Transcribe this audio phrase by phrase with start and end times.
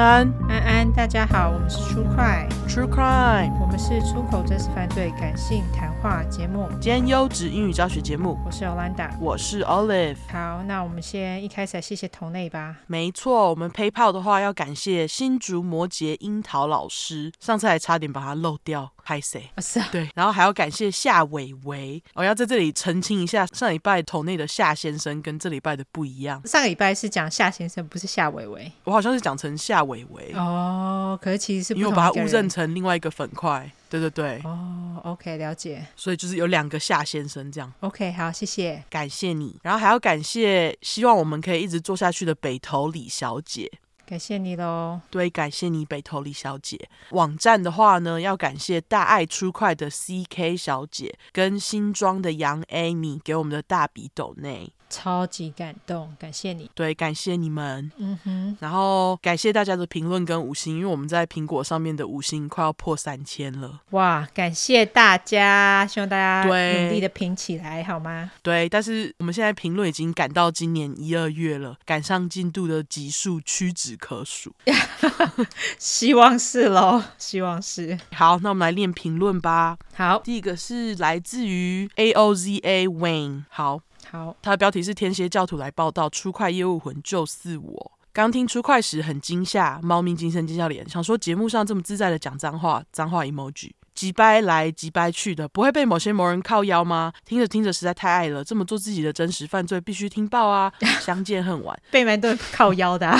[0.00, 8.36] 安，安安，大家好，我们是 True Crime，True Crime，我们是出口真实犯罪感性谈话节目，兼优质英语教学节目。
[8.44, 10.16] 我是 Olanda，我是 Olive。
[10.28, 12.78] 好，那我们先一开始来谢谢同内吧。
[12.88, 18.90] 没错，我们 PayPal 的话要感谢新竹摩羯樱桃老师，上次还差点把它漏掉。
[19.02, 19.50] 拍谁？
[19.58, 22.00] 是啊，对，然后还要感谢夏伟伟。
[22.14, 26.40] 我要在这里澄清一下，上礼拜头内的夏先生跟这礼拜的不一样。
[26.46, 28.70] 上个礼拜是讲夏先生，不是夏伟伟。
[28.84, 33.70] 我好像是讲成夏伟伟哦，可是其实是因为我把它误认成另外一个粉块。
[33.88, 34.40] 对对对。
[34.44, 35.84] 哦，OK，了解。
[35.96, 37.72] 所以就是有两个夏先生这样。
[37.80, 39.58] OK，好，谢谢，感谢你。
[39.62, 43.70] 然后还要感谢，希望我们可以一直做下去的北投李小姐。
[44.06, 46.88] 感谢你喽，对，感谢你北投李小姐。
[47.10, 54.72] 网站的话呢，要感谢大爱出快的 CK 小姐跟新庄的杨 Amy 给我们的大笔斗内。
[54.90, 56.68] 超级感动，感谢你。
[56.74, 57.90] 对，感谢你们。
[57.96, 63.80] 嗯哼，然后感谢大家的评论跟五星，因为我们在苹果上面的五星快要破三千了。
[63.90, 68.30] 哇，感谢大家，希望大家对努力的评起来，好吗？
[68.42, 74.52] 对，但是我们现在评论已经赶到今年一二月了，赶上进度的集数屈指可数。
[75.78, 77.96] 希望是喽，希望是。
[78.12, 79.78] 好，那我们来念评论吧。
[79.94, 83.44] 好，第一个是来自于 A O Z A Wayne。
[83.48, 83.80] 好。
[84.10, 87.92] 好，他的标题是天蝎教徒来报道，出快业务魂就是我。
[88.12, 97.12] 刚听出快时很惊吓，猫咪惊声尖叫脸，想说节目上这么自在的讲脏话，脏话 emoji，急掰来急掰去的，不会被某些某人靠腰吗？
[97.24, 100.72] 听着听着实在太爱了，这么做自己的真实犯罪必须听报啊！
[101.00, 103.16] 相见恨晚，被蛮多靠腰的、啊。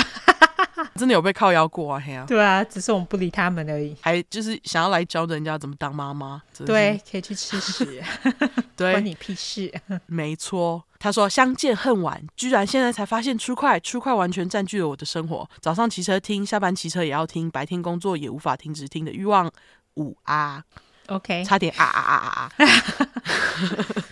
[0.95, 2.03] 真的有被靠腰过啊？
[2.05, 2.25] 嘿啊！
[2.27, 3.95] 对啊，只是我们不理他们而已。
[4.01, 6.41] 还就是想要来教人家怎么当妈妈。
[6.65, 8.03] 对，可以去吃屎。
[8.75, 9.73] 对，关你屁事。
[10.05, 15.49] 没错，他说相见恨晚，居然现在才发现出快，出快完全占据了我的生活。
[15.59, 19.51] 早上骑车听，下班骑车也要听，白天工作也无法停止听的欲望。
[19.95, 20.63] 五啊。
[21.07, 22.41] OK，差点啊啊啊啊！
[22.41, 22.51] 啊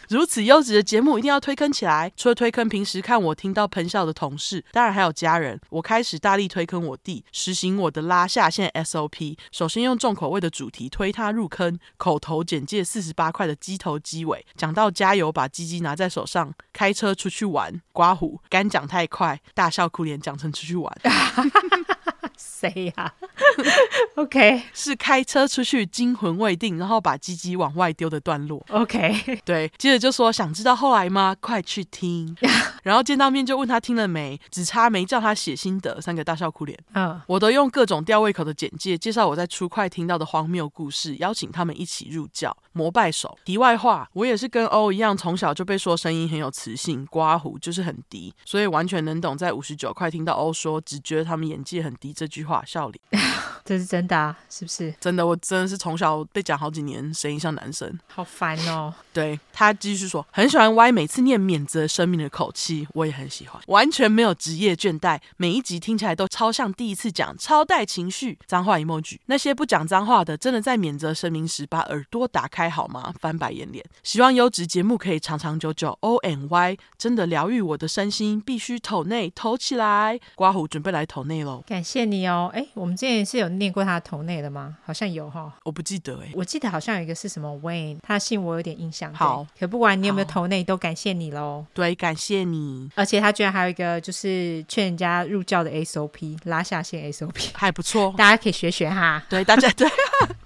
[0.09, 2.11] 如此优质的节目一定要推坑起来。
[2.17, 5.59] 除了推坑平时看我听到喷笑的同事，当然还有家人。
[5.69, 9.38] 我开始大力推坑我弟，实行我的拉下线 SOP。
[9.51, 20.91] 首先用重口味的主题推他入坑，口头简介四十八块的鸡头鸡尾，讲到加油，把鸡鸡拿在手上，开车出去玩，刮胡，干讲太快，大笑哭脸讲成出去玩。
[22.39, 23.13] 谁呀、啊？
[24.16, 28.66] OK，是开车出去惊魂未定，然后把鸡鸡往外丢的段落。
[28.69, 31.35] OK，对，接着就说想知道后来吗？
[31.39, 32.35] 快去听。
[32.83, 36.00] 然后见到面就问他听了没，只差没叫他写心得。
[36.00, 36.77] 三个大笑哭脸。
[36.94, 37.22] 嗯，uh.
[37.27, 42.56] 我都用各种吊胃口的简介介绍我在初快听到的荒谬故事，邀请他们一起入教。
[42.71, 43.38] 膜拜手。
[43.44, 53.23] 题外话，我也是跟欧一样，从小就被说声音很有磁性，刮胡就是很低，所以完全能懂在五十九块听到欧说只觉得他们演技很低这句话笑脸。
[53.66, 54.35] 这是真的啊？
[54.50, 55.25] 是不是真的？
[55.25, 58.91] 我真的是从小被讲好几年，声音像男生，好烦哦。
[59.13, 68.39] 对，他继续说，很喜欢 Y 每次念免责声明的口气，我也很喜欢，完全没有职业倦怠，每一集听起来都超像第一次讲，超带情绪。
[68.47, 73.13] 脏话 emoji，那些不讲脏话的，真的在免责声明时把耳朵打开好吗？
[73.19, 73.85] 翻白眼脸。
[74.01, 75.95] 希望优质节目可以长长久久。
[76.01, 80.19] O N Y 真的疗愈我的身心，必须投内投起来。
[80.34, 82.50] 刮胡准备来投内喽，感谢你哦。
[82.53, 83.50] 哎，我们之前是有。
[83.59, 84.78] 念过他的头内的吗？
[84.85, 86.31] 好像有哈，我不记得哎、欸。
[86.34, 89.13] 我记得好像有一个是什么 Wayne，他的姓我有点印象。
[89.13, 91.66] 好，可不管你有没有头内，都感谢你喽。
[91.74, 92.90] 对，感谢你。
[92.96, 99.22] 而且他居然还有一个就是劝人家入教的 SOP，拉下线 SOP，还不错，大家可以学学哈。
[99.28, 99.90] 对，大家对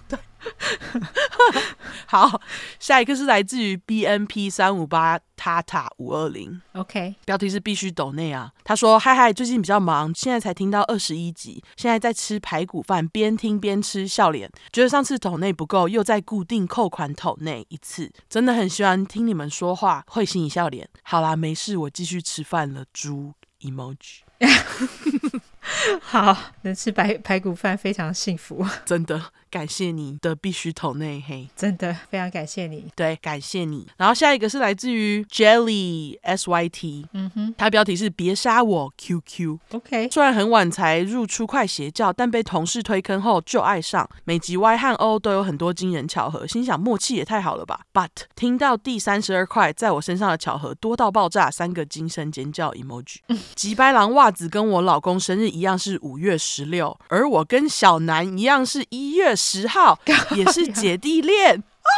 [0.08, 0.18] 对。
[2.06, 2.42] 好，
[2.80, 8.52] 下一个是来自于 B N P 三五八塔塔五二零，OK，标题是必须抖内啊。
[8.64, 14.50] 他说：嗨嗨，最近比较忙，现在才听到二十一集，现在在吃排骨饭，边听边吃，笑脸。
[14.72, 20.88] 觉得上次抖内不够，又在固定扣款抖内一次，真的很喜欢听你们说话，会心一笑脸。
[21.04, 22.86] 好啦，没事，我继续吃饭了。
[22.94, 24.22] 猪 emoji。
[26.02, 33.88] 好，能吃白排骨饭非常幸福， 真的感谢你的必须头内黑，真的非常感谢你，对，感谢你。
[33.98, 47.82] 然后下一个是来自于 Jelly S Y T，嗯哼，它标题是别杀我 QQ，OK，虽然很晚才入出快邪教，但被同事推坑后就爱上，每集 Y 和 O 都有很多惊人巧合，心想默契也太好了吧。
[47.94, 53.18] But 听到第三十二块在我身上的巧合多到爆炸，三个惊声尖叫 emoji，
[53.54, 60.00] 吉白狼袜子跟我老公生日一样是五月十六，而我跟小南一样是一月十号，
[60.36, 61.92] 也是姐弟恋啊！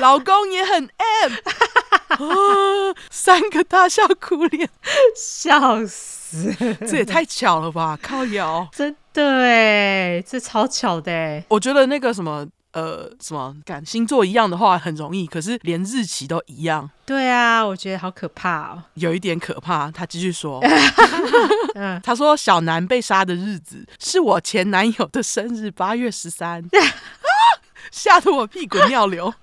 [0.00, 1.32] 老公也很 M，
[2.08, 4.68] 啊，三个大笑哭脸，
[5.16, 6.54] 笑死。
[6.88, 7.98] 这也太巧了吧！
[8.02, 11.44] 靠摇，真的哎，这超巧的哎。
[11.48, 16.88] 我觉得那个什么呃什么，感星座一样的话很容易，可是连日期都一样。
[17.04, 19.90] 对啊，我觉得好可怕哦，有一点可怕。
[19.90, 20.60] 他继续说，
[22.02, 26.62] 他说小南被杀的日子是我前男友的生日，八月十三，
[27.90, 29.34] 吓得我屁滚尿流。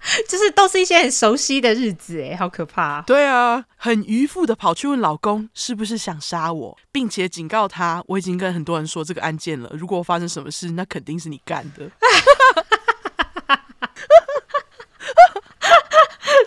[0.28, 3.04] 就是都是一些很熟悉的日子，哎，好可怕啊！
[3.06, 11.90] 对啊，很愚妇的跑去问老公是不是想杀我，并且警告他，我已经跟很多人说这个案件了，如果发生什么事，那肯定是你干的。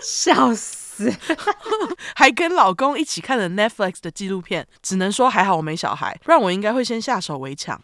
[0.01, 0.82] 笑死！
[2.15, 7.79] 还跟老公一起看了 Netflix 的纪录片，只能说还好我没小孩，不然我应该会先下手为强。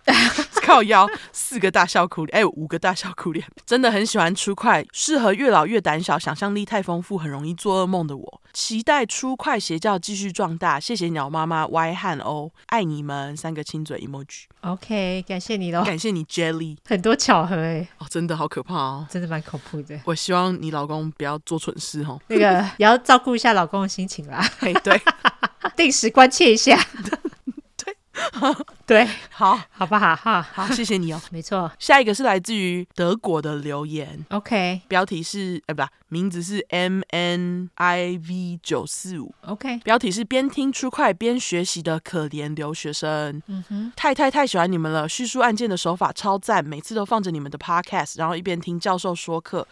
[0.64, 8.42] 靠腰，四个大笑苦脸，哎，五个大笑苦脸，真的很喜欢 True Crime，适合越老越胆小、想象力太丰富、很容易做噩梦的我。
[8.54, 10.80] 期待 True Crime 邪教继续壮大。
[10.80, 14.44] 谢谢鸟妈妈 Y 和 O，爱你们三个亲嘴 emoji。
[14.62, 20.00] OK，感谢你喽，感谢你 Jelly，很多巧合哎，哦，真的好可怕哦，真的蛮恐怖的。
[20.06, 24.40] 我希望你老公不要做蠢事哦，那个 也要照顾一下老公的心情啦。
[24.60, 25.02] 嘿，对，
[25.76, 26.80] 定时关切一下。
[28.86, 30.16] 对，好，好不好？
[30.16, 31.20] 哈，好，谢谢你哦。
[31.32, 34.24] 没错，下一个是来自于德国的留言。
[34.30, 39.34] OK，标题是，哎，不，名字是 M N I V 九四五。
[39.48, 43.42] OK，标题是边听 True Crime 边学习的可怜留学生。
[43.48, 49.68] 嗯哼，太太太喜欢你们了，叙述案件的手法超赞，每次都放着你们的 Podcast，然后一边听教授说课。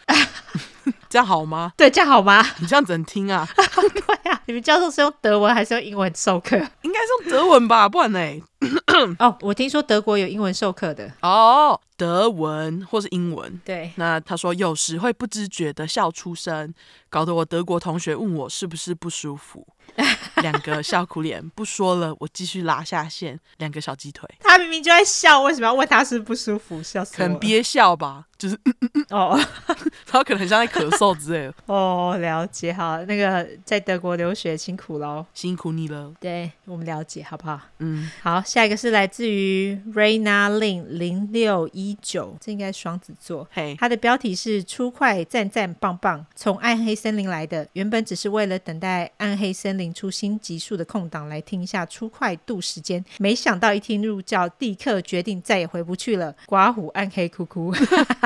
[1.08, 1.72] 这样好吗？
[1.76, 2.44] 对，这样好吗？
[2.58, 3.48] 你这样怎么听啊？
[3.54, 6.56] 对啊，你们教授是用德文还是用英文授课？
[6.82, 8.20] 应该是用德文吧，不然呢？
[9.20, 13.60] 哦，我听说德国有英文授课的哦，德文或是英文。
[13.64, 16.74] 对，那他说有时会不知觉的笑出声，
[17.08, 19.66] 搞得我德国同学问我是不是不舒服。
[20.42, 23.38] 两个笑苦脸，不说了，我继续拉下线。
[23.58, 26.82] 两个小鸡腿，他明明就在笑，为什么要问他是不舒服？
[26.82, 29.40] 笑死我了，可能憋笑吧，就是嗯嗯嗯哦，
[30.06, 31.54] 他可能很像在咳嗽之类的。
[31.66, 36.12] 哦，了解，好，那个在德国留学辛苦喽，辛苦你了。
[36.20, 37.60] 对，我们了解，好不好？
[37.78, 43.46] 嗯，好，下一个是来自于 Raina Lin 零六一九，这应该是双子座。
[43.50, 56.34] 嘿，他的标题是“初快赞赞棒棒”，从暗黑森林来的，原本只是为了等待暗黑森林出新集数的空档来听一下初快度时间，没想到一听入教，立刻决定再也回不去了。
[56.46, 57.74] 刮胡暗黑哭哭，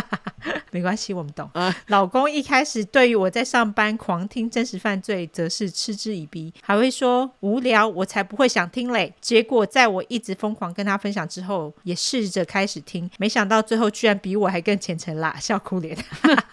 [0.72, 1.48] 没关系，我们懂。
[1.52, 9.12] 啊、老公一开始对于我在上班狂听真实犯罪，则是嗤之以鼻，还会说无聊，我才不会想听嘞。
[9.20, 15.96] 结果在我一直疯狂跟他分享之后，也试着开始听，没想到最后居然比我还更虔诚啦， 笑哭脸。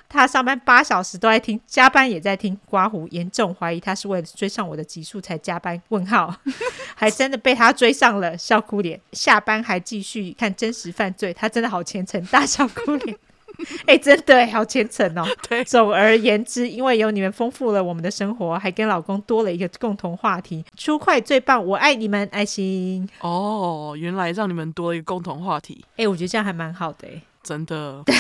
[0.10, 2.60] 他上班八小时都在听，加班也在听。
[2.66, 5.82] 刮胡严重怀疑他是为了追上我的集数才加班？
[5.90, 6.36] 问号，
[6.96, 9.00] 还真的被他追上了，笑哭脸。
[9.14, 13.18] 下班还继续看真实犯罪，他真的好虔诚，大笑哭脸。
[13.86, 15.26] 哎、欸，真的好虔诚哦。
[15.48, 20.64] 对，总而言之，因为有你们丰富了我们的生活，还跟老公多了一个共同话题。
[20.78, 23.08] 出快最棒，我爱你们，爱心。
[23.22, 25.84] 哦，原来让你们多了一个共同话题。
[25.92, 28.04] 哎、欸，我觉得这样还蛮好的，哎，真的。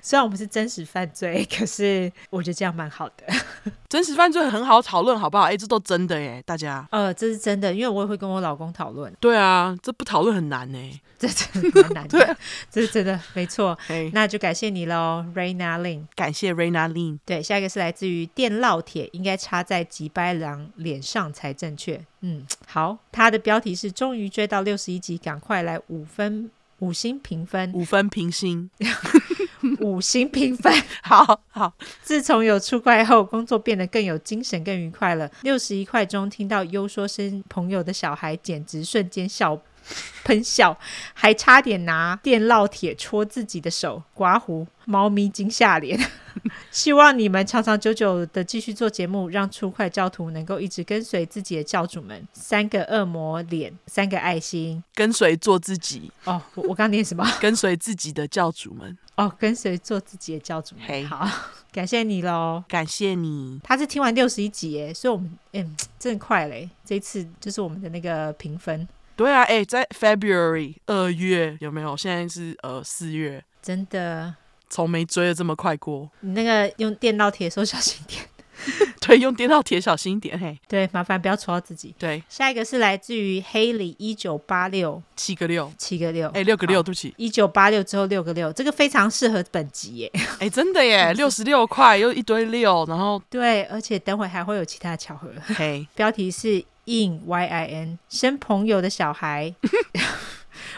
[0.00, 3.26] 虽然我们是真实犯罪，可是我觉得这样蛮好的。
[3.86, 5.44] 真实犯罪很好讨论，好不好？
[5.44, 6.88] 哎，这都真的耶，大家。
[6.90, 9.14] 呃，这是真的，因为我也会跟我老公讨论。
[9.20, 11.00] 对啊，这不讨论很难呢。
[11.18, 12.18] 这真的蛮难的。
[12.18, 12.36] 对，
[12.70, 13.78] 这是真的，没错。
[14.12, 16.06] 那就感谢你喽，Raina Lin。
[16.14, 17.18] 感谢 Raina Lin。
[17.26, 22.02] 对，下一个是来自于电烙铁，应该插在吉白狼脸上才正确。
[22.22, 26.50] 嗯，好，他的标题是终于追到六十一集，赶快来五分
[26.84, 28.68] 五星评分，五分评星。
[29.80, 30.70] 五星评分，
[31.02, 31.72] 好好。
[32.02, 35.30] 自从有出快后，工作变得更有精神、更愉快了。
[35.40, 39.58] 六十一块中听到优说生朋友的小孩，简直瞬间笑
[40.24, 40.78] 喷笑，
[41.12, 45.98] 还差点拿电烙铁戳自己的手，刮胡，猫咪惊吓脸。
[46.72, 52.26] 希望你们长长久久的继续做节目，让初快教徒能够一直跟随自己的教主们。
[52.32, 56.10] 三个恶魔脸，三个爱心，跟随做自己。
[56.24, 57.24] 哦，我我刚念什么？
[57.40, 58.98] 跟随自己的教主们。
[59.14, 60.84] 哦，跟随做自己的教主们。
[60.88, 61.06] Hey.
[61.06, 61.28] 好，
[61.70, 63.60] 感谢你喽，感谢你。
[63.62, 66.68] 他是听完六十一集耶，所以我们嗯，真的快嘞。
[66.84, 68.88] 这一次就是我们的那个评分。
[69.16, 71.96] 对啊，哎，在 February 二月有没有？
[71.96, 74.34] 现在是呃四月，真的。
[74.68, 76.10] 从没追的这么快过。
[76.20, 78.22] 你那个用电烙铁的时候小心点。
[79.00, 80.58] 对，用电烙铁小心一点嘿。
[80.66, 81.94] 对，麻烦不要戳到自己。
[81.98, 90.10] 对，下一个是来自于黑里一九八六，七个六，七个六，哎，六个六，对不起，一九八六之后六个六，这个非常适合本集耶。
[90.40, 95.30] 哎，真的耶，六十六块又一堆六，然后对，而且等会还会有其他巧合。
[95.56, 96.64] 嘿，标题是。
[96.86, 99.54] Yin Y I N 生朋友的小孩。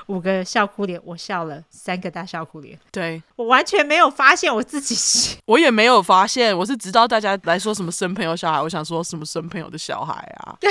[0.06, 2.78] 五个笑哭脸，我笑了三个大笑哭脸。
[2.92, 10.56] 对，我完全没有发现我自己，我也没有发现，我是直到大家来说什么生朋友小孩，我想说什么生朋友的小孩啊。
[10.62, 10.66] 我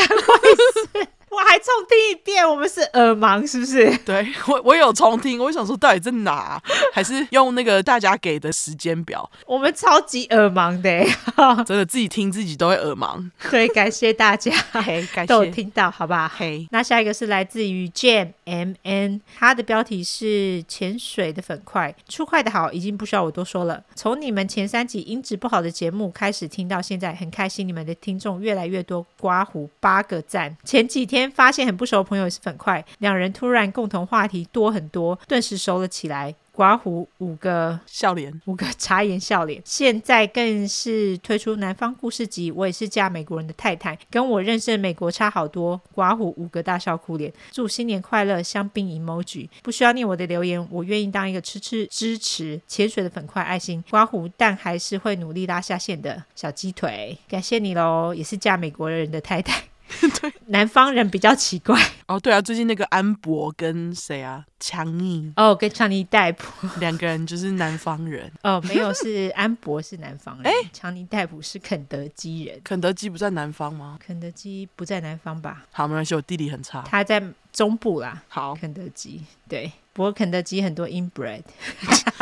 [1.48, 3.98] 还重听一遍，我们是耳盲是不是？
[4.00, 6.62] 对，我我有重听，我想说到底在哪？
[6.94, 9.29] 还是用那个大家给的时间表？
[9.46, 11.05] 我们超级耳盲的，
[11.65, 13.29] 真的自己听自己都会耳盲。
[13.50, 16.27] 对，感谢大家， 嘿，感谢都有听到，好不好？
[16.27, 23.84] 嘿，那下一个是来自于 Jam M N，他的标题是潜水的粉块，出快的好，已经不需要我多说了。
[23.96, 30.55] 从你们前三集音质不好的节目开始听到现在，很开心你们的听众越来越多，刮胡八个赞。
[30.63, 31.25] 前几天。
[31.32, 36.36] 发现很不熟的朋友也是粉块，两人突然共同话题多很多，顿时熟了起来。
[36.51, 39.62] 刮胡五个笑脸，五个茶颜笑脸。
[39.65, 42.50] 现在更是推出南方故事集。
[42.50, 45.82] 我也是嫁美国人的太太，跟我认识的美国差好多。
[45.94, 49.50] 刮胡五个大笑哭脸，祝新年快乐，香槟 emoji。
[49.63, 53.84] 不需要念我的留言，我愿意当一个吃吃支持潜水的粉块爱心。
[53.89, 57.17] 刮胡，但还是会努力拉下线的小鸡腿。
[57.27, 59.62] 感谢你喽，也是嫁美国人的太太。
[60.22, 62.20] 对，南方人比较奇怪哦。
[62.20, 64.44] 对啊，最近那个安博跟谁啊？
[64.60, 68.60] 强尼哦，跟强尼戴普两个人就是南方人 哦。
[68.68, 72.60] 没有，是安博是南方人， 哎，强尼戴普是肯德基人。
[72.63, 73.98] 肯德基不在南方吗？
[74.06, 75.63] 肯德基不在南方吧？
[75.72, 76.82] 好，没关系，我地理很差。
[76.82, 77.24] 他在
[77.54, 78.24] 中部啦。
[78.27, 81.44] 好，肯德基对，不过肯德基很多 inbred，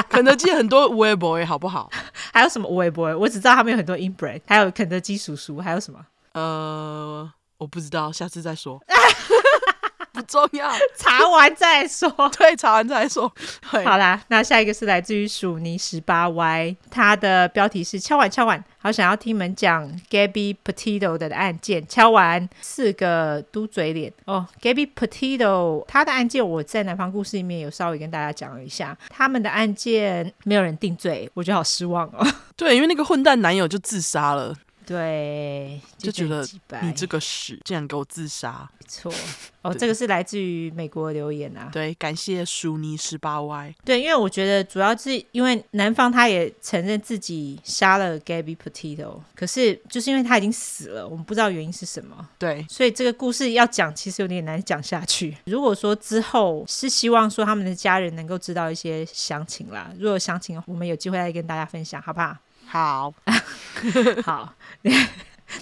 [0.09, 1.89] 肯德基很多 w boy 好不好？
[2.33, 3.13] 还有什么 w boy？
[3.15, 6.05] 我只知道他们有很多 inbred，还有肯德基叔叔，还有什么？
[6.33, 7.31] 呃。
[7.63, 8.77] 我不知道，下次再说，
[10.11, 12.11] 不重要， 查完再说。
[12.37, 13.33] 对，查完再说。
[13.63, 21.87] 好啦，那下一个是来自于鼠尼十八 Y，他的标题是敲碗敲碗，好想要听你们讲 Gabby Potato 的案件。
[21.87, 32.27] 敲完四个嘟嘴脸哦，Gabby Potato 他的案件我在南方故事里面有稍微跟大家讲了一下，他们的案件没有人定罪，我觉得好失望哦。
[32.57, 34.53] 对，因为那个混蛋男友就自杀了。
[34.85, 36.45] 对，就觉得
[36.81, 39.13] 你这个屎竟然给我自杀，没错
[39.61, 41.69] 哦， 这个是来自于美国留言啊。
[41.71, 43.75] 对，感谢舒尼十八 Y。
[43.85, 52.27] 对，因为我觉得主要是因为男方他也承认自己杀了 Gabby Potato，可是就是因为他已经死了，我们不知道原因是什么。
[52.37, 55.37] 对，所以这个故事要讲其实有点难讲下去。
[55.45, 62.35] 如果说之后是希望说他们的家人能够知道一些详情啦，如果有详情，我们有机会再跟大家分享，好不好？
[62.73, 63.13] 好，
[64.25, 64.51] 好，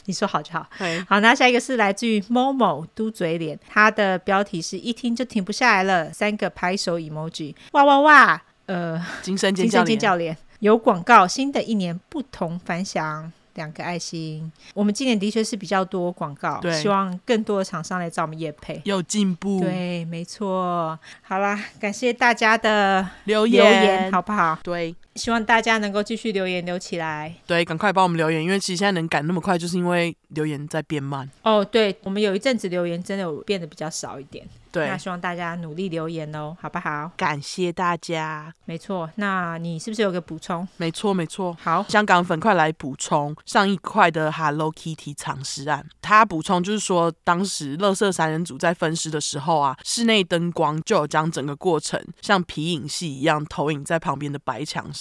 [0.05, 0.65] 你说好就好。
[1.09, 9.67] 好，那下一个是来自于 Momo 嘟嘴脸，他的标题是一听就停不下来了，三个拍手 emoji，哇哇哇，呃， 精神尖
[9.99, 13.29] 叫脸，有广告，新的一年不同凡响。
[13.55, 20.97] 两个爱心，我们今年的确是比较多广告，对，希望更多的厂商来找我们业配，有进步，对，没错。
[21.21, 24.57] 好啦，感谢大家的留言，留言好不好？
[24.63, 31.29] 对，希望大家能够继续留言留起来，对，赶快帮我们留言，因为其实现在能赶那么快，就是因为留言在变慢。
[31.43, 34.45] 哦，对，我们有一阵子留言真的有变得比较少一点。
[34.71, 37.11] 对，那希望大家努力留言哦，好不好？
[37.17, 38.53] 感谢大家。
[38.63, 40.65] 没错，那你是不是有个补充？
[40.77, 41.57] 没错，没错。
[41.61, 45.85] 好，香港粉快来补充上一块的 Hello Kitty 藏尸案。
[46.01, 55.00] 他补充就是说，当时乐色三人组在分尸的时候啊，室内灯光就有将整个过程像皮影戏一样投影在旁边的白墙上。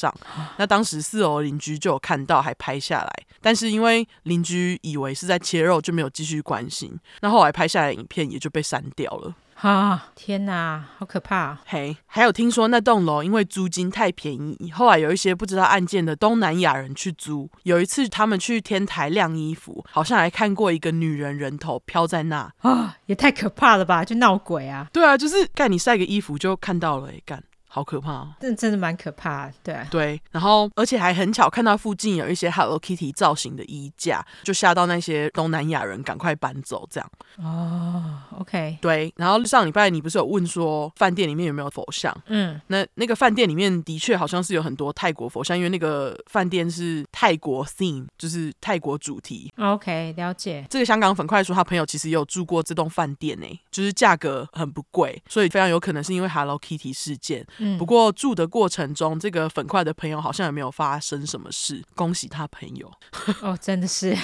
[0.56, 3.12] 那当时四楼邻居就有看到，还拍下来。
[3.40, 6.96] 但是因为邻居以为是在切肉，就没有继续关心。
[7.20, 9.34] 那后来拍下来的影片也就被删掉了。
[9.60, 10.08] 啊！
[10.14, 11.58] 天哪，好可怕！
[11.66, 17.46] 嘿，还有听说那栋楼因为租金太便宜，后来有一些不知道案件的东南亚人去租。
[17.64, 22.50] 有一次他们去天台晾衣服，好像还看过一个女人人头飘在那。
[22.60, 24.02] 啊，也太可怕了吧！
[24.02, 24.88] 就闹鬼啊！
[24.94, 27.44] 对啊，就是干你晒个衣服就看到了，哎干。
[27.72, 37.10] 好可怕，这真的蛮可怕的，对对，然后而且还很巧看到附近有一些 Hello Kitty 造型的衣架，就吓到那些东南亚人赶快搬走，这样。
[37.38, 42.12] 哦，OK，对，然后上礼拜你不是有问说饭店里面有没有佛像？
[42.26, 49.52] 嗯，那那个饭店里面的确好像是有很多泰国佛像，因为那个饭店是泰国 theme，就是泰国主题。
[49.56, 50.66] OK，了解。
[50.68, 57.46] 这个香港粉块说他朋友其实也有住过这栋饭店诶，就是价格很不贵，所以非常有可能是因为 Hello Kitty 事件。
[57.78, 62.90] 不过住的过程中，这个粉块的朋友好像也没有发生什么事，恭喜他朋友。
[63.42, 64.16] 哦，真的是，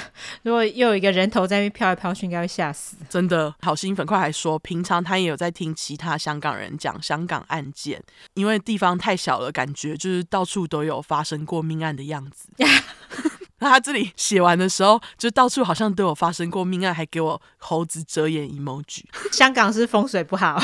[0.42, 2.96] 如果又有一个人头在那边飘来飘去，应该会吓死。
[3.08, 8.02] 真的，好心粉块还说，平常他也有在听其他香港人讲香港案件，
[8.34, 12.48] 因为地方太小了，感觉就是到处都有发生过命案的样子。
[13.58, 19.04] 那他这里写完的时候，就到处好像都有发生过命案，还给我猴子遮眼 emoji。
[19.32, 20.62] 香港是风水不好，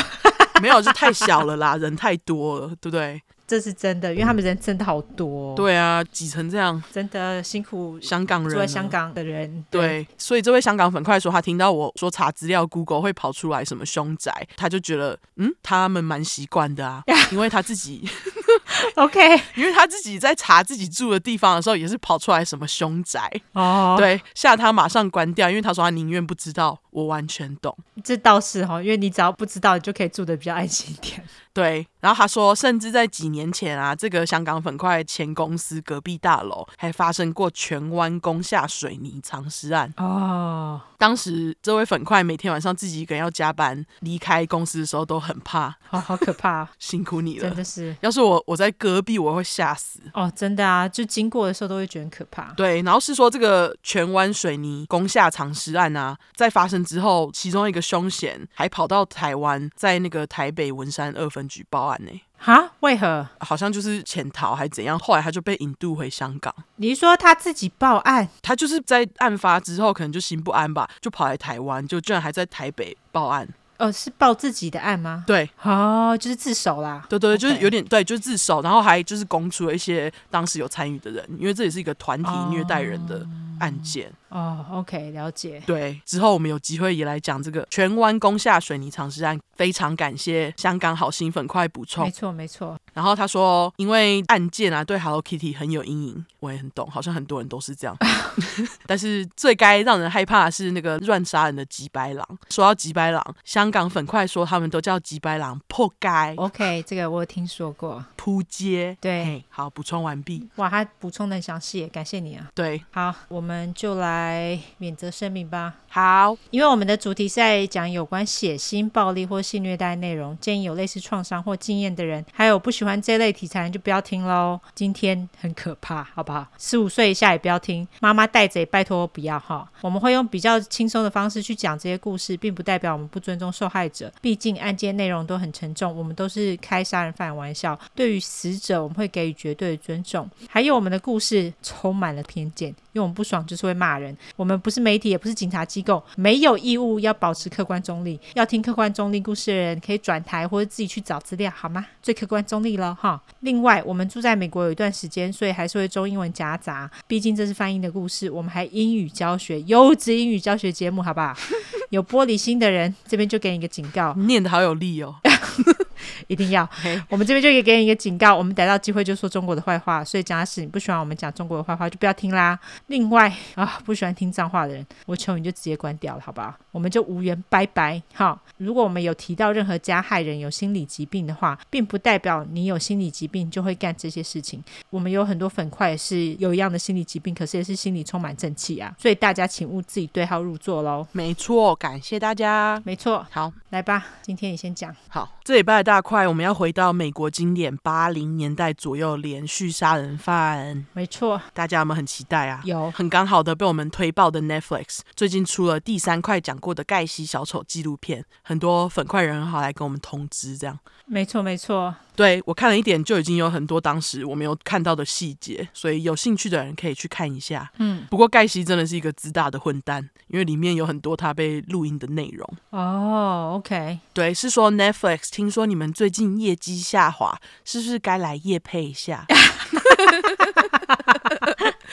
[0.62, 3.20] 没有，就太小了啦，人太多了，对不对？
[3.52, 5.54] 这是真的，因为他们人真的好多。
[5.54, 9.62] 对啊，挤成这样，真的辛苦香港人，住在香港的人。
[9.70, 18.08] 对，对所以这位香港粉快说，他听到我说查资料，Google 会跑出来什么凶宅，他就觉得嗯，他们蛮习惯的啊， 因为他自己
[18.96, 19.20] OK，
[19.54, 26.78] 因为他自己在查自己住的地方的时候，也是跑出来什么凶宅哦，对，吓他马上关掉，因为他说他宁愿不知道。
[26.92, 31.24] 我完全懂，这倒是哈，因为你只要不知道，你就可以住的比较安心一点。
[31.54, 40.86] 对，然后他说，甚至在几年前啊，这个香港粉块前公司隔壁大楼还发生过荃湾工厦水泥藏尸案啊。
[41.02, 47.96] 当时这位粉块每天晚上自己一个人要加班离开公司的时候都很怕， 哦，好可怕， 辛苦你了，真的是。
[48.02, 49.98] 要是我我在隔壁，我会吓死。
[50.14, 52.52] 哦，真的啊，就经过的时候都会觉得很可怕。
[52.52, 62.12] 对，然后是说这个荃湾水泥工厦藏尸案啊，在发生之后，其中一个凶嫌还跑到台湾，在那个台北文山二分局报案呢。
[62.44, 62.72] 哈？
[62.80, 63.24] 为何？
[63.38, 66.52] 好像就是潜逃还是怎样，后来他就被引渡回香港。
[66.76, 68.28] 你说他自己报案？
[68.42, 73.48] 他就是在案发之后，可能就心不安吧，就跑来台湾，就居然还在台北报案。
[73.82, 75.24] 呃，是报自己的案吗？
[75.26, 77.04] 对，哦，就是自首啦。
[77.08, 83.26] 对对，就是有点对，就是自首，然后还就是供出了一些当时有参与的人，因为这也是一个团体虐待人的
[83.58, 84.12] 案件。
[84.28, 85.60] 哦，OK，了解。
[85.66, 89.36] 对，之后我们有机会也来讲这个荃湾攻下水泥藏尸案。
[89.54, 92.76] 非常感谢香港好心粉快补充，没错没错。
[92.94, 97.94] 然后他说，因为案件啊对 Hello Kitty 很有阴影，我也很懂，好像很多人都是这样。
[98.86, 102.26] 但是最该让人害怕的是那个乱杀人的吉白狼。
[102.48, 106.08] 说到吉白狼，香港粉快说他们都叫吉白狼破街。
[106.36, 108.04] OK，这个我有听说过。
[108.14, 108.96] 扑街。
[109.00, 110.48] 对，好，补充完毕。
[110.56, 112.48] 哇，他补充的很详细，感谢你啊。
[112.54, 115.74] 对，好，我们就来免责声明吧。
[115.88, 124.60] 好，因为我们的主题是在讲有关血腥暴力或性虐待内容，建议有类似创伤或经验的人，还有不喜欢这类题材就不要听喽。
[124.74, 126.46] 今天很可怕，好不好？
[126.58, 129.68] 十五岁以下也不要听，妈妈带着也拜托不要哈。
[129.80, 137.78] 我们会用比较轻松的方式去讲这些故事，并不代表我们不尊重受害者，毕竟案件内容都很沉重，我们都是开杀人犯玩笑。
[137.94, 140.28] 对于死者，我们会给予绝对的尊重。
[140.48, 144.16] 还有我们的故事充满了偏见，因为我们不爽就是会骂人。
[144.34, 148.18] 我们不是媒体，也不是警察机构，没有义务要保持客观中立。
[148.34, 151.86] 要听客观中立故事的人，可以转台或者自己去找资料，好吗？
[152.02, 153.22] 最客观中立了哈。
[153.42, 156.90] 另外，我们住在美国有一段时间，所以还是会中英文夹杂。
[157.06, 161.32] 毕竟这是翻译的故事，我们还英语教学，优质英语教学节目，好不好？
[161.90, 164.14] 有玻璃心的人，这边就给你一个警告。
[164.14, 165.16] 念得好有力哦。
[166.26, 166.68] 一定要
[167.08, 172.58] 我们这边就可以给你一个警告，我们逮到机会就说中国的坏话，所以假使你不喜欢我们讲中国的坏话，就不要听啦。
[172.86, 176.54] 另外啊，不喜欢听脏话的人，我求你就直接关掉了，好不好？
[176.70, 178.02] 我们就无缘拜拜。
[178.14, 184.62] 好，如果我们有提到任何加害人有心理疾病的话，并不代表你有心理疾病就会干这些事情。
[184.90, 188.94] 我们有很多粉块是有一样的心理疾病，可是也是心里充满正气啊。
[188.98, 191.06] 所以大家请勿自己对号入座喽。
[191.12, 192.80] 没错，感谢大家。
[192.84, 194.94] 没错，好，来吧，今天你先讲。
[195.08, 200.86] 好，这礼拜的大块，我们要回到美国经典八零年代左右连续杀人犯。
[200.92, 202.60] 没错，大家有没有很期待啊？
[202.64, 210.78] 有，很刚好的被我们推爆的 Netflix 最近出了第三块讲过的盖西小丑纪录片，很多粉块人好来跟我们通知，这样。
[211.12, 211.94] 没错，没错。
[212.16, 217.70] 对，我看了一点，就已经有很多当时我没有看到的细节，所以有兴趣的人可以去看一下。
[217.78, 222.48] 嗯，不过盖西真的是一个自大的混蛋，因为里面有很多他被录音的内容。
[222.70, 229.26] 哦，OK，对，是说 Netflix，听说你们最近业绩下滑，是不是该来夜配一下？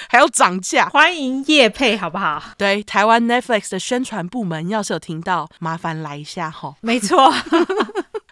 [0.08, 2.42] 还要涨价， 欢迎业配，好不好？
[2.58, 6.76] 对，台湾 Netflix 的宣传部门要是有听到，麻烦来一下哈。
[6.82, 7.34] 没错。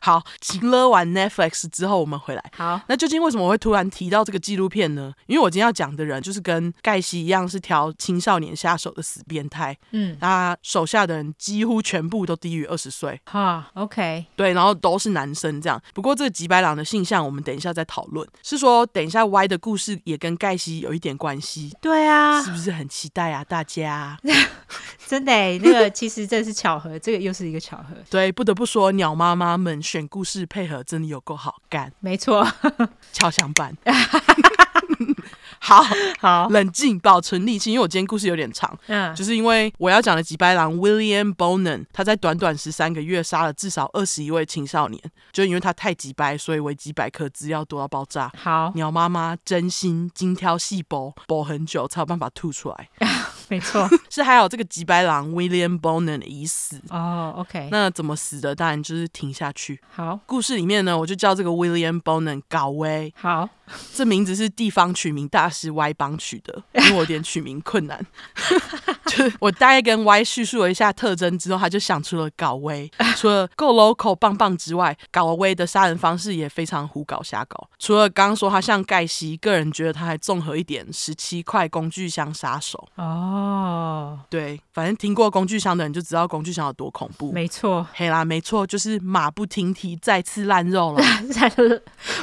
[0.01, 2.43] 好，情勒完 Netflix 之后，我们回来。
[2.55, 5.13] 好，那究竟为什么我会突然提到这个纪录片呢？
[5.25, 9.77] 因为我今天要讲的人就是跟盖西一样，是挑青少年下手的死变态。
[9.91, 13.19] 嗯，他手下的人几乎全部都低于二十岁。
[13.25, 15.81] 哈，OK，对，然后都是男生这样。
[15.93, 18.27] 不过这个吉白狼的性向，我们等一下再讨论。
[18.43, 21.75] 是说，等一下 Y 的故事也跟盖西有一点关系。
[21.81, 23.43] 对啊，是不是很期待啊？
[23.43, 24.17] 大家
[25.07, 27.95] 真的，那个其实这是巧合，这个又是一个巧合。
[28.09, 31.93] 对，不得不说，鸟妈妈们选故事配合真的有够好干。
[32.01, 32.45] 没错，
[33.13, 33.75] 敲响板。
[35.59, 35.83] 好
[36.19, 48.31] 好，冷静，保存力气，因为我今天故事有点长，嗯，就是因为我要讲的吉白狼 William Bonan，他在短短十三个月杀了至少二十一位青少年，就因为他太吉白，所以维基百科资料多到爆炸。
[48.37, 52.89] 好，鸟妈妈真心精挑细剥，剥很久才有办法吐出来。
[53.49, 57.33] 没错， 是还有这个吉白狼 William Bonan 已死哦。
[57.35, 58.53] Oh, OK，那怎么死的？
[58.53, 59.79] 当然就是停下去。
[59.89, 63.13] 好，故事里面呢，我就叫这个 William Bonan 搞威。
[63.17, 63.47] 好，
[63.93, 68.05] 这名字是地方取名大师 Y 帮取的， 因为我有点取名困难。
[69.07, 72.89] 就是我大概跟 Y 叙述了一下特征之后，他就想出了搞威。
[73.15, 77.69] 除了够 local 棒棒之外，搞威的杀人方式也非常胡搞瞎搞。
[77.79, 82.87] 除了刚刚说他像盖西，个人觉得他还综合一点十七块工具箱杀手。
[82.95, 83.05] 哦。
[83.07, 87.31] 哦，对，反正听过工具箱的人就知道工具箱有多恐怖。
[87.31, 91.03] 没错，嘿啦，没错，就是马不停蹄再次烂肉了。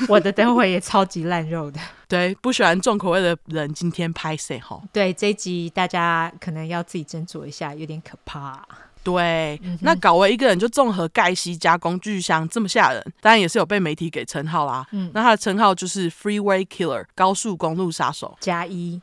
[0.08, 1.80] 我的等会也超级烂肉的。
[2.08, 4.82] 对，不喜欢重口味的人今天拍谁吼？
[4.92, 8.66] 对，这一集大家可能要自己斟酌一下，有点可怕。
[9.02, 14.86] 对，嗯、那搞为一个人就综合盖西加工具箱这么吓人，当然也是有被媒体给称号啦。
[14.92, 19.00] 嗯，那他的称号就是 Freeway Killer 高速公路杀手加一。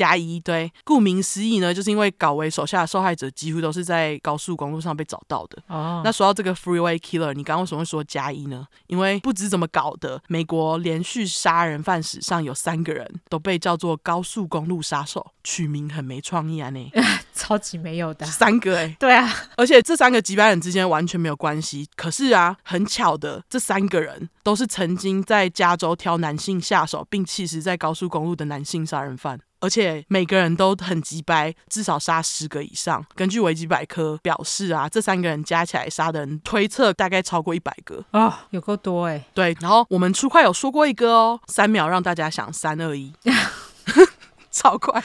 [0.00, 5.62] 加一，对，顾名思义呢，就是因为搞为手下的受害者几乎都是在高速公路上被找到的。
[5.66, 8.66] 哦，那说到这个 Freeway Killer，你刚刚为什么会说加一呢？
[8.86, 16.90] 因为不知怎么搞的，美国连续杀人犯史上有三个人都被叫做高速公路杀手，取名很没创意啊，呢，
[17.34, 21.86] 超级没有的三个哎、欸，对啊，而且这三个几百人之间完全没有关系。
[21.94, 29.38] 可是啊，很巧的，这三个人都是曾经在加州挑男性下手并弃尸在高速公路的男性杀人犯。
[29.60, 33.04] 而且每个人都很急掰，至少杀十个以上。
[33.14, 39.24] 根据维基百科表示啊，这三个人加起来杀的人推测大概超过一百个啊、哦，有够多哎。
[39.34, 43.12] 对，然后我们出快有说过一个哦，三秒让大家想，三二一，
[44.50, 45.02] 超快，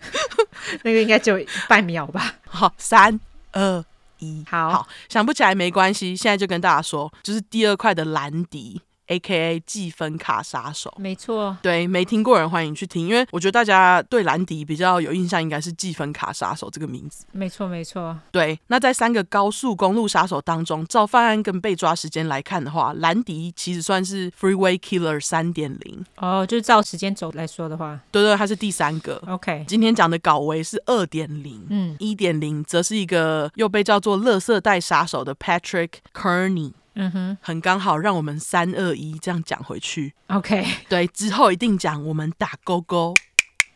[0.84, 2.36] 那个应该只有半秒吧。
[2.46, 3.18] 好，三
[3.52, 3.84] 二
[4.18, 8.82] 一，好，好，想不起来没关系，现在就跟大家说，就是第二块的兰迪。
[9.10, 9.60] A.K.A.
[9.66, 17.24] 计分卡杀手，没错，对，没听过人欢迎去听，因为我觉得大家对兰迪比较有印象，应该是计分卡杀手这个名字。
[17.32, 18.16] 没错，没错。
[18.30, 26.04] 对，那在三个高速公路杀手当中，照犯案跟被抓时间来看的话，兰迪其实算是 Freeway Killer 三点零。
[26.18, 29.20] 哦，就是照时间轴来说的话，对对，他是第三个。
[29.26, 36.72] OK，今天讲的搞维是二点零，嗯，一点零则是一个又被叫做垃圾袋杀手的 Patrick Kearney。
[37.02, 40.12] 嗯哼，很刚好，让我们三二一这样讲回去。
[40.26, 43.14] OK，对，之后一定讲我们打勾勾，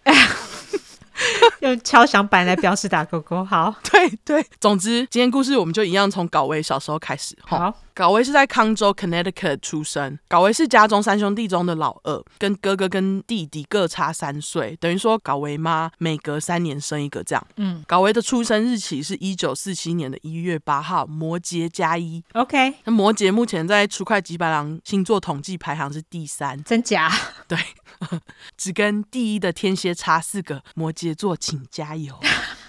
[1.60, 3.42] 用敲响板来表示打勾勾。
[3.42, 7.34] 好， 对对，总之今天故事我们就一样从搞维小时候开始。
[7.42, 7.74] 好。
[7.94, 10.18] 搞维是在康州 Connecticut 出生。
[10.26, 17.46] 搞维是家中三兄弟中的老二，跟哥哥跟弟弟各差三岁，等于说搞维妈每隔三年生一个这样。
[17.56, 22.22] 嗯，搞维的出生日期是一九四七年的一月八号，摩羯加一。
[22.32, 27.08] OK，那摩羯目前在出块吉白狼星座统计排行是第三，真假？
[27.46, 27.56] 对，
[28.58, 32.18] 只跟第一的天蝎差四个，摩羯座请加油。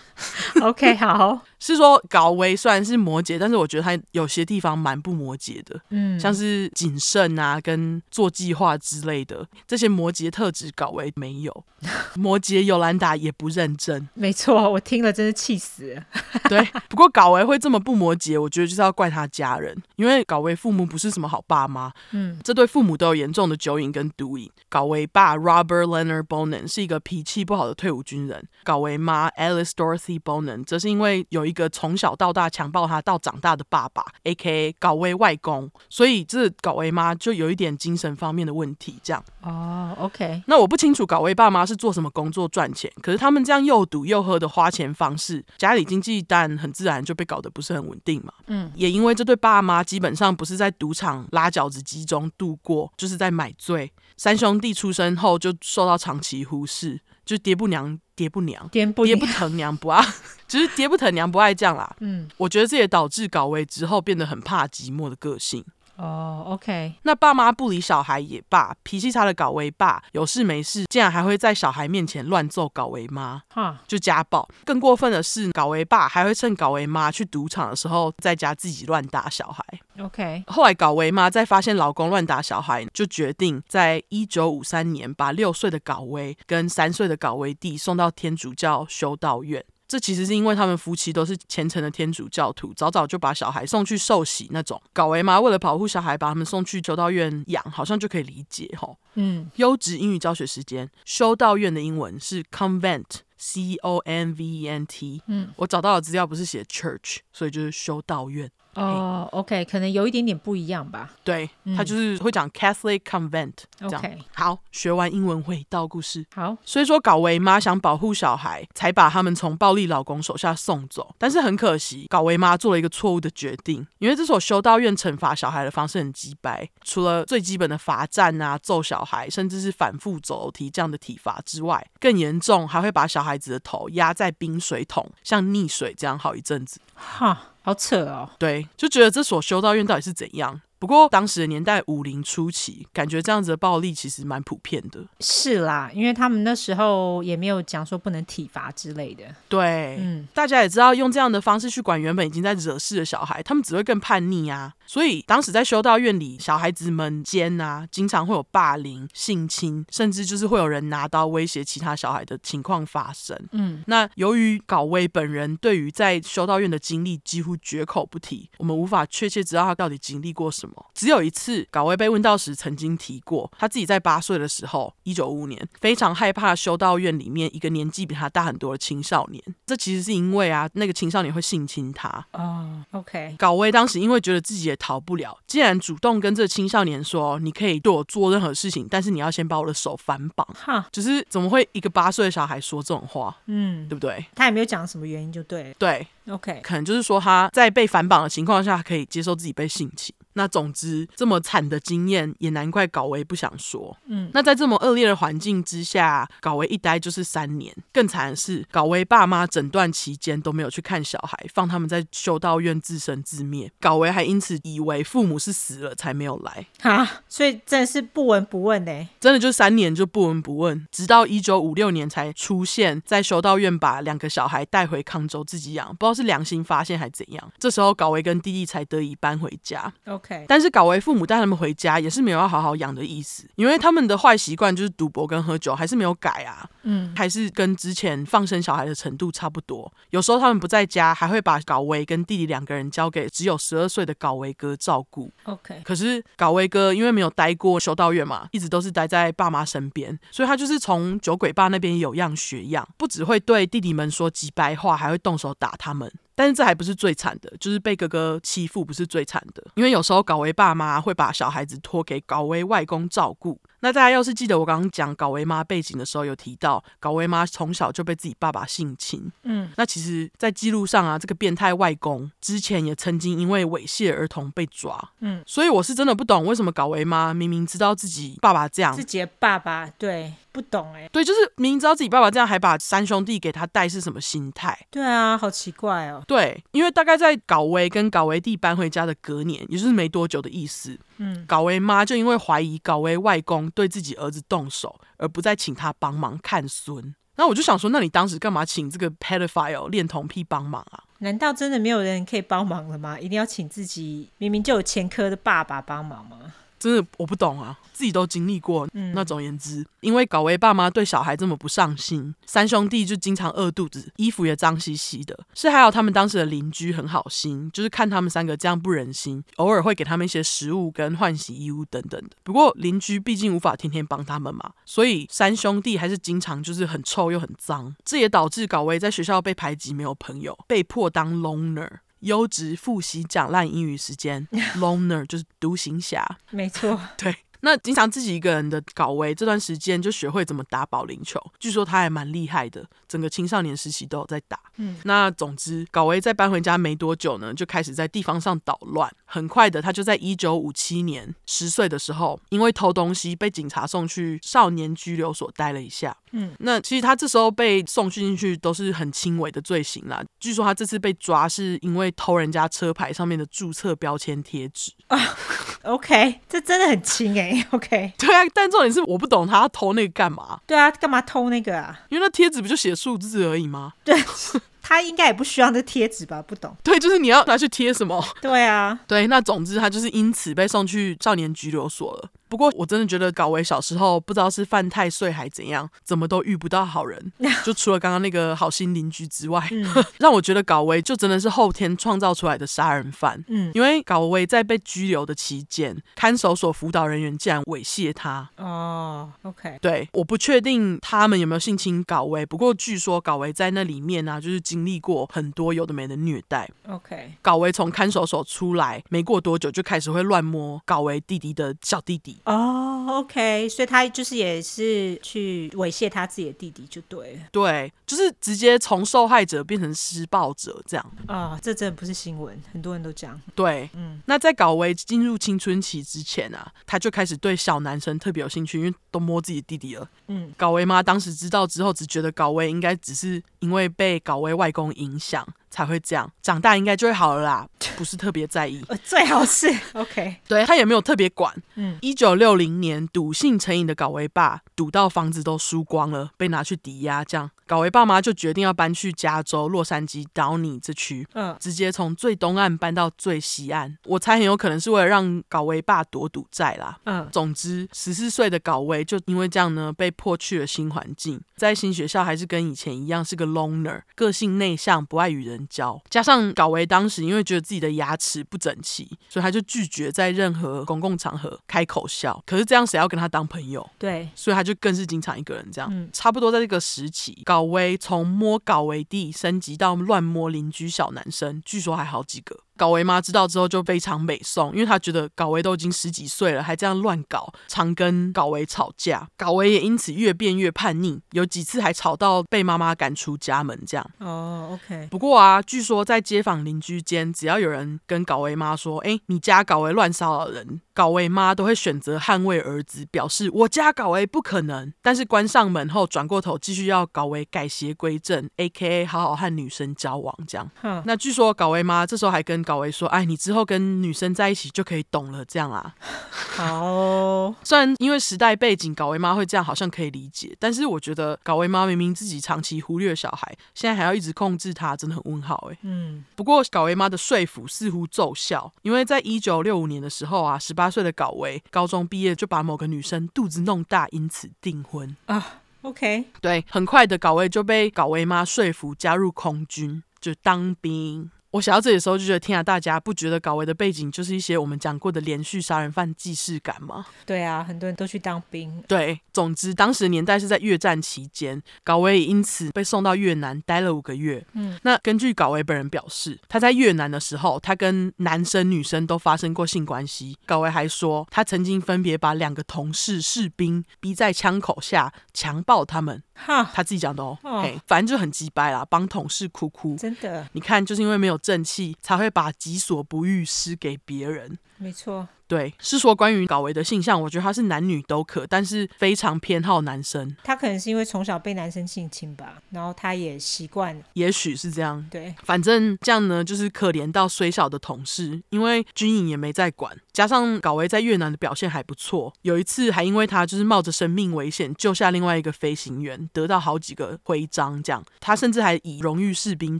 [0.62, 1.42] OK，好。
[1.60, 11.66] 是说搞维虽然是摩羯，但是我觉得他有些地方蛮不摩羯的，嗯，像是谨慎啊，跟做计划之类的这些摩羯特质，搞维没有。
[12.16, 16.04] 摩羯尤兰达也不认真，没错，我听了真是气死了。
[16.50, 24.50] 对，不过搞维会这么不摩羯，我觉得就是要怪他家人，因为搞维父母不是什么好爸妈，嗯，这对父母都有严重的酒瘾跟毒瘾。
[24.68, 34.76] 搞维爸 Robert Leonard Bonin 是一个脾气不好的退伍军人，搞维妈 Alice Dorothy Bonin 则是因为有一个从小到大强暴他到长大的爸爸，A.K.A.
[34.80, 39.00] 搞威外公，所以这搞威妈就有一点精神方面的问题。
[39.04, 40.44] 这样哦，OK。
[40.48, 48.34] 那我不清楚搞威爸妈是做什么工作赚钱，可是他们这样又赌又喝的花钱方式，家里经济当然很自然就被搞得不是很稳定嘛。
[48.48, 53.92] 嗯，也因为这对爸妈基本上不是在赌场拉饺子机中度过，就是在买醉。
[54.18, 57.02] 三兄弟出生后就受到长期忽视。
[57.26, 60.04] 就爹不娘，爹不娘，爹不，爹不疼娘不爱，
[60.48, 61.96] 只是爹不疼娘不爱这样啦。
[62.00, 65.64] 嗯，我觉得这也导致搞位之后变得很怕寂寞的个性。
[65.98, 74.48] 哦、oh，OK，那爸妈不理小孩也罢，脾气差的搞维爸有事没事，竟然还会在小孩面前乱揍搞维妈，哈，就家暴。
[74.66, 79.64] 更过分的是，搞维爸还会趁搞维妈去赌场的时候，在家自己乱打小孩。
[80.00, 89.64] OK，后来搞维妈在发现老公乱打小孩，就决定在一九五三年把六岁的搞维跟三岁的搞维弟送到天主教修道院。
[89.88, 94.82] 这其实是因为他们夫妻都是虔诚的天主教徒，早早就把小孩送去受洗那种。
[94.92, 98.98] 搞维妈为了保护小孩，把他们送去修道院养，好像就可以理解吼。
[99.14, 105.22] 嗯，优质英语教学时间，修道院的英文是 convent，c o n v e n t。
[105.28, 108.50] 嗯，我找到的资料不是写 church，所以就是修道院。
[108.76, 111.12] 哦、oh，OK，可能有一点点不一样吧。
[111.24, 114.00] 对，他就是会讲 Catholic Convent 这样。
[114.00, 116.26] OK，好，学完英文回到故事。
[116.36, 121.16] 好，所以说搞维妈想保护小孩，才把他们从暴力老公手下送走。
[121.18, 136.82] 但是很可惜，搞维妈做了一个错误的决定，因为这所修道院惩罚小孩的方式很鸡掰，除了最基本的罚站啊、揍小孩，甚至是反复走楼梯这样的体罚之外，更严重还会把小孩子的头压在冰水桶，像溺水这样好一阵子。
[136.94, 137.42] 哈。
[137.66, 140.62] 好扯哦，对，就觉得这所修道院到底是怎样？
[140.78, 145.00] 不过当时的年代五零初期，感觉这样子的暴力其实蛮普遍的。
[145.20, 149.24] 是啦，因为他们那时候也没有讲说不能体罚之类的。
[149.50, 154.72] 对，嗯，大家也知道，用这样的方式去管原本已经在惹事的小孩，他们只会更叛逆啊。
[154.88, 163.40] 所以当时在修道院里，小孩子们间啊，经常会有霸凌、性侵，甚至就是会有人拿刀威胁其他小孩的情况发生。
[163.52, 170.86] 嗯，那由于搞威本人对于在修道院的经历几乎绝口不提，我们无法确切知道他到底经历过什么。
[170.94, 179.44] 只有一次，搞威被问到时，曾经提过他自己在八岁的时候，一九五五年，非常害怕修道院里面一个年纪比他大很多的青少年。
[179.66, 182.08] 这其实是因为啊，那个青少年会性侵他。
[182.34, 183.36] 哦、oh，OK。
[183.38, 193.36] 搞威当时因为觉得自己也逃不了，既然主动跟这青少年说：“你可以对我做任何事情，但是你要先把我的手反绑。”哈，就是怎么会一个八岁的小孩说这种话？
[193.46, 194.26] 嗯，对不对？
[194.36, 195.74] 他也没有讲什么原因，就对。
[195.80, 196.60] 对，OK。
[196.62, 200.14] 可能就是说他在被反绑的情况下，可以接受自己被性侵。
[200.36, 203.98] 那总之，这么惨的经验，也难怪搞维不想说。
[204.08, 207.74] 嗯，那在这么恶劣的环境之下，搞维一待就是三年。
[207.94, 213.72] 更惨的是，搞维爸妈整段期间都没有去看小孩，放他们在修道院自生自灭。
[213.80, 216.68] 搞维还因此以为父母是死了才没有来。
[216.82, 219.10] 哈，所以真的是不闻不问呢？
[219.20, 225.88] 真的就三年就不闻不问，直到一九五六年才出现在修道院，把两个小孩带回康州自己养。
[225.96, 227.52] 不知道是良心发现还怎样。
[227.58, 229.92] 这时候搞维跟弟弟才得以搬回家。
[230.26, 230.46] OK。
[230.48, 236.68] 但是搞为父母带他们回家也是没有要好好养的意思，因为他们的坏习惯就是赌博跟喝酒，还是没有改啊。
[236.84, 239.92] 嗯，还是跟之前放生小孩的程度差不多。
[240.10, 245.32] 有时候他们不在家，还会把搞维跟弟弟两个人交给只有十二岁的搞维哥照顾。
[245.44, 245.82] OK。
[245.84, 256.12] 可是搞维哥因为没有待过修道院嘛，一直都是待在爸妈身边，所以他就是从酒鬼爸那边有样学样，不只会对弟弟们说几白话，还会动手打他们。
[256.36, 263.60] 但是这还不是最惨的，就是被哥哥欺负不是最惨的，因为有时候搞维爸妈会把小孩子托给搞维外公照顾。
[263.80, 269.32] 那大家要是记得我刚刚讲搞维妈背景的时候，有提到搞维妈从小就被自己爸爸性侵。
[269.44, 274.98] 嗯，那其实，在记录上啊，这个变态外公之前也曾经因为猥亵儿童被抓。
[275.20, 284.88] 嗯，所以我是真的不懂为什么搞维妈明明知道自己爸爸这样，自己的爸爸对不懂哎、欸，对，就是明明知道自己爸爸这样，还把三兄弟给他带是什么心态？
[284.90, 286.24] 对啊，好奇怪哦。
[286.26, 290.98] 对，因为大概在搞维跟搞维弟搬回家的隔年，也就是没多久的意思。
[291.18, 297.14] 嗯，搞维妈就因为怀疑搞维外公对自己儿子动手，而不再请他帮忙看孙。
[297.36, 301.04] 那我就想说，那你当时干嘛请这个 pedophile 恋童癖帮忙啊？
[301.18, 303.20] 难道真的没有人可以帮忙了吗？
[303.20, 306.38] 一定要请自己明明就有前科的爸爸帮忙吗？
[306.86, 308.88] 真的我不懂啊，自己都经历过。
[308.94, 315.36] 嗯，那总言之，因为搞维爸妈对小孩这么不上心，三兄弟就经常饿肚子，衣服也脏兮兮的。
[315.56, 322.30] 是还有他们当时的邻居很好心，就是看他们三个这样不忍心，偶尔会给他们一些食物跟换洗衣物等等的。
[322.44, 327.96] 不过邻居毕竟无法天天帮他们嘛，所以三兄弟还是经常就是很臭又很脏。
[328.06, 331.90] 这也导致搞维在学校被排挤，没有朋友，被迫当 loner。
[332.26, 337.36] 优质复习讲烂英语时间， loner 就是独行侠， 没错，对。
[337.62, 344.60] 那经常自己一个人的搞维，这段时间就学会怎么打保龄球，据说他还蛮厉害的，整个青少年时期都有在打。
[344.76, 349.12] 嗯，那总之搞维在搬回家没多久呢，就开始在地方上捣乱。
[349.26, 356.16] 很快的，他就在一九五七年十岁的时候，因为偷东西被警察送去少年拘留所待了一下。
[356.38, 360.22] 嗯，那其实他这时候被送进去都是很轻微的罪行啦。
[360.40, 364.92] 据说他这次被抓是因为偷人家车牌上面的注册标签贴纸。
[365.08, 365.18] 啊，
[365.84, 367.66] OK，这真的很轻哎。
[367.72, 370.60] OK， 对啊，但重点是我不懂他偷那个干嘛？
[370.68, 372.02] 对啊，干嘛偷那个啊？
[372.10, 373.94] 因为那贴纸不就写数字而已吗？
[374.04, 374.16] 对，
[374.82, 376.42] 他应该也不需要那贴纸吧？
[376.42, 376.76] 不懂。
[376.84, 378.22] 对，就是你要拿去贴什么？
[378.42, 382.30] 对啊，对，那总之他就是因此被送去少年拘留所了。
[382.48, 387.32] 不过我真的觉得搞维小时候不知道是犯太岁还怎样，怎么都遇不到好人，
[387.66, 389.86] 就除了刚刚那个好心邻居之外，嗯、
[390.20, 393.44] 让我觉得搞维就真的是后天创造出来的杀人犯。
[393.48, 398.50] 嗯，因为搞维在被拘留的期间，看守所辅导人员竟然猥亵他。
[398.58, 406.70] 哦，OK，对，我不确定他们有没有性侵搞维，不过据说搞维在那里面呢、啊，就是经历过很多有的没的虐待。
[406.88, 412.35] OK，搞维从看守所出来没过多久，就开始会乱摸搞维弟弟的小弟弟。
[412.44, 417.40] 哦、oh，OK，所以他就是也是去猥亵他自己的弟弟，就对了。
[417.52, 421.12] 对，就是直接从受害者变成施暴者这样。
[421.28, 423.40] 啊，oh, 这真的不是新闻，很多人都讲。
[423.56, 430.08] 对，嗯，那在搞维进入青春期之前啊，他就开始对小男生特别有兴趣，因为都摸自己弟弟了。
[430.28, 435.46] 嗯，搞维妈当时知道之后，只觉得搞维应该只是因为被搞维外公影响。
[435.76, 438.82] 才会这样，长大应该就会好了啦， 不是特别在意。
[439.04, 441.54] 最好是 OK，对，他也没有特别管。
[441.76, 447.52] 嗯，一九六零年赌性成瘾的搞维爸，赌到房子都输光了，被拿去抵押，这样。
[447.68, 453.98] 搞维爸妈就决定要搬去加州洛杉矶 Downey 这区，嗯，直接从最东岸搬到最西岸。
[454.06, 456.96] 我猜很有可能是为了让搞维爸躲赌债啦。
[457.06, 466.02] 嗯，总之十四岁的搞维就因为这样呢，被迫去了新环境，在新学校还是跟以前一样是个 loner，个性内向，不爱与人交。
[466.10, 472.42] 加上搞维当时因为觉得自己的牙齿不整齐，所以他就拒绝在任何公共场合开口笑。
[472.46, 473.88] 可是这样谁要跟他当朋友？
[473.98, 475.90] 对，所以他就更是经常一个人这样。
[475.92, 482.60] 嗯，差不多在这个时期搞维从摸搞维弟升级到乱摸邻居小男生，据说还好几个。
[482.78, 489.28] 搞维妈知道之后就非常美送，因为她觉得搞维都已经十几岁了，还这样乱搞，常跟搞维吵架。
[489.38, 494.12] 搞维也因此越变越叛逆，有几次还吵到被妈妈赶出家门这样。
[494.20, 495.08] 哦、oh，OK。
[495.10, 504.94] 不过啊，据说在街坊邻居间，只要有人跟搞维妈说：“哎，你家搞维乱骚扰人。”搞维妈都会选择捍卫儿子，表示我家搞维不可能。
[505.02, 509.06] 但是关上门后，转过头继续要搞维改邪归正，A.K.A.
[509.06, 510.34] 好好和女生交往。
[510.48, 515.94] 这样，哼那据说搞维妈这时候还跟搞维说：“哎，你之后跟女生在一起就可以懂了。”这样啊。
[516.32, 520.56] 好， 虽然因为时代背景，搞维妈会这样，好像可以理解。
[520.58, 525.78] 但是我觉得搞维妈明明自己长期忽略小孩，现在还要一直控制他，真的很问号哎。
[525.82, 526.24] 嗯。
[526.38, 530.85] 不过搞维妈的说服似乎奏效，因为在一九六五年的时候啊，十八。
[530.86, 535.64] 八岁的搞维，高中毕业就把某个女生肚子弄大，因此订婚啊。
[535.82, 541.32] OK，对，很快的搞维就被搞维妈说服加入空军，就当兵。
[541.56, 547.06] 我想到这里的时候就觉得，天啊，大家不觉得搞维的背景就是一些我们讲过的连续杀人犯既视感吗？
[547.26, 548.84] 对啊，很多人都去当兵。
[548.90, 554.46] 对，总之当时年代是在越战期间，搞维也因此被送到越南待了五个月。
[554.52, 560.38] 嗯，那根据搞维本人表示，他在越南的时候，他跟男生女生都发生过性关系。
[560.46, 566.22] 搞维还说，他曾经分别把两个同事士兵逼在枪口下强暴他们。
[566.36, 567.62] 哈，他自己讲的哦，哦。
[567.64, 575.28] 嘿，反正就很鸡掰啦，帮同事哭哭，真的，你看，就是因为没有正气，才会把己所不欲施给别人，没错。
[575.48, 580.36] 对，是说关于搞维的性向，我觉得他是男女都可，但是非常偏好男生。
[580.44, 584.04] 他可能是因为从小被男生性侵吧，然后他也习惯了。
[584.14, 585.06] 也许是这样。
[585.12, 597.82] 对，反正这样呢，就是可怜到虽小的同事，因为军营也没在管，加上搞维在越南的表现还不错，有一次还因为他就是冒着生命危险救下另外一个飞行员，得到好几个徽章。
[597.84, 599.80] 这样，他甚至还以荣誉士兵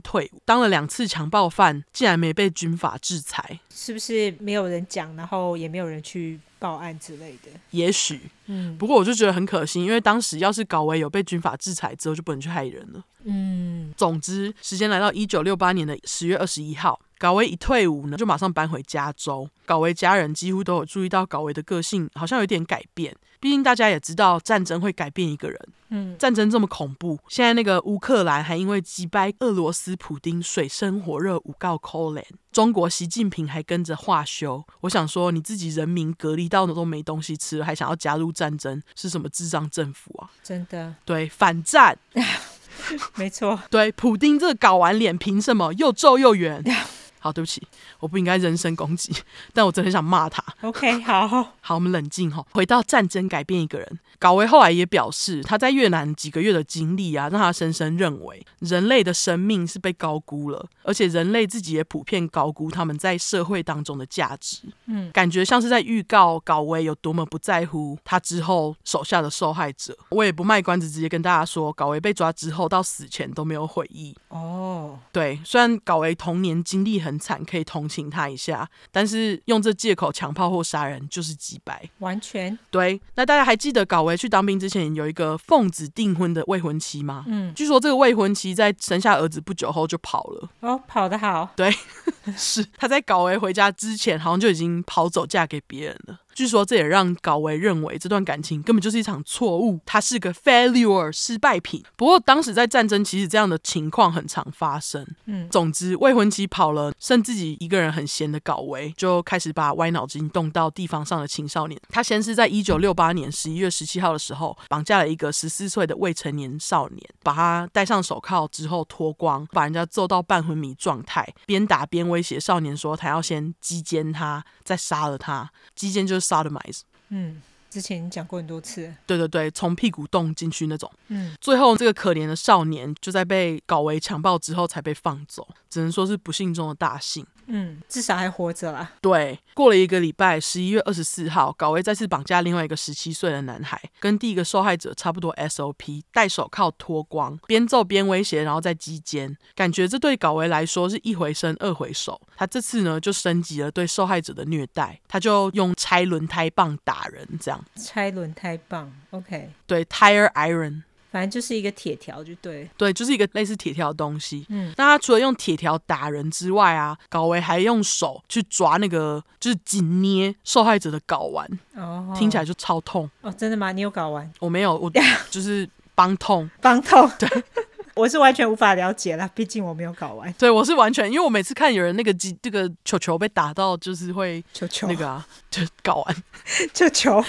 [0.00, 3.58] 退伍，当了两次强暴犯，竟然没被军法制裁。
[3.70, 7.50] 是不是没有人讲，然后也没有人去报案之类的？
[7.70, 13.04] 也许，嗯，不过我就觉得很可惜，因为当时要是搞为有被军法制裁之后，就不能去害人了。
[13.24, 17.00] 嗯，总之，时间来到一九六八年的十月二十一号。
[17.18, 19.48] 搞维一退伍呢，就马上搬回加州。
[19.64, 23.14] 搞维家人几乎都有注意到搞维的个性好像有点改变。
[23.38, 25.68] 毕竟大家也知道战争会改变一个人。
[25.88, 32.26] 嗯，战争这么恐怖，现在那个乌克兰还因为击败俄罗斯普丁水深火热，诬告扣脸。
[32.50, 34.64] 中国习近平还跟着化休。
[34.80, 40.30] 我想说，你自己人民隔离到的都没东西吃了，还想要加入战争，是什么智障政府啊？
[40.42, 41.96] 真的，对，反战。
[43.14, 46.62] 没错，对，普丁这个搞完脸，凭什么又皱又圆？
[47.26, 47.60] 好，对不起，
[47.98, 49.12] 我不应该人身攻击，
[49.52, 50.42] 但我真的很想骂他。
[50.62, 51.26] OK，好，
[51.60, 53.98] 好，我们冷静哈，回到战争改变一个人。
[54.18, 64.62] 高维后来也表示，他在越南几个月的经历啊，让他深深认为人类的生命是被高估了，而且人类自己也普遍高估他们在社会当中的价值。
[64.86, 69.94] 嗯，感觉像是在预告高维有多么不在乎他之后手下的受害者。
[70.10, 74.16] 我也不卖关子，直接跟大家说，高维被抓之后到死前都没有悔意。
[74.28, 81.88] 哦，对，虽然高维童年经历很惨，可以同情他一下，但是用这借口强炮或杀人就是几百。
[81.98, 83.00] 完全对。
[83.14, 87.24] 那大家还记得高维去当兵之前有一个奉子订婚的未婚妻吗？
[87.26, 90.48] 嗯，据说这个未婚妻在生下儿子不久后就跑了。
[90.60, 91.48] 哦，跑得好。
[91.56, 91.72] 对，
[92.36, 96.18] 是他在高维回家之前，好像就已经跑走嫁给别人了。
[96.36, 101.82] 据说这也让高维认为这段感情根本就是一场错误，他是个 failure 失败品。
[101.96, 105.06] 不过当时在战争，其实这样的情况很常发生。
[105.24, 111.80] 嗯，总之未婚妻跑了，剩自己一个人很闲的高维就开始把歪脑筋动到地方上的青少年。
[111.88, 125.50] 他先是在一九六八年十一月十七号的时候绑架了一个十四岁的未成年少年，把他戴上手铐之后脱光，把人家揍到半昏迷状态，边打边威胁少年说他要先击奸他，再杀了他。
[125.74, 126.25] 击奸就是。
[126.26, 137.26] Sodomize，嗯，之前讲过很多次，对对对，从屁股洞进去那种，嗯，最后这个可怜的少年就在被搞为强暴之后才被放走，只能说是不幸中的大幸。
[137.46, 138.92] 嗯，至少还活着啦。
[139.00, 149.36] 对，过了一个礼拜，十一月二十四号，高维再次绑架另外一个十七岁的男孩，跟第一个受害者差不多 SOP，戴手铐脱光，边揍边威胁，然后再击奸。
[149.54, 152.20] 感觉这对高维来说是一回生二回熟。
[152.36, 157.64] 他这次呢就升级了对受害者的虐待，他就用拆轮胎棒打人，这样。
[157.76, 159.50] 拆轮胎棒，OK。
[159.66, 160.82] 对，tire iron。
[161.10, 164.44] 反正就是一个铁条，就对，对，就是一个类似铁条的东西。
[164.48, 171.48] 嗯，那他除了用铁条打人之外啊，高维还用手去抓那个，就是紧捏受害者的睾丸。
[171.74, 173.08] 哦，听起来就超痛。
[173.22, 173.72] 哦，真的吗？
[173.72, 174.30] 你有睾丸？
[174.40, 174.90] 我没有，我
[175.30, 177.10] 就是帮痛，帮痛。
[177.18, 177.28] 对，
[177.94, 180.30] 我是完全无法了解了，毕竟我没有睾丸。
[180.34, 186.16] 对，我是完全，因为我每次看有人那个鸡，这个球球被打到，就是会球球那个啊，就睾丸
[186.74, 187.24] 球球。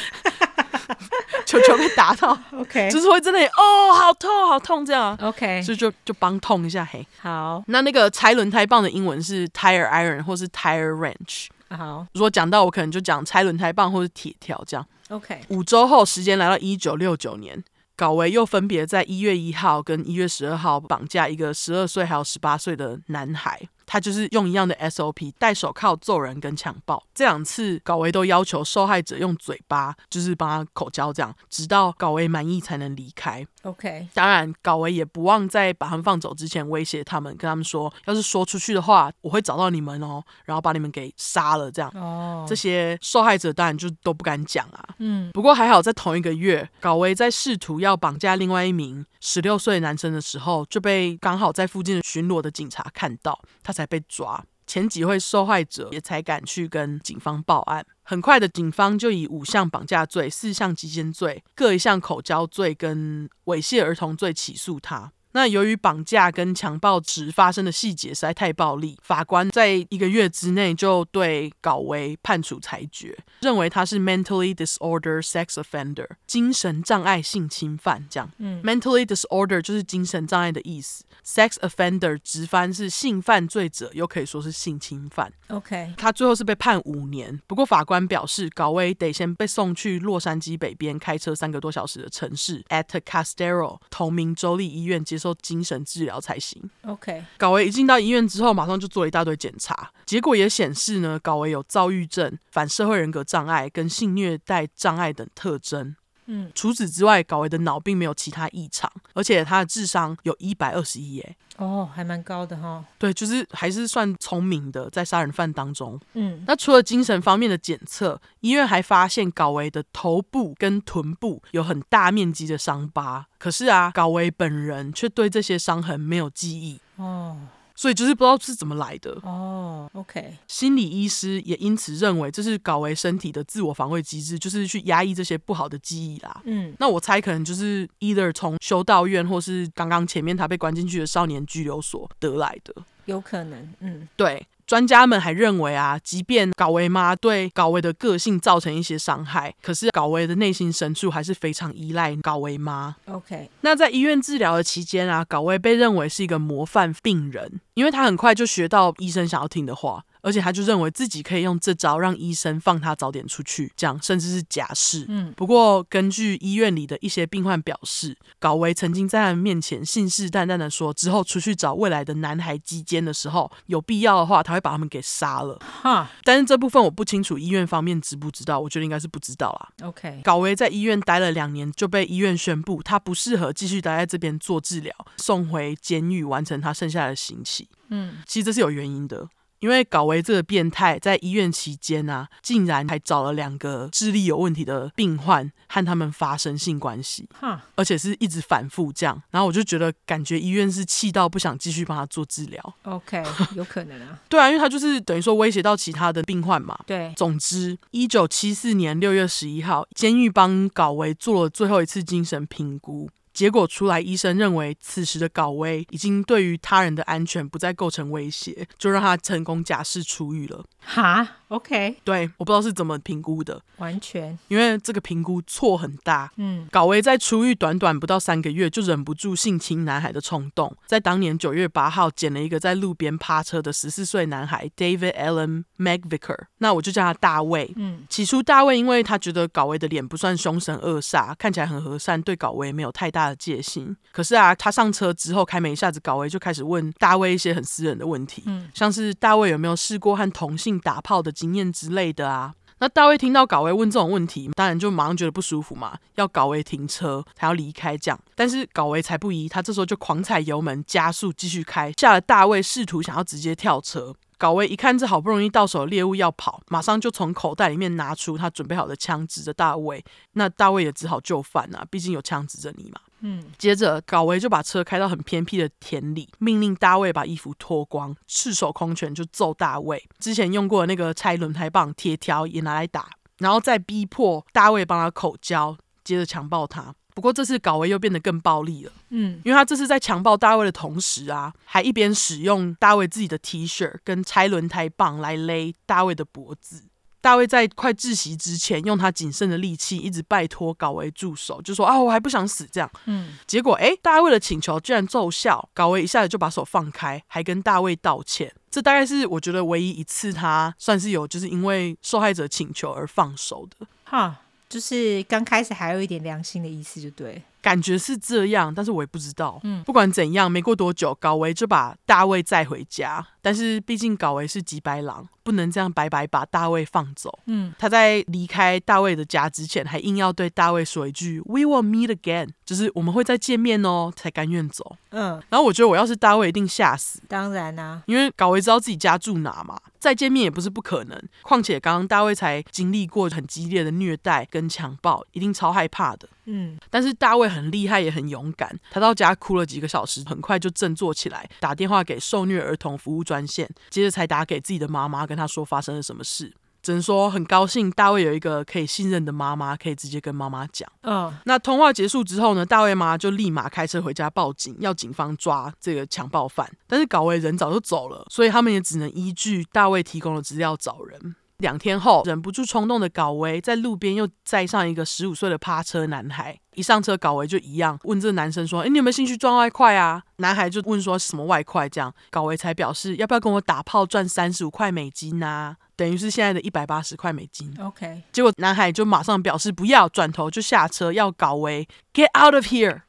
[1.46, 7.06] 球球被打到，OK，就是会真的哦，好痛，好痛这样，OK，所以就就帮痛一下嘿。
[7.20, 11.48] 好，那那个拆轮胎棒的英文是 tire iron 或是 tire wrench。
[11.70, 14.86] 好，如果讲到我可能就讲拆轮胎棒或是铁条这样。
[15.10, 17.64] OK，五周后，时间来到一九六九年，
[17.96, 23.60] 搞维又分别在一月一号跟一月十二号绑架一个十二岁还有十八岁的男孩。
[23.88, 27.02] 他就是用一样的 SOP，戴手铐揍人跟强暴。
[27.16, 33.48] 这两次高维都要求受害者用嘴巴，就是帮他口交，这样直到高维满意才能离开。
[33.64, 41.72] OK，当然高维也不忘在把他们放走之前威胁他们，跟他们说，要是说出去的话，我会找到你们哦，然后把你们给杀了。
[41.72, 42.50] 这样哦，oh.
[42.50, 44.84] 这些受害者当然就都不敢讲啊。
[45.00, 53.77] 嗯，不过还好，在同一个月，高维在试图要绑架另外一名十六岁男生的时候，就被刚好在附近的巡逻的警察看到，他。
[53.78, 57.86] 才被抓，前几位受害者也才敢去跟警方报案。
[58.02, 65.12] 很快的，警方就以五项绑架罪、四项击奸罪、各一项口交罪跟猥亵儿童罪起诉他。
[65.38, 78.04] 那由于绑架跟强暴时发生的细节实在太暴力，法官在一个月之内就对高维判处裁决，认为他是 mentally disorder sex offender，精神障碍性侵犯。
[78.10, 85.32] 这样，嗯，mentally disorder 就是精神障碍的意思，sex offender 直翻是性犯罪者，又可以说是性侵犯。
[85.50, 95.27] OK，他最后是被判五年，不过法官表示高维得先被送去洛杉矶北边开车三个多小时的城市 Atacastero 同名州立医院接受。
[95.28, 96.62] 做精神治疗才行。
[96.84, 105.96] OK，高维一进到医院之后，马上就做了一大堆检查，结果也显示呢，高维有躁郁症、反社会人格障碍跟性虐待障碍等特征。
[106.28, 112.84] 嗯，除此之外，高维的脑并没有其他异常，而且他的智商有一百二十一，哎，哦，还蛮高的哈。
[113.00, 116.00] 对，就是还是算聪明的，在杀人犯当中。
[116.14, 126.80] 嗯，那除了精神方面的检测，医院还发现高维的头部跟臀部有很大面积的伤疤，可是啊，高维本人却对这些伤痕没有记忆。
[126.98, 127.38] 哦。
[127.78, 129.88] 所以就是不知道是怎么来的哦。
[129.94, 136.42] Oh, OK，心理医师也因此认为这是搞为身体的自我防卫机制，就是去压抑这些不好的记忆啦。
[136.46, 142.74] 嗯，那我猜可能就是 either 从修道院或是刚刚前面他被关进去的少年拘留所得来的，
[143.06, 143.74] 有可能。
[143.80, 144.46] 嗯，对。
[144.68, 152.94] 专家们还认为啊，即便搞维妈对搞维的个性造成一些伤害，可是搞维的内心深处还是非常依赖搞维妈。
[153.06, 160.04] OK，那在医院治疗的期间啊，搞维被认为是一个模范病人，因为他很快就学到医生想要听的话。
[160.22, 165.06] 而且他就认为自己可以用这招让医生放他早点出去，这样甚至是假释。
[165.08, 175.58] 嗯，不过根据医院里的一些病患表示，高维曾经在他们面前信誓旦旦的说，之后出去找未来的男孩基奸的时候，有必要的话他会把他们给杀了。
[175.82, 179.88] 哈，但是这部分我不清楚医院方面知不知道，我觉得应该是不知道啦。
[179.88, 187.70] OK，高维在医院待了两年，就被医院宣布他不适合继续待在这边做治疗，送回监狱完成他剩下的刑期。
[187.90, 189.28] 嗯，其实这是有原因的。
[189.60, 199.22] 因为搞维这个变态在医院期间啊，竟然还找了两个智力有问题的病患和他们发生性关系，哈，而且是一直反复这样。
[199.32, 202.76] 然后我就觉得，感觉医院是气到不想继续帮他做治疗。
[202.84, 203.24] OK，
[203.56, 204.20] 有可能啊。
[204.30, 206.78] 对啊，因为他就是等于说威胁到其他的病患嘛。
[206.86, 213.10] 对，总之，一九七四年六月十一号，监狱帮搞维做了最后一次精神评估。
[213.38, 220.66] 结果出来，医生认为此时的高威已经对于他人的安全不再构成威胁，就让他成功假释出狱了。
[220.80, 224.38] 哈，OK，对，我不知道是怎么评估的，完全。
[224.48, 226.32] 因为这个评估错很大。
[226.38, 237.72] 嗯，搞维在出狱短短不到三个月，就忍不住性侵男孩的冲动，在当年九月八号捡了一个在路边趴车的十四岁男孩 David Allen McVicker，那我就叫他大卫。
[237.76, 243.96] 嗯，起初大卫因为他觉得搞维的脸不算凶神恶煞，看起来很和善，对搞维没有太大的戒心。
[244.12, 258.20] 可是啊，他上车之后开门一下子，搞维就开始问大卫一些很私人的问题，嗯，像是大卫有没有试过和同性打炮的经验之类的啊，那大卫听到搞维问这种问题，当然就马上觉得不舒服嘛，要搞维停车，他要离开这样。
[258.34, 264.16] 但是搞维才不依，他这时候就狂踩油门加速继续开，吓得大卫试图想要直接跳车。
[264.40, 270.04] 搞维一看这好不容易到手的猎物要跑，马上就从口袋里面拿出他准备好的枪指着大卫。
[270.34, 273.02] 那大卫也只好就范啊，毕竟有枪指着你嘛。
[273.22, 280.08] 嗯，接着搞维就把车开到很偏僻的田里，命令大卫把衣服脱光，赤手空拳就揍大卫。
[280.20, 283.10] 之前用过的那个拆轮胎棒、铁条也拿来打，
[283.40, 286.94] 然后再逼迫大卫帮他口交，接着强暴他。
[287.16, 296.84] 不过这次搞维又变得更暴力了，嗯，因为他这次在强暴大卫的同时啊，还一边使用大卫自己的 T 恤跟拆轮胎棒来勒大卫的脖子。
[297.28, 302.90] 大卫在快窒息之前，用他仅剩的力气一直拜托搞维助手，就说啊，我还不想死这样。
[303.04, 308.50] 嗯，结果哎，大卫的请求居然奏效，搞维一下子就把手放开，还跟大卫道歉。
[308.72, 313.86] 这大概是我觉得唯一一次他算是有就是因为受害者请求而放手的。
[314.06, 317.44] 哈，就是刚开始还有一点良心的意思，就对。
[317.62, 319.60] 感觉是这样，但是我也不知道。
[319.64, 323.26] 嗯，不管怎样，没过多久，高维就把大卫载回家。
[323.42, 327.40] 但是毕竟高维是吉白狼，不能这样白白把大卫放走。
[327.46, 334.98] 嗯，他在离开大卫的家之前，还硬要对大卫说一句 “We will meet again”，就是我们会再见面哦，才甘愿走。
[335.12, 337.22] 嗯，然后我觉得我要是大卫，一定吓死。
[337.30, 341.18] 当然啦、啊，因为高维知道自己家住哪嘛，再见面也不是不可能。
[341.42, 346.28] 况且刚刚大卫才经历过很激烈的虐待跟强暴，一定超害怕的。
[346.48, 348.76] 嗯，但是大卫很厉害，也很勇敢。
[348.90, 356.54] 他到家哭了几个小时，很快就振作起来，打电话给受虐儿童服务专线，接着才打给自己的妈妈，跟他说发生了什么事。
[356.82, 360.90] 只能说很高兴，大卫有一个可以信任的妈妈，可以直接跟妈妈讲。
[361.02, 366.72] 嗯，那通话结束之后呢，大卫妈就立马开车回家报警，要警方抓这个强暴犯。
[366.88, 371.36] 但是搞维人早就走了，所以他们也只能依据大卫提供的资料找人。
[371.58, 376.60] 两天后，忍不住冲动的搞维在路边又载上一个十五岁的趴车男孩。
[376.76, 385.76] 一上车，搞维就一样问这个男生说：“哎，你有没有兴趣赚外快啊？”男孩就问说：“什么外快？”这样，搞维才表示要不要跟我打炮赚三十五块美金啊？
[385.96, 387.76] 等于是现在的一百八十块美金。
[387.82, 388.22] OK。
[388.32, 393.02] 结果男孩就马上表示不要，转头就下车要搞维 get out of here。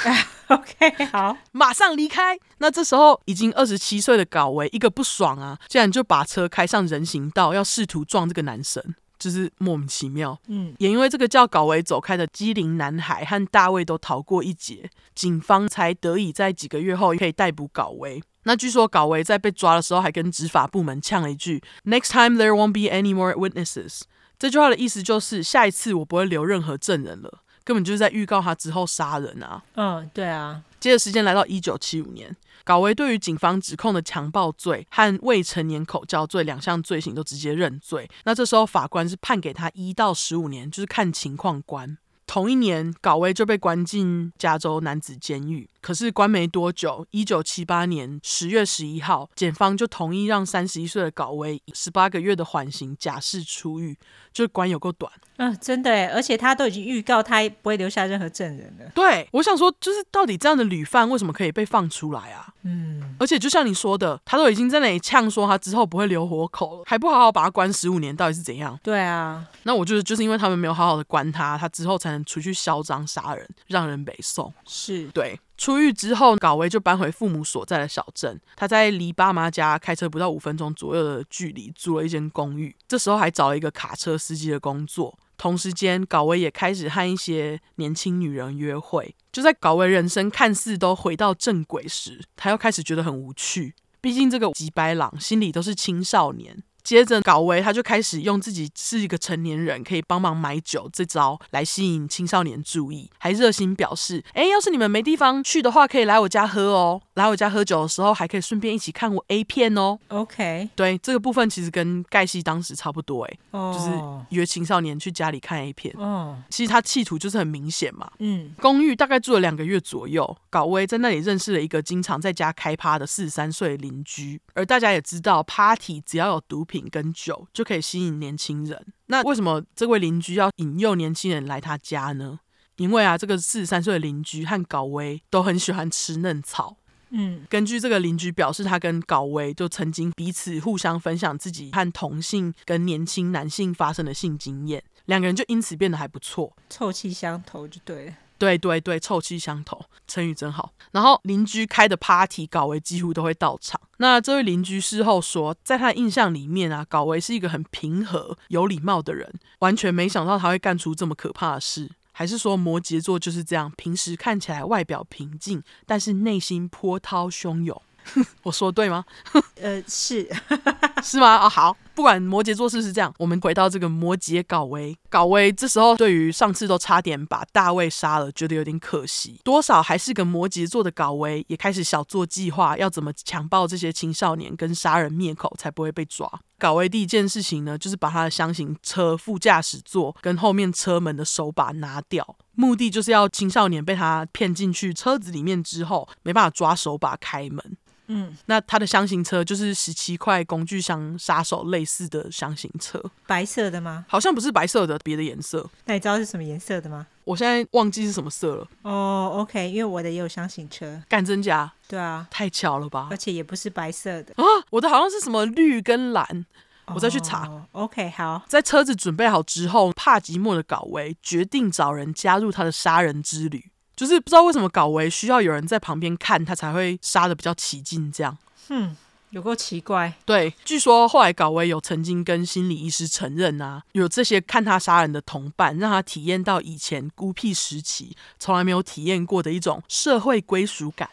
[0.48, 2.38] OK，好，马上离开。
[2.58, 8.82] 那这时候已经二十七岁的搞维一个不爽啊，竟然就把车开上人行道，要试图撞这个男生，
[9.18, 10.38] 就是莫名其妙。
[10.48, 18.22] 嗯，也因为这个叫搞维走开的机灵男孩和大卫都逃过一劫，警方才得以在几个月后可以逮捕搞维。
[18.44, 24.00] 那据说搞维在被抓的时候还跟执法部门呛了一句：“Next time there won't be any more witnesses。”
[24.38, 27.42] 这句话的意思就是下一次我不会留任何证人了。
[27.64, 29.62] 根本就是在预告他之后杀人啊！
[29.74, 30.62] 嗯，对啊。
[30.78, 32.34] 接着时间来到一九七五年，
[32.64, 38.08] 搞维对于警方指控的强暴罪和未成年口交罪两项罪行都直接认罪。
[38.24, 41.98] 那这时候法官是判给他一到十五年，就是看情况关。
[42.26, 45.68] 同一年，搞维就被关进加州男子监狱。
[45.80, 53.96] 可是关没多久，一九七八年十月十一号，检方就同意让三十一岁的高威十八个月的缓刑假释出狱，
[54.32, 55.10] 就关有够短。
[55.36, 58.90] 嗯，真的耶，而且他都已经预告他不会留下任何证人了。
[58.94, 62.46] 对，我想说，就是到底这样的旅犯为什么可以被放出来啊？
[62.62, 68.78] 嗯，而且就像你说的，他都已经在那里呛说他之后不会留活口了，还不好好把他关十五年，到底是怎样？
[68.82, 74.52] 对啊，那我觉得就是因为他们没有好好的关他，他之后才能出去嚣张杀人，让人北宋。
[74.66, 75.40] 是对。
[75.60, 78.40] 出狱之后，高威就搬回父母所在的小镇。
[78.56, 82.74] 他在离爸妈家开车不到五分钟左右的距离租了一间公寓。
[82.88, 85.18] 这时候还找了一个卡车司机的工作。
[85.36, 89.14] 同时间，高威也开始和一些年轻女人约会。
[89.30, 93.74] 就在高威人生看似都回到正轨时，他又开始觉得很无趣。
[94.00, 96.62] 毕竟这个吉白朗心里都是青少年。
[96.82, 107.00] 接着，高威他就开始用自己是一个成年人，可以帮忙买酒这招来吸引青少年注意，还热心表示：“哎，要是你们没地方去的话，可以来我家喝哦。
[107.14, 113.74] 来我家喝酒的时候，还可以顺便一起看我 A 片哦。” OK，对，这个部分其实跟盖西当时差不多，哎，oh.
[113.74, 113.90] 就是
[114.30, 115.94] 约青少年去家里看 A 片。
[115.98, 116.44] 哦，oh.
[116.50, 118.10] 其实他企图就是很明显嘛。
[118.18, 128.86] 嗯，公寓大概住了两个月左右，高威在那里认识了一个经常在家开趴的四十三岁邻居，而大家也知道，Party 只要有毒品跟酒就可以吸引年轻人。
[129.06, 132.38] 那为什么这位邻居要引诱年轻人来他家呢？
[132.76, 136.76] 因为啊，这个四十三岁的邻居和高威都很喜欢吃嫩草。
[137.10, 148.12] 嗯，根据这个邻居表示，他跟高威就曾经彼此互相分享自己和同性跟年轻男性发生的性经验，两个人就因此变得还不错，臭气相投就对了。
[148.40, 149.78] 对对对，臭气相投，
[150.08, 150.72] 成语真好。
[150.92, 153.78] 然后邻居开的 party，高维几乎都会到场。
[153.98, 161.90] 那这位邻居事后说，在他的印象里面啊，高维是一个很平和、有礼貌的人，完全没想到他会干出这么可怕的事。
[162.12, 167.82] 还是说摩羯座就是这样，平时看起来外表平静，但是内心波涛汹涌。
[168.42, 169.04] 我说对吗？
[169.60, 170.28] 呃，是
[171.04, 171.28] 是吗？
[171.28, 174.96] 啊、哦，好，不管摩羯座是不是这样，我们回到这个摩羯搞威。
[175.10, 186.26] 搞威这时候对于上次都差点把大卫杀了，觉得有点可惜，多少还是个摩羯座的搞威，也开始小做计划，要怎么强暴这些青少年跟杀人灭口，才不会被抓。
[186.58, 197.76] 搞威第一件事情呢，就是把他的箱型车副驾驶座跟后面车门的手把拿掉，目的就是要青少年被他骗进去车子里面之后，没办法抓手把开门。
[198.12, 204.04] 嗯，那他的箱型车就是十七块工具箱杀手类似的箱型车，白色的吗？
[204.08, 205.70] 好像不是白色的，别的颜色。
[205.84, 207.06] 那你知道是什么颜色的吗？
[207.22, 208.66] 我现在忘记是什么色了。
[208.82, 211.72] 哦，OK，因为我的也有箱型车，干真假？
[211.86, 213.06] 对啊，太巧了吧？
[213.12, 216.44] 而且也不是白色的啊，我的好像是什么绿跟蓝，
[216.86, 217.46] 我再去查。
[217.46, 223.70] 哦，OK，好，在车子准备好之后，帕吉莫的高威决定找人加入他的杀人之旅。
[224.00, 228.34] 就是不知道为什么高威需要有人在旁边看他才会杀的比较起劲，这样。
[228.70, 228.96] 嗯，
[229.28, 230.14] 有够奇怪。
[230.24, 241.06] 对，据说后来高威有曾经跟心理医师承认啊，有这些看他杀人的同伴，让他体验到以前孤僻时期从来没有体验过的一种社会归属感。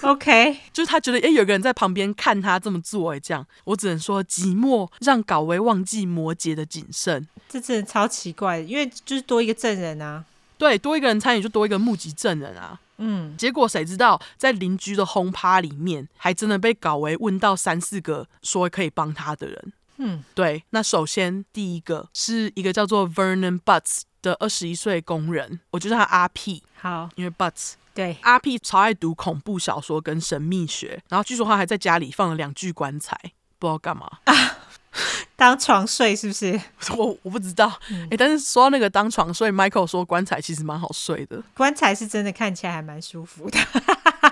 [0.00, 7.28] OK， 就是他觉得，哎，有个人在旁边看他这么做，哎，这样，我只能说寂寞让高威忘记摩羯的谨慎。
[7.48, 10.24] 这真的超奇怪，因为就是多一个证人啊。
[10.62, 12.78] 对，多一个人参与就多一个目击证人啊。
[12.98, 19.72] 嗯，结果谁知道在邻居的轰趴里面，还真的被搞为问到三四个说可以帮他的人。
[19.96, 26.62] 嗯，对，那首先第一个是一个叫做 Vernon Butts 的二十一岁工人，我就叫他阿 P。
[26.76, 33.18] 好，因为 Butts 对阿 P 超爱读恐怖小说跟神秘学，然后据说他还在家里放了两具棺材，
[33.58, 34.08] 不知道干嘛。
[34.26, 34.58] 啊
[35.42, 36.52] 当床睡是不是？
[36.96, 43.58] 我我不知道，哎、嗯欸，但是说到那个当床睡，Michael 说棺材其实蛮好睡的，棺材是真的看起来还蛮舒服的，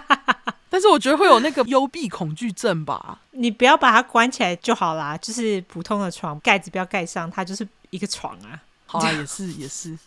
[0.70, 3.18] 但是我觉得会有那个幽闭恐惧症吧。
[3.32, 8.62] 你不要把它关起来就好啦，就是普通的床，盖子不要盖上，它就是一个床啊。
[8.86, 9.98] 好啊，也是也是。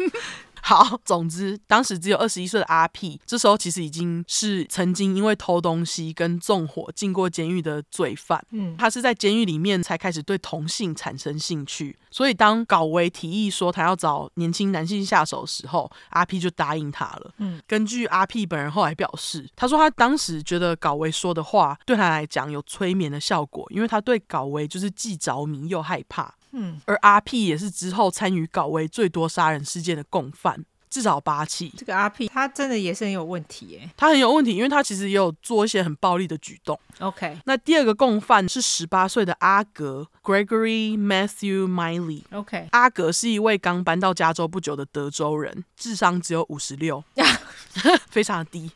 [0.66, 8.44] 好， 总之，当时只有二十一岁的阿 P，这时候其实已经是曾经因为偷东西跟纵火进过监狱的罪犯。
[8.50, 11.96] 嗯，他是在监狱里面才开始对同性产生兴趣。
[12.10, 17.30] 所以当高维提议说他要找年轻男性下手的时候，阿 P 就答应他了。
[17.38, 26.34] 嗯，根据阿 P 本人后来表示，他说他当时觉得高维说的话对他来讲有催眠的效果，因为他对高维就是既着迷又害怕。
[26.56, 30.64] 嗯，而阿 P 也是之后参与搞威最多杀人事件的共犯。
[30.88, 31.70] 至少八起。
[31.76, 36.78] 这个阿 P 他真的也是很有问题耶，他很有问题，因为他其实也有做一些很暴力的举动。
[37.00, 42.22] OK，那第二个共犯是十八岁的阿格 Gregory Matthew Miley。
[42.30, 47.04] OK，阿格是一位刚搬到加州不久的德州人，智商只有五十六，
[48.08, 48.70] 非常低。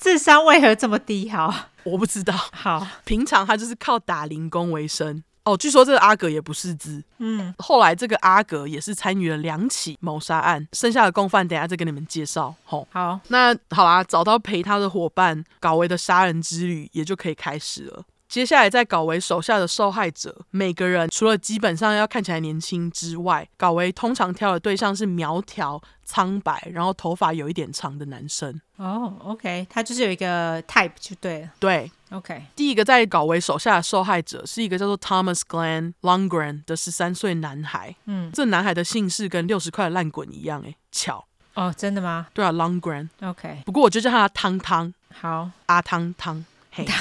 [0.00, 1.28] 智商为何这么低？
[1.28, 2.32] 好，我不知道。
[2.52, 5.22] 好，平常他就是靠打零工为生。
[5.44, 7.02] 哦，据说这个阿格也不是字。
[7.18, 12.54] 嗯，后来这个阿格也是参与了两起谋杀案，剩下的共犯等下再跟你们介绍。
[12.64, 18.04] 吼，好，那好啦，找到陪他的伙伴，搞维的杀人之旅也就可以开始了。
[18.32, 28.58] 接下来，在搞维手下的受害者，每个人除了基本上要看起来年轻之外，搞维通常挑的对象是苗条、苍白，然后头发有一点长的男生。
[28.76, 31.50] 哦，OK，他就是有一个 type 就对了。
[31.58, 31.92] 对。
[32.08, 37.94] OK，第一个在搞维手下的受害者是一个叫做 Thomas Glenn Lundgren 的十三岁男孩。
[38.06, 41.26] 嗯，这男孩的姓氏跟六十块的烂滚一样，哎，巧。
[41.52, 42.28] 哦，真的吗？
[42.32, 43.10] 对啊，Longgren。
[43.20, 44.94] OK，不过我就叫他汤汤。
[45.20, 46.42] 好，阿汤汤。
[46.70, 46.86] 嘿。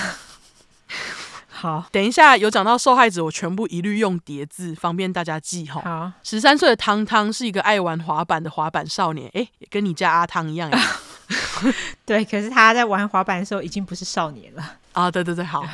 [1.62, 5.80] 好，等一下有讲到受害者，我全部一律用叠字，方便大家记哈。
[5.82, 10.72] 好，十三岁的汤汤是一个爱玩滑板的滑板少年，哎，跟你家阿汤一样。
[12.04, 14.78] 对，可是他在玩滑板的时候已经不是少年了。
[14.94, 15.66] 啊，对对对，好。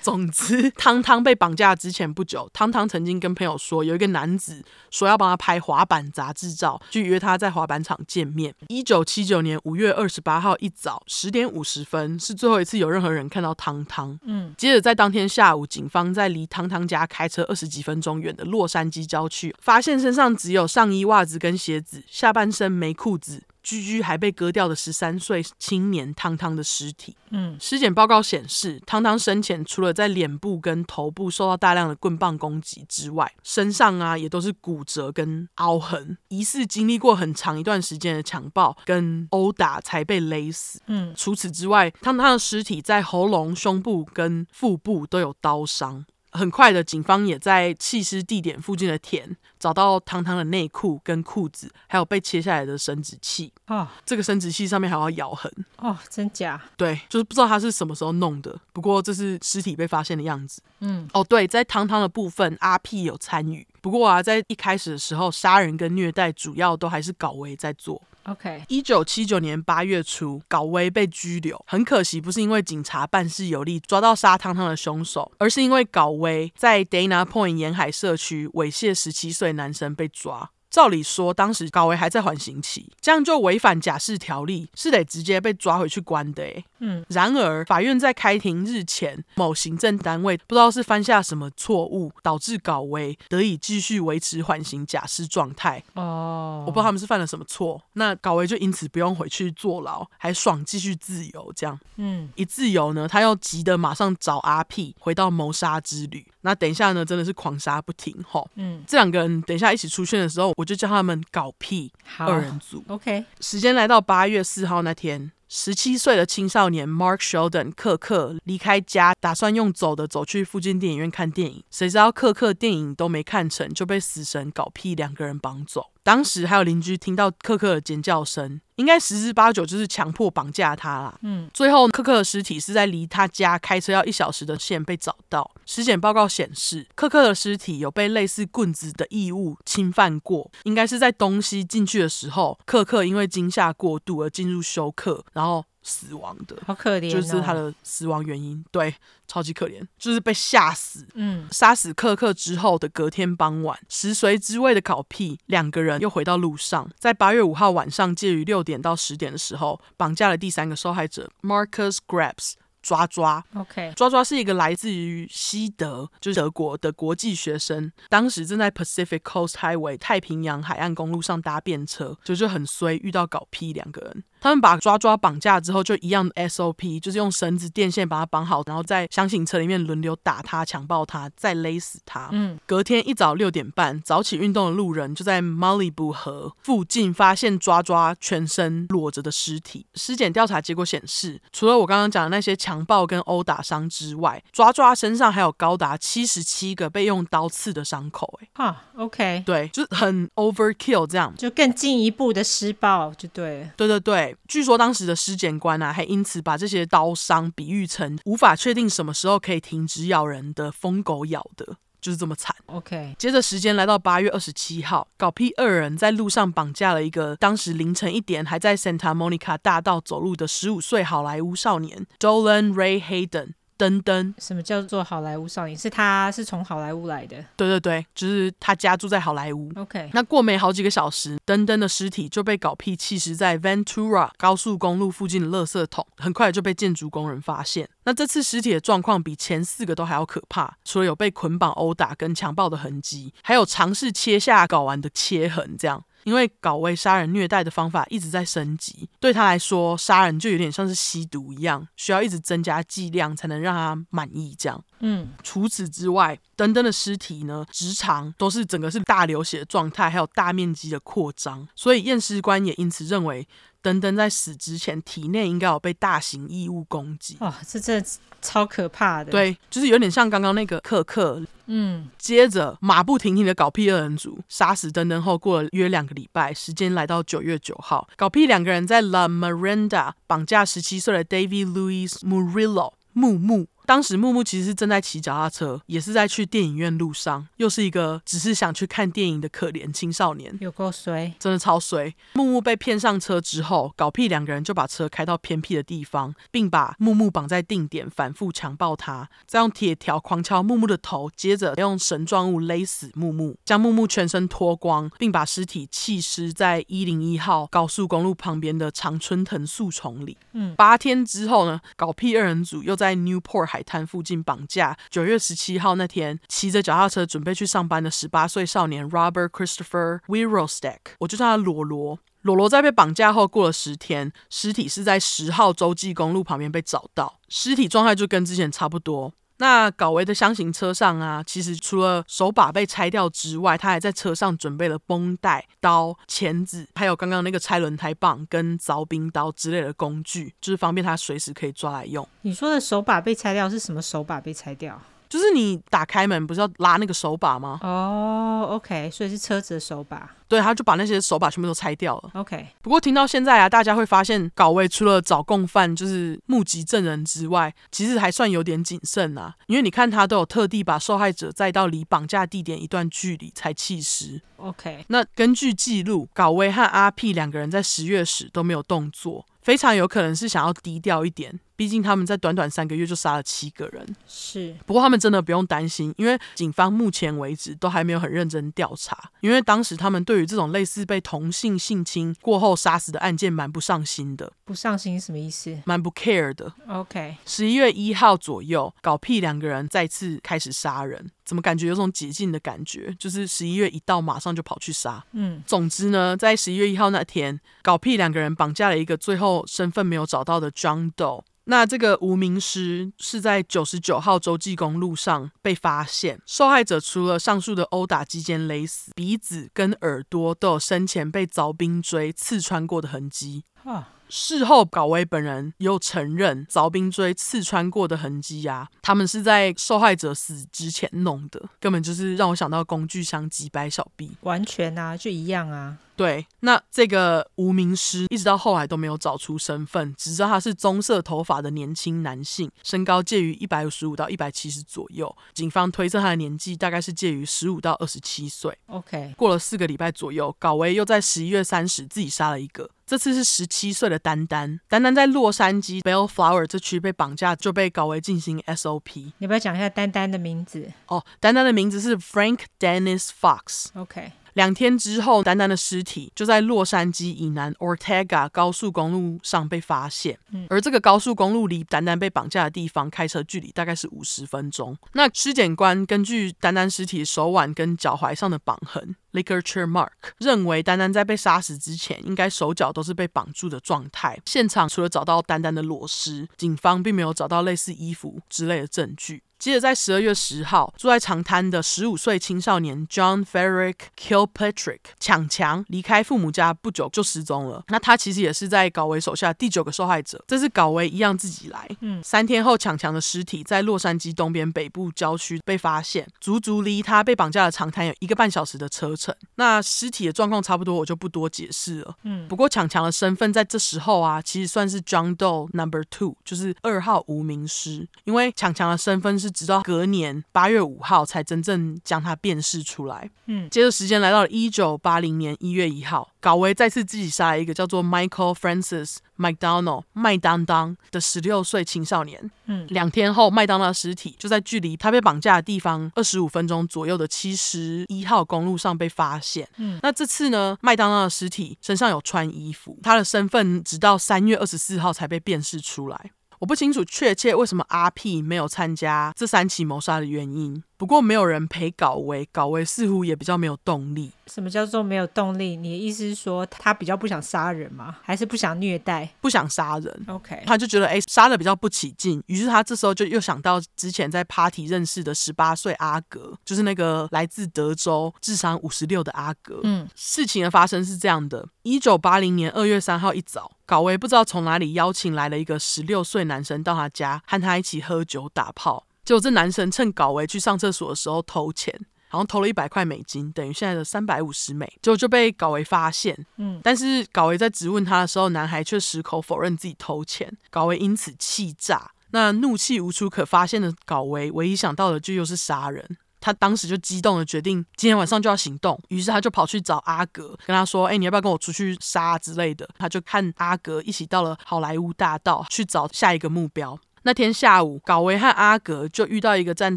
[0.00, 8.54] 总之，汤汤被绑架之前不久，汤汤曾经跟朋友说，有一个男子说要帮他拍滑板杂志照，就约他在滑板场见面。
[8.68, 14.18] 一九七九年五月二十八号一早十点五十分，是最后一次有任何人看到汤汤。
[14.24, 23.42] 嗯，接着在当天下午，警方在离汤汤家开车二十几分钟远的洛杉矶郊区，发现身上只有上衣、袜子跟鞋子，下半身没裤子。
[23.68, 27.14] 居居还被割掉的十三岁青年汤汤的尸体。
[27.28, 40.80] 嗯，尸检报告显示，汤汤生前除了在脸部跟头部受到大量的棍棒攻击之外，身上啊也都是骨折跟凹痕，疑似经历过很长一段时间的强暴跟殴打才被勒死。
[40.86, 46.06] 嗯，除此之外，汤汤的尸体在喉咙、胸部跟腹部都有刀伤。
[46.30, 53.52] 很快的，警方也在弃尸地点附近的田找到汤汤的内裤跟裤子，还有被切下来的生殖器。
[53.66, 55.52] 啊，这个生殖器上面还有咬痕。
[55.76, 56.60] 哦，真假？
[56.76, 58.58] 对，就是不知道他是什么时候弄的。
[58.72, 60.62] 不过这是尸体被发现的样子。
[60.80, 63.66] 嗯，哦，对，在汤汤的部分，阿 P 有参与。
[63.80, 68.00] 不过啊，在一开始的时候，杀人跟虐待主要都还是搞维在做。
[68.28, 71.64] OK，一九七九年八月初，高威被拘留。
[71.66, 80.50] 很可惜，不是因为警察办事有力抓到杀汤汤的凶手，而是因为高威在 Dana Point 沿海社区猥亵十七岁男生被抓。
[80.70, 86.42] 照理说，当时高维还在缓刑期，这样就违反假释条例，是得直接被抓回去关的。
[86.42, 87.04] 哎，嗯。
[87.08, 95.82] 然而，法院在开庭日前，某行政单位不知道是犯下什么错误，导致高维得以继续维持缓刑假释状态。
[95.94, 101.52] 哦，我不知道他们是犯了什么错，那高维就因此不用回去坐牢，还爽继续自由。
[101.56, 106.26] 这样，嗯，一自由呢，他又急得马上找阿 P 回到谋杀之旅。
[106.42, 108.14] 那等一下呢，真的是狂杀不停。
[108.28, 110.52] 吼，嗯，这两个人等一下一起出现的时候。
[110.58, 112.84] 我就叫他们搞屁二人组。
[112.88, 121.62] OK，时间来到八月四号那天，十七岁的青少年 Mark Sheldon 克克离开家，打算用走的走去附近电影院看电影。
[121.70, 125.92] 谁知道克克电影都没看成，就被死神搞屁两个人绑走。
[126.08, 131.18] 当时还有邻居听到克克的尖叫声，应该十之八九就是强迫绑架他啦。
[131.20, 135.50] 嗯，最后克克的尸体是在离他家开车要一小时的线被找到。
[135.66, 146.56] 尸检报告显示，克克的尸体有被类似棍子的异物侵犯过，应该是在东西进去的时候，克克因为惊吓过度而进入休克，然后死亡的。
[146.66, 148.64] 好可怜哦，就是他的死亡原因。
[148.70, 148.94] 对。
[149.30, 151.06] 超级可怜，就是被吓死。
[151.12, 162.54] 嗯，杀死克克之后的隔天傍晚，食髓知味的搞屁两个人又回到路上，在八月五号晚上介于六点到十点的时候，绑架了第三个受害者 Marcus Grabs。
[162.80, 174.24] 抓抓，OK，抓抓是一个来自于西德，就是德国的国际学生，当时正在 Pacific Coast Highway 太平洋海岸公路上搭便车，就就很衰，遇到搞屁两个人。
[174.40, 182.28] 他们把抓抓绑架之后，就一样的 SOP，就是用绳子、电线把他绑好，然后在厢型车里面轮流打他、强暴他，再勒死他。
[182.32, 189.86] 嗯，隔天一早六点半，早起运动的路人就在 Malibu 河附近发现抓抓全身裸着的尸体。
[189.94, 198.38] 尸检调查结果显示，除了我刚刚讲的那些强暴跟殴打伤之外，抓抓身上还有高达七十七个被用刀刺的伤口。
[198.42, 203.88] 哎，哈，OK，对，就是很 overkill 这样，就更进一步的施暴就对对。
[203.88, 204.38] 对对对。
[204.46, 211.76] 据说当时的尸检官啊，还因此把这些刀伤比喻成无法确定什么时候可以停止咬人的疯狗咬的。
[212.00, 212.54] 就是这么惨。
[212.66, 223.54] OK，接着时间来到八月二十七号，搞屁二人在路上绑架了一个当时凌晨一点还在 Santa Monica 大道走路的十五岁好莱坞少年 Dolan Ray Hayden。
[223.78, 225.78] 登登，什么叫做好莱坞少年？
[225.78, 227.42] 是他是从好莱坞来的？
[227.56, 229.72] 对对对，就是他家住在好莱坞。
[229.76, 237.88] OK，那过没好几个小时，登登的尸体就被搞屁弃尸在 Ventura 高速公路附近的垃圾桶，很快就被建筑工人发现。
[238.04, 246.02] 那这次尸体的状况比前四个都还要可怕，除了有被捆绑、殴打跟强暴的痕迹，还有尝试切下睾丸的切痕，这样。
[246.24, 254.54] 因为搞为杀人虐待的方法一直在升级，对他来说，杀人就有点像是吸毒一样，需要一直增加剂量才能让他满意。
[254.58, 263.46] 这样，嗯，除此之外，登登的尸体呢，直肠都是整个是大流血的状态，还有大面积的扩张，所以验尸官也因此认为。
[263.82, 267.36] 登登在死之前，体内应该有被大型异物攻击。
[267.40, 268.08] 哇，这真的
[268.42, 269.30] 超可怕的。
[269.30, 271.42] 对，就是有点像刚刚那个克克。
[271.66, 283.66] 嗯，接着马不停蹄的搞屁二人组杀死登登后，过了约两个礼拜，时间来到九月九号，搞屁两个人在 La Miranda 绑架十七岁的 David Louis Murillo 木木。
[283.88, 292.14] 当时木木其实是正在骑脚踏车，也是在去电影院路上，又是一个只是想去看电影的可怜青少年，有够衰，真的超衰。
[292.34, 310.36] 木木被骗上车之后，搞屁两个人就把车开到偏僻的地方，并把木木绑在定点，反复强暴他，再用铁条狂敲木木的头，接着用绳状物勒死木木，将木木全身脱光，并把尸体弃尸在一零一号高速公路旁边的常春藤树丛里。
[310.52, 314.96] 嗯，八天之后呢，搞屁二人组又在 Newport 海海滩附近绑架。
[315.08, 322.18] 九月十七号那天，骑着脚踏车准备去上班的十八岁少年 Robert Christopher Wirostek，我就叫他罗罗。
[322.42, 329.32] 罗罗在被绑架后，过了十天，尸体是在十号洲际公路旁边被找到，尸体状态就跟之前差不多。
[329.58, 342.26] 那搞维的箱型车上啊，其实除了手把被拆掉之外，他还在车上准备了绷带、刀、钳子，还有刚刚那个拆轮胎棒跟凿冰刀之类的工具，就是方便他随时可以抓来用。
[342.42, 345.00] 你说的手把被拆掉是什么手把被拆掉？
[345.28, 347.78] 就是你打开门不是要拉那个手把吗？
[347.82, 350.34] 哦、oh，OK，所以是车子的手把。
[350.48, 352.30] 对，他就把那些手把全部都拆掉了。
[352.32, 359.54] OK，不过听到现在啊，大家会发现搞威除了找共犯，就是目击证人之外，其实还算有点谨慎啊。
[359.66, 364.40] 因为你看他都有特地把受害者载到离绑架地点一段距离才弃尸。
[364.56, 369.44] OK，那根据记录，搞威和阿 P 两个人在十月时都没有动作。
[369.60, 374.04] 非常有可能是想要低调一点，毕竟他们在短短三个月就杀了七个人。
[374.26, 384.52] 是，不过他们真的不用担心，因为警方目前为止都还没有很认真调查，因为当时他们对于这种类似被同性性侵过后杀死的案件蛮不上心的。
[384.64, 385.80] 不上心什么意思？
[385.84, 386.72] 蛮不 care 的。
[386.88, 391.30] OK，十一月一号左右，搞屁两个人再次开始杀人。
[391.44, 393.14] 怎么感觉有种解禁的感觉？
[393.18, 395.24] 就是十一月一到，马上就跑去杀。
[395.32, 401.44] 嗯，总之呢，在十一月一号那天，搞屁两个人绑架了一个最后身份没有找到的 John Doe。
[401.70, 406.40] 那这个无名尸是在九十九号洲际公路上被发现。
[406.46, 413.64] 受害者除了上述的殴打、击奸、勒死，鼻子跟耳朵都有生前被凿冰锥刺穿过的痕迹。
[413.84, 414.14] 啊。
[414.28, 425.98] 事后，搞威本人又承认凿冰锥刺穿过的痕迹呀、啊，他们是在受害者死之前弄的，根本就是让我想到工具箱几百小臂完全啊，就一样啊。
[426.16, 435.32] 对，那这个无名尸一直到后来都没有找出身份，只知道他是棕色头发的年轻男性，身高介于一百五十五到一百七十左右。
[435.54, 438.76] 警方推测他的年纪大概是介于十五到二十七岁。
[438.86, 444.78] OK，过了四个礼拜左右，搞威又在十一月三十自己杀了一个，这次是十七岁的丹丹。
[444.86, 449.32] 丹丹在洛杉矶 Bellflower 这区被绑架，就被搞为进行 SOP。
[449.38, 450.92] 你不要讲一下丹丹的名字？
[451.06, 453.86] 哦，丹丹的名字是 Frank Dennis Fox。
[453.94, 454.32] OK。
[454.58, 460.36] 两天之后，丹丹的尸体就在洛杉矶以南 Ortega 高速公路上被发现。
[460.50, 464.98] 嗯，而这个高速公路离丹丹被绑架的地方开车距离大概是五十分钟。
[465.12, 474.36] 那尸检官根据丹丹尸体手腕跟脚踝上的绑痕 （ligature mark） 认为，丹丹在被杀死之前应该手脚都是被绑住的状态。
[474.46, 479.44] 现场除了找到丹丹的裸尸，警方并没有找到类似衣服之类的证据。
[479.58, 487.82] 接着，在十二月十号，住在长滩的十五岁青少年 John Frederick Kilpatrick 抢强离开父母家不久就失踪了。
[487.88, 490.42] 那他其实也是在搞维手下第九个受害者。
[490.46, 491.88] 这是搞维一样自己来。
[492.02, 499.34] 嗯，三天后，抢强的尸体在洛杉矶东边北部郊区被发现，足足离他被绑架的长滩有一个半小时的车程。
[499.56, 502.14] 那尸体的状况差不多，我就不多解释了。
[502.22, 509.47] 嗯，不过抢强的身份在这时候啊，其实算是 John Doe Number Two，就是二号无名尸，因为抢强的身份是。
[509.48, 513.30] 是直到隔年八月五号才真正将他辨识出来。
[513.46, 522.50] 嗯，接着时间来到了一九八零年一月一号，高维再次自己杀了一个叫做 Michael Francis McDonald 麦当当的十六岁青少年。
[522.66, 529.66] 嗯，两天后，麦当当的尸体就在距离他被绑架的地方二十五分钟左右的七十一号公路上被发现。
[529.78, 536.32] 嗯，那这次呢，麦当当的尸体身上有穿衣服，他的身份直到三月二十四号才被辨识出来。
[536.60, 540.82] 我不清楚确切为什么阿 P 没有参加这三起谋杀的原因。
[540.98, 544.32] 不过没有人陪搞维，搞维似乎也比较没有动力。
[544.48, 545.76] 什么叫做没有动力？
[545.76, 548.16] 你的意思是说他比较不想杀人吗？
[548.20, 549.28] 还是不想虐待？
[549.40, 550.24] 不想杀人。
[550.26, 552.42] OK，他就觉得哎，杀的比较不起劲。
[552.46, 559.78] 于是他这时候就又想到之前在 Party 认识的十八岁阿格，就是那个来自德州、智商五十六的阿格。
[559.84, 569.04] 嗯，事情的发生是这样的：一九八零年二月三号一早，搞维不知道从哪里邀请来了一个十六岁男生到他家，和他一起喝酒打炮。
[569.28, 571.94] 结果这男生趁高维去上厕所的时候偷钱，
[572.28, 576.34] 好像偷了一百块美金，等于现在的三百五十美，结果就被高维发现。
[576.56, 582.10] 嗯，但是高维在质问他的时候，男孩却矢口否认自己偷钱，高维因此气炸。
[582.30, 586.16] 那怒气无处可发泄的高维，唯一想到的就又是杀人。
[586.40, 588.98] 他当时就激动的决定，今天晚上就要行动。
[589.08, 596.98] 于是他就跑去找阿格，跟他说：“哎、欸，你要不要跟我出去杀之类的？”他就看阿格一起到了好莱坞大道去找下一个目标。
[597.22, 599.96] 那天下午，高维和阿格就遇到一个站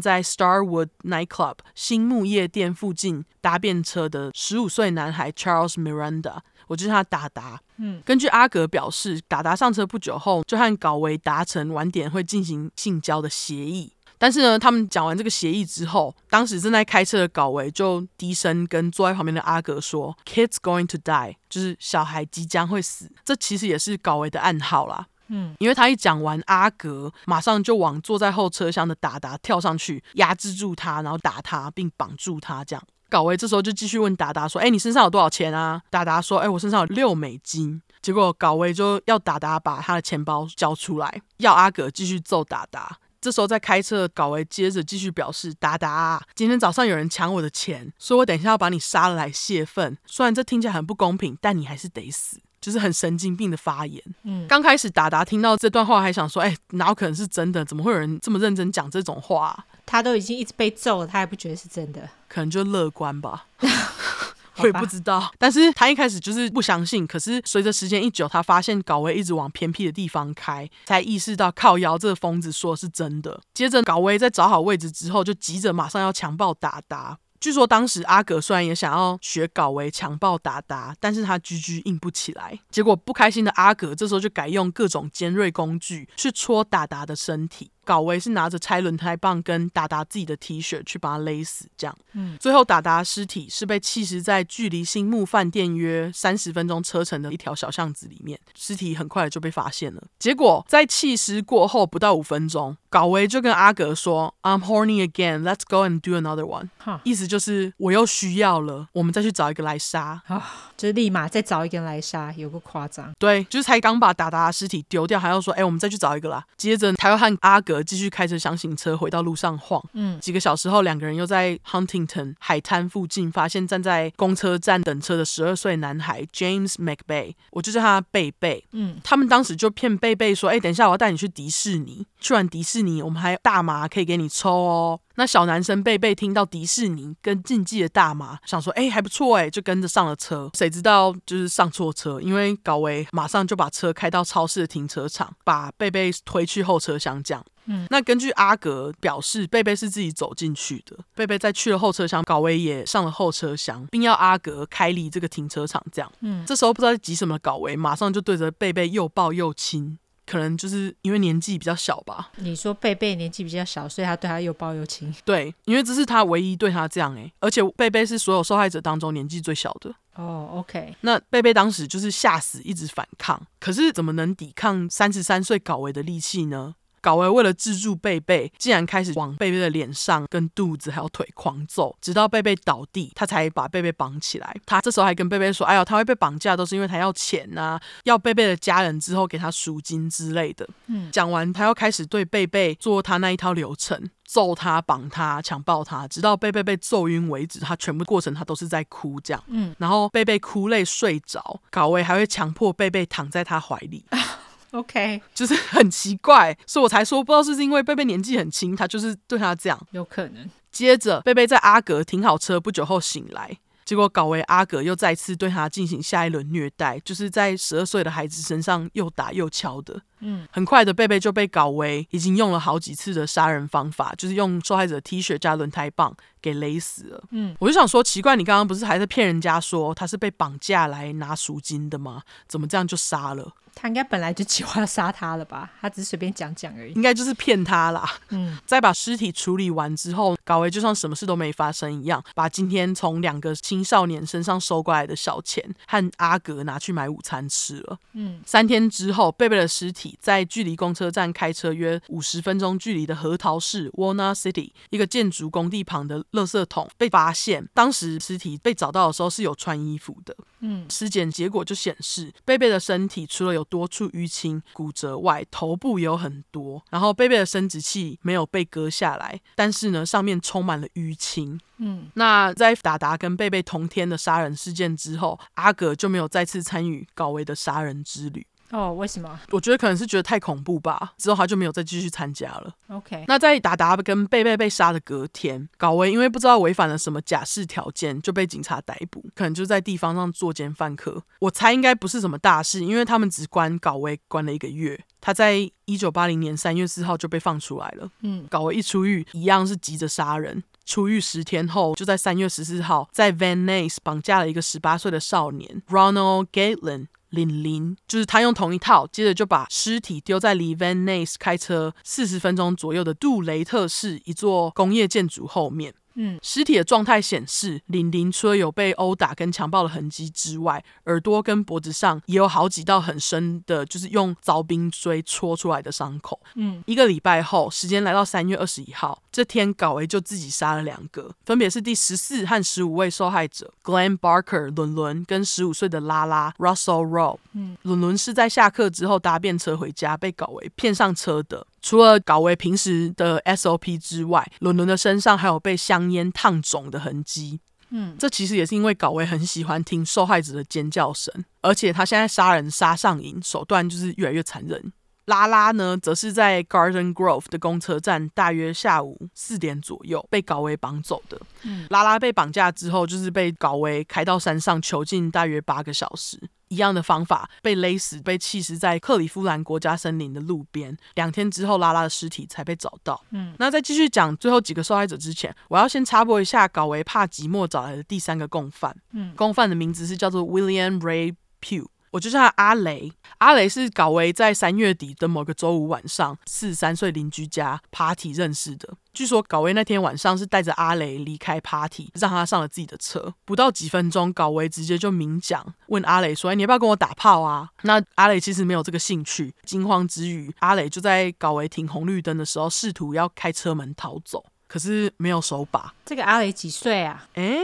[0.00, 7.60] 在 Starwood Nightclub 星木夜店附近搭便车的十五岁男孩 Charles Miranda，我就是他达达。
[7.76, 13.92] 嗯，根据阿格表示，达达上车不久后就和高维达成晚点会进行性交的协议。
[14.18, 23.10] 但是呢，他们讲完这个协议之后，当时正在开车的高维就低声跟坐在旁边的阿格说：“Kid's going to die”，就是小孩即将会死。
[23.24, 25.08] 这其实也是高维的暗号啦。
[25.28, 32.64] 嗯，因为他一讲完，阿格马上就往坐在后车厢的达达跳上去，压制住他，然后打他，并绑住他。
[32.64, 42.98] 这样，高维这时候就继续问达达说：“哎，你身上有多少钱啊？”达达说：“哎，我身上有六美金。”结果高维就要达达把他的钱包交出来，要阿格继续揍达达。
[43.20, 49.96] 这时候在开车的高维接着继续表示：“达达，今天早上有人抢我的钱，说我等一下要把你杀了来泄愤。
[50.04, 54.02] 虽然这听起来很不公平，但你还是得死。”就是很神经病的发言。
[54.22, 57.62] 嗯，刚开始达达听到这段话还想说：“哎，哪有可能是真的？
[57.62, 62.08] 怎么会有人这么认真讲这种话啊？”他都已经一直被揍了，他还不觉得是真的？
[62.28, 63.46] 可能就乐观吧，
[64.56, 65.30] 我也不知道。
[65.38, 67.06] 但是他一开始就是不相信。
[67.06, 73.38] 可是随着时间一久，他发现高威一直往偏僻的地方开，才意识到靠腰这个疯子说的是真的。
[73.52, 77.18] 接着高威在找好位置之后，就急着马上要强暴达达。
[77.42, 82.56] 据说当时阿格虽然也想要学搞维强暴达达，但是他居居硬不起来。
[82.70, 87.71] 结果不开心的阿格这时候就改用各种尖锐工具去戳达达的身体。
[87.84, 91.96] 高维是拿着拆轮胎棒跟达达自己的 T 恤去把他勒死，这样。
[92.12, 100.02] 嗯，最后达达尸体是被弃尸在距离新木饭店约三十分钟车程的一条小巷子里面，尸体很快就被发现了。
[100.18, 106.68] 结果在弃尸过后不到五分钟，搞维就跟阿格说：“I'm horny again, let's go and do another one。
[106.84, 107.00] Huh.
[107.04, 110.22] ”意思就是我又需要了，我们再去找一个来杀。
[110.26, 110.42] 啊，oh,
[110.76, 113.12] 就是立马再找一个人来杀，有个夸张。
[113.18, 117.71] 对，就是才刚把达达的尸体丢掉，还要说：“哎，我们再去找一个啦。”接着他又和阿格。
[117.80, 134.98] 继续开着厢型车回到路上晃，嗯，几个小时后，两个人又在 Huntington 海滩附近发现站在公车站等车的十二岁男孩 James McBay，我就叫他贝贝，嗯，他们当时就骗贝贝说，哎，等一下我要带你去迪士尼，去完迪士尼我们还有大麻可以给你抽哦。
[135.16, 140.50] 那小男生贝贝听到迪士尼跟禁忌的大麻，想说，哎，还不错哎，就跟着上了车。
[140.54, 147.44] 谁知道就是上错车，因为高维马上就把车开到超市的停车场，把贝贝推去后车厢，这样。
[147.66, 150.96] 嗯，那根据阿格表示，贝贝是自己走进去的。
[151.14, 155.80] 贝贝在去了后车厢，高维也上了后车厢，并要阿格开离这个停车场。
[155.92, 159.96] 这样，嗯，这时候不知道在急什么，高维马上就对着贝贝又抱又亲，
[160.32, 162.30] 可能就是因为年纪比较小吧。
[162.36, 165.14] 你说贝贝年纪比较小，所以他对他又抱又亲。
[165.26, 169.94] 对，因为这是他唯一对他这样哎，而且贝贝是所有受害者当中年纪最小的。
[170.14, 170.96] 哦，OK。
[171.02, 176.76] 那贝贝当时就是吓死，一直反抗，可是怎么能抵抗三十三岁搞维的力气呢？
[177.02, 184.56] 高维为了制住贝贝，竟然开始往贝贝的脸上、跟肚子还有腿狂揍，直到贝贝倒地，他才把贝贝绑起来。
[184.64, 197.58] 他这时候还跟贝贝说：“哎呀，他会被绑架都是因为他要钱呐、啊，要贝贝的家人之后给他赎金之类的。”嗯，讲完，他要开始对贝贝做他那一套流程，揍他、绑他、强暴他，直到贝贝被揍晕为止。
[197.58, 199.42] 他全部过程他都是在哭，这样。
[199.48, 204.04] 嗯，然后贝贝哭累睡着，高维还会强迫贝贝躺在他怀里。
[204.72, 210.50] OK，就是很奇怪，所以我才说不知道是不是因为贝贝年纪很轻，他就是对他这样，有可能。
[210.70, 213.58] 接着，贝贝在阿格停好车不久后醒来。
[213.84, 220.00] 结果，搞为阿格又再次对他进行下一轮虐待，就是在十二岁的孩子身上又打又敲的。
[220.20, 227.24] 嗯，很快的，贝贝就被搞为已经用了好几次的杀人方法，就是用受害者的 T 恤加轮胎棒给勒死了。
[227.30, 232.22] 嗯，我就想说，奇怪，你刚刚不是还在骗人家说他是被绑架来拿赎金的吗？
[232.48, 233.52] 怎么这样就杀了？
[233.74, 235.72] 他应该本来就计划要杀他了吧？
[235.80, 236.92] 他只是随便讲讲而已。
[236.92, 238.06] 应该就是骗他啦。
[238.28, 247.98] 嗯， 在把尸体处理完之后，搞维就像什么事都没发生一样，把今天从两个青少年身上收过来的小钱和阿格拿去买午餐吃了。
[248.12, 257.66] 嗯，三天之后，贝贝的尸体在距离公车站开车约五十分钟距离的核桃市 Walnut City 一个建筑工地旁的垃圾桶被发现。
[257.72, 260.36] 当时尸体被找到的时候是有穿衣服的。
[260.60, 266.82] 嗯，尸检结果就显示，贝贝的身体除了有多处淤青、骨折外，头部有很多。
[266.90, 271.58] 然后贝贝的生殖器没有被割下来，但是呢，上面充满了淤青。
[271.78, 278.46] 嗯，那在达达跟贝贝同天的杀人事件之后，阿格就没有再次参与高维的杀人之旅。
[278.72, 279.38] 哦，为什么？
[279.50, 281.12] 我觉得可能是觉得太恐怖吧。
[281.18, 282.74] 之后他就没有再继续参加了。
[282.88, 291.22] OK，那在达达跟贝贝被杀的隔天，高威因为不知道违反了什么假释条件，就被警察逮捕，可能就在地方上作奸犯科。
[291.40, 294.98] 我猜应该不是什么大事，因为他们只关高威关了一个月。
[295.20, 298.10] 他在 一九八零年三月四号就被放出来了。
[298.22, 300.64] 嗯，高威一出狱，一样是急着杀人。
[300.86, 307.08] 出狱十天后，就在三月十四号，在 Van Nuys 绑架了一个十八岁的少年 Ronald Gatlin。
[307.32, 315.94] 林林就是他用同一套，接着就把尸体丢在离 Van Ness 开车四十分钟左右的杜雷特市一座工业建筑后面。
[316.14, 326.38] 嗯，尸体的状态显示，林林除了有被殴打跟强暴的痕迹之外，耳朵跟脖子上也有好几道很深的，就是用凿冰锥戳出来的伤口。
[326.56, 337.38] 嗯，一个礼拜后，时间来到三月二十一号，这天搞维就自己杀了两个，分别是第十四和十五位受害者，Glenn Barker 伦伦跟十五岁的拉拉 Russell Rowe。
[337.54, 341.66] 嗯，伦伦是在下课之后搭便车回家，被搞维骗上车的。
[341.80, 347.58] 除了搞维平时的 SOP 之外，伦伦的身上还有被香烟烫肿的痕迹。
[347.88, 354.92] 嗯，这其实也是因为搞维很喜欢听受害者的尖叫声，而且他现在杀人杀上瘾，手段就是越来越残忍。
[355.26, 361.40] 拉拉呢，则是在 Garden Grove 的公车站，大约下午四点左右被高维绑走的。
[361.62, 370.96] 嗯，拉拉被绑架之后，就是被高维开到山上囚禁大约八个小时，一样的方法被勒死，被弃尸在克里夫兰国家森林的路边。
[371.14, 373.22] 两天之后，拉拉的尸体才被找到。
[373.30, 378.92] 嗯，那在继续讲最后几个受害者之前，我要先插播一下高维怕寂寞找来的第三个共犯。
[379.12, 381.86] 嗯，共犯的名字是叫做 William Ray Pugh。
[382.12, 383.12] 我就叫他阿雷。
[383.38, 388.88] 阿雷是搞维在三月底的某个周五晚上，四十三岁邻居家 party 认识的。
[389.12, 393.34] 据说搞维那天晚上是带着阿雷离开 party，让他上了自己的车。
[393.44, 399.52] 不到几分钟，搞维直接就明讲，问阿雷说：“哎，你要不要跟我打炮啊？”那阿雷其实没有这个兴趣。
[399.64, 405.92] 惊慌之余，阿雷就在搞维停红绿灯的时候，试图要开车门逃走，可是没有手把。
[406.04, 407.26] 这个阿雷几岁啊？
[407.34, 407.58] 哎。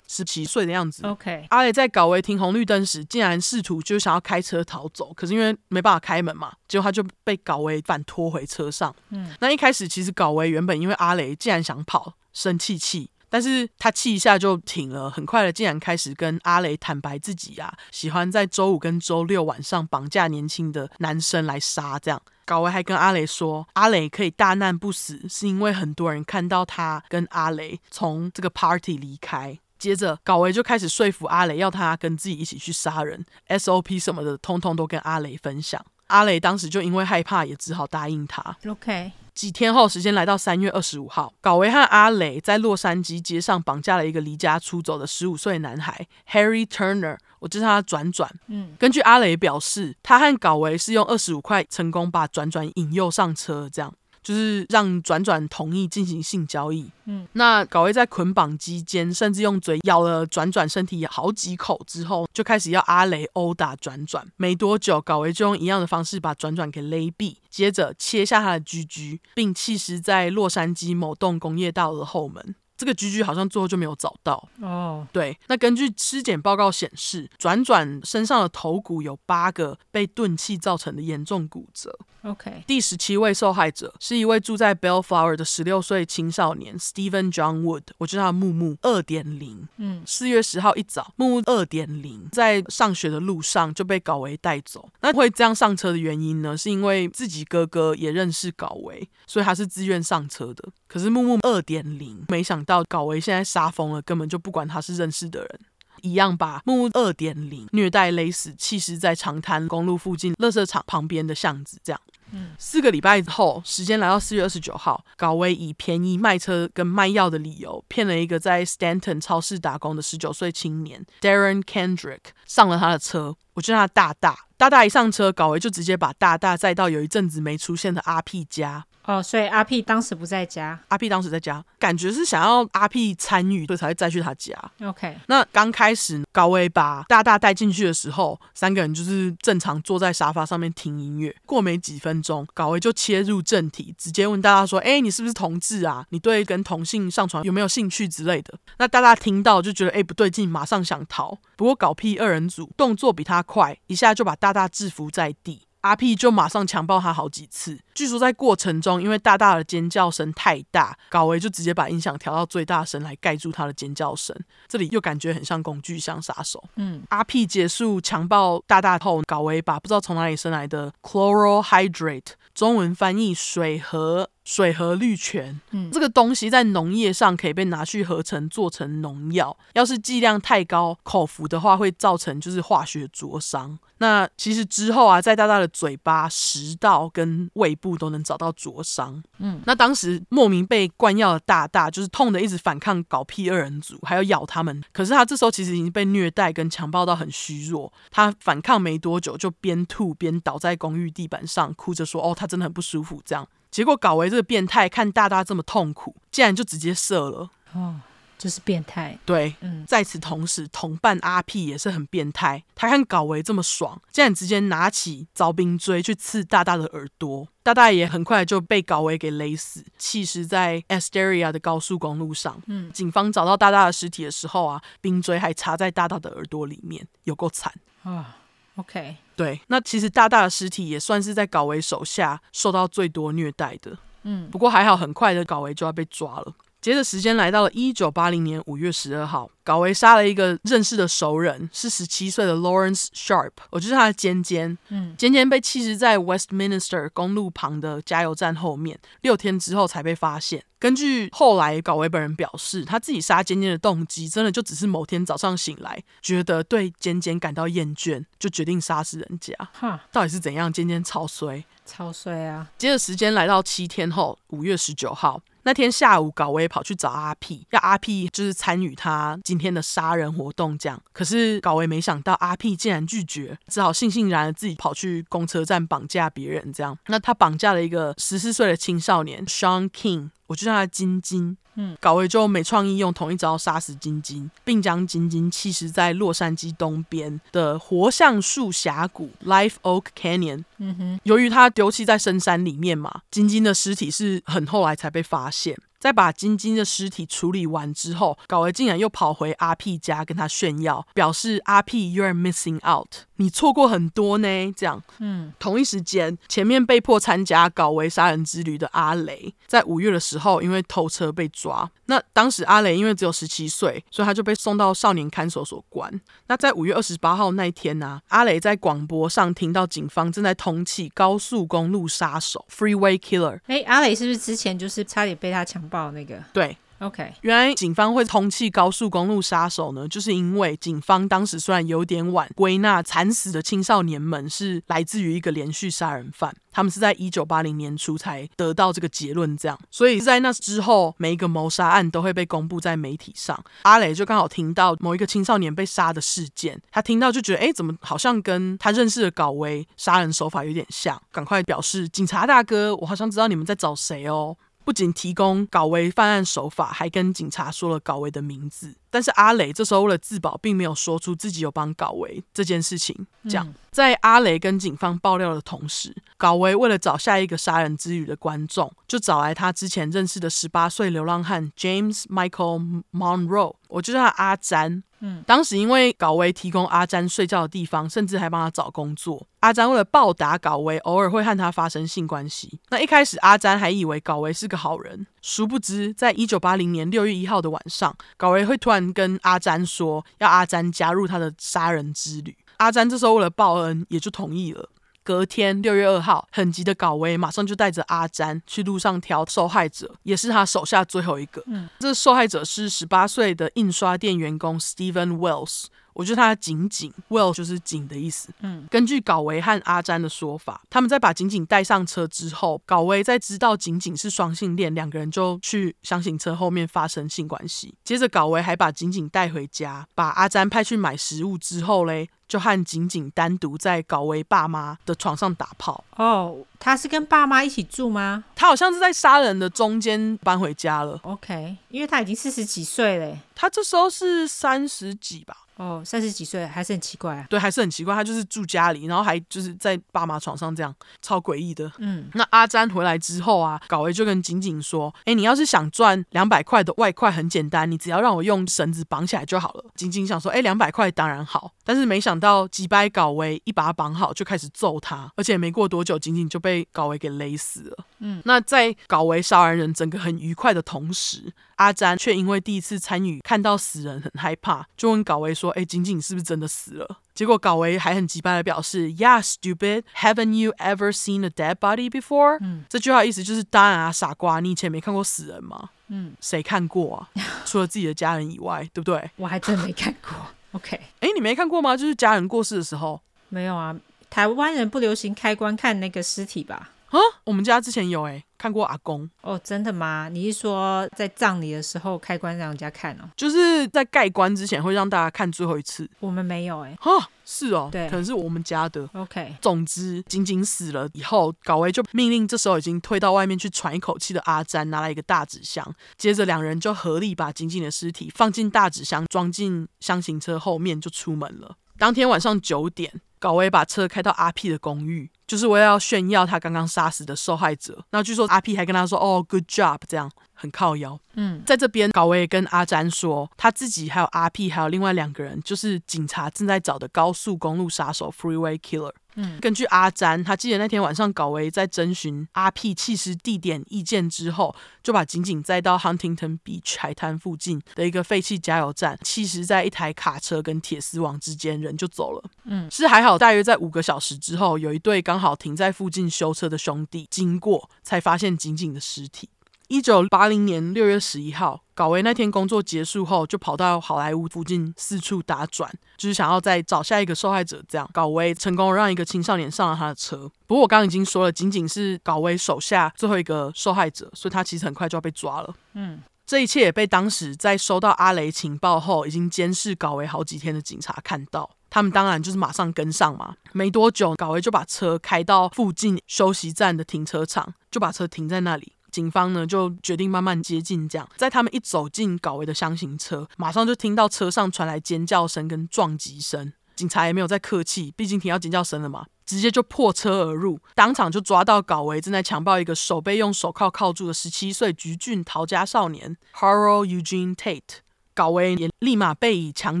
[0.08, 1.04] 十七岁的样子。
[1.06, 8.94] OK，阿雷在搞维停红绿灯时，竟然试图就想要开车逃走，可是因为没办法开门嘛，结果他就被搞维反拖回车上。
[9.10, 22.20] 嗯，那一开始其实搞维原本因为阿雷竟然想跑，生气气，但是他气一下就停了，很快的竟然开始跟阿雷坦白自己啊，喜欢在周五跟周六晚上绑架年轻的男生来杀，这样。
[22.44, 29.58] 搞维还跟阿雷说，阿雷可以大难不死，是因为很多人看到他跟阿雷从这个 party 离开。
[29.78, 35.84] 接着，高维就开始说服阿雷，要他跟自己一起去杀人，SOP 什么的，通通都跟阿雷分享。
[36.08, 38.56] 阿雷当时就因为害怕，也只好答应他。
[38.66, 39.12] OK。
[39.34, 48.34] 几天后，时间来到三月二十五号，高维和阿雷在洛杉矶街上绑架了一个离家出走的十五岁男孩 Harry Turner，我就叫他转转。
[48.46, 53.92] 嗯，根据阿雷表示，他和高维是用二十五块成功把转转引诱上车，这样。
[54.26, 56.90] 就是让转转同意进行性交易。
[57.04, 64.26] 嗯，那搞维在捆绑期间，甚至用嘴咬了转转身体好几口之后，就开始要阿雷殴打转转。
[64.36, 72.56] 没多久，搞维就用一样的方式把转转给勒毙，接着切下他的居居，并弃尸在洛杉矶某栋工业大楼的后门。
[72.76, 74.98] 这个居居好像最后就没有找到哦。
[74.98, 75.08] Oh.
[75.10, 81.98] 对，那根据尸检报告显示，转转身上的头骨有八个被钝器造成的严重骨折。
[82.26, 89.68] OK，第十七位受害者是一位住在 Bellflower 的十六岁青少年 Stephen John Wood，我叫他木木二点零。
[89.76, 94.88] 嗯，四月十号一早，木木二点零在上学的路上就被搞维带走。
[95.00, 96.56] 那会这样上车的原因呢？
[96.56, 100.68] 是因为自己哥哥也认识搞维，所以他是自愿上车的。
[100.88, 105.60] 可是木木二点零没想到搞维现在杀疯了，根本就不管他是认识的人。
[106.06, 111.78] 一样把木木二点零虐待勒死，弃尸在长滩公路附近垃圾场旁边的巷子。
[111.82, 112.00] 这样，
[112.30, 123.34] 嗯，四个礼拜后，时间来到四月二十九号，高威以便宜卖车跟卖药的理由，骗了一个在 Stanton 超市打工的十九岁青年 Darren Kendrick 上了他的车。
[123.54, 128.84] 我叫他大大，大大一上车，高威就直接把大大载到有一阵子没出现的阿 P 家。
[129.06, 130.78] 哦，所以阿 P 当时不在家。
[130.88, 134.52] 阿 P 当时在家，感觉是想要阿 P 参与，所以才会再去他家。
[134.82, 141.34] OK，那刚开始高威把大大带进去的时候，三个人就是正常坐在沙发上面听音乐。
[141.46, 146.04] 过没几分钟，高威就切入正题，直接问大大说：“哎，你是不是同志啊？
[146.10, 151.38] 你对跟同性上床有没有兴趣之类的？”那大大听到就觉得哎不对劲，马上想逃。
[151.56, 155.60] 不过搞屁二人组动作比他快，一下就把大大制服在地。
[155.86, 164.36] 阿 P 就马上强暴他好几次，据说在过程中，因为大大的尖叫声太大，高维就直接把音响调到最大声来盖住他的尖叫声。
[164.66, 166.62] 这里又感觉很像工具箱杀手。
[166.74, 174.30] 嗯，阿 P 结束强暴大大后，高维把不知道从哪里生来的 chloral hydrate，中文翻译水和。
[174.46, 179.54] 水和氯醛，嗯，这个东西在农业上可以被拿去合成做成农药。
[179.74, 183.76] 要是剂量太高，口服的话会造成就是化学灼伤。
[183.98, 189.20] 那其实之后啊，在大大的嘴巴、食道跟胃部都能找到灼伤。
[189.38, 194.80] 嗯，那当时莫名被灌药的大大，就是痛的一直反抗搞屁二人组，还要咬他们。
[194.92, 203.48] 可是他这时候其实已经被虐待跟强暴到很虚弱，他反抗没多久就边吐边倒在公寓地板上，哭着说：“哦，他真的很不舒服。”这样。
[203.76, 207.50] 结果搞维这个变态看大大这么痛苦，竟然就直接射了。
[207.74, 208.00] 哦，
[208.38, 209.18] 就是变态。
[209.26, 209.84] 对，嗯。
[209.84, 212.64] 在此同时，同伴阿 P 也是很变态。
[212.74, 217.46] 他看搞维这么爽，竟然直接拿起凿冰锥去刺大大的耳朵。
[217.62, 222.58] 大大也很快就被搞维给勒死，弃尸在 Asteria 的高速公路上。
[222.68, 222.90] 嗯。
[222.92, 227.74] 警方找到大大的尸体的时候啊，冰锥还插在大大的耳朵里面，有够惨
[228.04, 228.38] 啊。
[228.76, 233.96] OK，对，那其实大大的尸体也算是在搞维手下受到最多虐待的。
[234.22, 236.54] 嗯，不过还好，很快的搞维就要被抓了。
[236.86, 244.78] 接着时间来到了一九八零年五月十二号，搞维杀了一个认识的熟人，是十七岁的 Lawrence Sharp，我就是他的尖尖。
[244.90, 250.62] 嗯，尖尖被弃置在 Westminster 公路旁的加油站后面，六天之后才被发现。
[250.78, 259.52] 根据后来搞维本人表示，他自己杀尖尖的动机，真的就只是某天早上醒来，觉得对尖尖感到厌倦，就决定杀死人家。
[259.72, 260.72] 哈，到底是怎样？
[260.72, 262.70] 尖尖超衰，超衰啊！
[262.78, 265.42] 接着时间来到七天后，五月十九号。
[265.66, 271.02] 那天下午，搞维跑去找阿 P，要阿 P 就是参与他今天的杀人活动，这样。
[271.12, 276.96] 可是搞维没想到阿 P 竟然拒绝，只好悻悻然的自己跑去公车站绑架别人，这样。
[277.08, 280.30] 那他绑架了一个十四岁的青少年 Sean King。
[280.46, 290.64] 我就叫他金金，嗯，搞维就没创意，用同一招杀死晶晶，并将晶晶弃尸在洛杉矶东边的活橡树峡谷 （Live Oak Canyon）。
[290.78, 295.76] 嗯哼，由于他丢弃在深山里面嘛，晶晶的尸体是很后来才被发现。
[295.98, 304.72] 在把晶晶的尸体处理完之后，搞维竟然又跑回阿 P 家跟他炫耀，表示阿 P，you're missing out，你错过很多呢。
[304.76, 311.90] 这样，嗯，同一时间，前面被迫参加搞维杀人之旅的阿雷，在五月的时候因为偷车被抓。
[312.06, 316.20] 那当时阿雷因为只有十七岁，所以他就被送到少年看守所关。
[316.46, 323.60] 那在五月二十八号那一天呢、啊，阿雷在广播上听到警方正在通缉高速公路杀手 （Freeway Killer）。
[323.66, 327.34] 哎，阿雷是不是之前就是差点被他强暴那个对，OK。
[327.42, 343.62] 原来警方会通缉高速公路杀手呢，就是因为警方当时虽然有点晚归纳惨死的青少年们是来自于一个连续杀人犯，他们是在一九八零年初才得到这个结论，这样，所以在那之后，每一个谋杀案都会被公布在媒体上。
[343.82, 354.56] 阿雷就刚好听到某一个青少年被杀的事件，他听到就觉得，哎，怎么好像跟他认识的搞维杀人手法有点像，赶快表示警察大哥，我好像知道你们在找谁哦。
[354.86, 358.94] 不仅提供搞维犯案手法，还跟警察说了搞维的名字。
[359.10, 363.26] 但是阿磊这时候为了自保，并没有说出自己有帮搞维这件事情。
[363.48, 375.02] 这样，在阿雷跟警方爆料的同时，高维为了找下一个杀人之旅的观众，就找来他之前认识的十八岁流浪汉 James Michael Monroe，我就叫他阿詹。
[375.20, 379.46] 嗯，当时因为高维提供阿詹睡觉的地方，甚至还帮他找工作。
[379.60, 382.78] 阿詹为了报答高维，偶尔会和他发生性关系。
[382.90, 392.54] 那一开始阿詹还以为高维是个好人，殊不知在一九八零年六月一号的晚上，高维会突然跟阿詹说要阿詹加入他的杀人之旅。
[392.78, 394.88] 阿詹这时候为了报恩，也就同意了。
[395.22, 401.62] 隔天六月二号，很急的搞威马上就带着阿詹去路上挑受害者，也是他手下最后一个。
[401.66, 405.86] 嗯，这受害者是十八岁的印刷店员工 Steven Wells。
[406.16, 408.48] 我觉得他紧紧，Well 就是紧的意思。
[408.60, 417.94] 嗯，根据高维和阿詹的说法，他们在把紧紧带上车之后，高维在知道紧紧是双性恋，两个人就去厢型车后面发生性关系。
[418.02, 426.02] 接着高维还把紧紧带回家，把阿詹派去买食物之后嘞，就和紧紧单独在高维爸妈的床上打炮。
[426.16, 428.44] 哦，他是跟爸妈一起住吗？
[428.54, 431.20] 他好像是在杀人的中间搬回家了。
[431.24, 433.36] OK，因为他已经四十几岁了。
[433.54, 435.58] 他这时候是三十几吧。
[435.76, 437.46] 哦，三十几岁还是很奇怪啊。
[437.48, 438.14] 对，还是很奇怪。
[438.14, 441.90] 他就是住家里，然后还就是在爸妈床上这样，超诡异的。
[441.98, 458.04] 嗯，那阿詹回来之后啊，高维就跟景景说：“哎，你要是想赚两百块的外快，很简单，你只要让我用绳子绑起来就好了。”景景想说：“哎，两百块当然好。”但是没想到击败高维一把他绑好，就开始揍他，而且没过多久，景景就被高维给勒死了。
[458.18, 470.04] 嗯，那在高维杀完人整个很愉快的同时，阿詹却因为第一次参与看到死人很害怕，就问高维说：“哎，仅仅是不是真的死了？”结果高维还很机掰的表示：“Yeah, stupid.
[470.16, 475.90] Haven't you ever seen a dead body before？” 嗯，这句话意思就是：当然啊，傻瓜，你以前没看过死人吗？
[476.08, 477.28] 嗯，谁看过啊？
[477.66, 479.30] 除了自己的家人以外，对不对？
[479.36, 480.32] 我还真没看过。
[480.72, 481.96] OK，哎，你没看过吗？
[481.96, 483.20] 就是家人过世的时候。
[483.50, 483.94] 没有啊，
[484.30, 486.90] 台湾人不流行开棺看那个尸体吧？
[487.10, 490.28] 啊，我们家之前有哎，看过阿公哦，真的吗？
[490.30, 493.28] 你是说在葬礼的时候开棺让人家看哦？
[493.36, 496.08] 就是在盖棺之前会让大家看最后一次。
[496.20, 499.08] 我们没有哎，哈，是哦，对，可能是我们家的。
[499.12, 511.76] OK，总之，仅仅死了以后，高威就命令这时候已经退到外面去喘一口气的阿詹拿来一个大纸箱，接着两人就合力把仅仅的尸体放进大纸箱，装进箱型车后面就出门了。
[511.98, 515.30] 当天晚上九点，高威把车开到阿 P 的公寓。
[515.46, 518.04] 就是为了要炫耀他刚刚杀死的受害者。
[518.10, 529.12] 那据说阿 P 还跟他说：“哦，good job，这样很靠腰。”嗯，在这边，高维也跟阿詹说，他自己还有阿 P 还有另外两个人，就是警察正在找的高速公路杀手 （Freeway Killer）。
[529.38, 542.42] 嗯，根据阿詹，他记得那天晚上高维在征询阿 P 弃尸地点意见之后，就把仅仅载到 Huntington Beach 海滩附近的一个废弃加油站，弃尸在一台卡车跟铁丝网之间，人就走了。
[542.64, 549.50] 嗯，是还好，大约在五个小时之后，有一对刚好停在附近修车的兄弟经过，才发现仅仅的尸体。
[549.88, 557.80] 一九八零年六月十一号，高维那天工作结束后，就跑到好莱坞附近四处打转，就是想要再找下一个受害者。
[557.88, 560.50] 这样，高维成功让一个青少年上了他的车。
[560.66, 565.72] 不过我刚刚已经说了，仅仅是高维手下最后一个受害者，所以他其实很快就要被抓了。
[565.94, 571.70] 嗯，这一切也被当时在收到阿雷情报后，已经监视高维好几天的警察看到。
[571.88, 573.54] 他们当然就是马上跟上嘛。
[573.72, 578.92] 没多久，高维就把车开到附近休息站的停车场，就把车停在那里。
[579.16, 586.70] 警方呢就决定慢慢接近，这样在他们一走进高维的箱型车，马上就听到车上传来尖叫声跟撞击声。
[586.94, 598.00] 警察也没有再客气，毕竟听到尖叫声了嘛，直接就破车而入，当场就抓到高维正在强暴一个手被用手铐铐住的十七岁橘郡陶家少年 Harold Eugene Tate。
[598.36, 600.00] 高维也立马被以强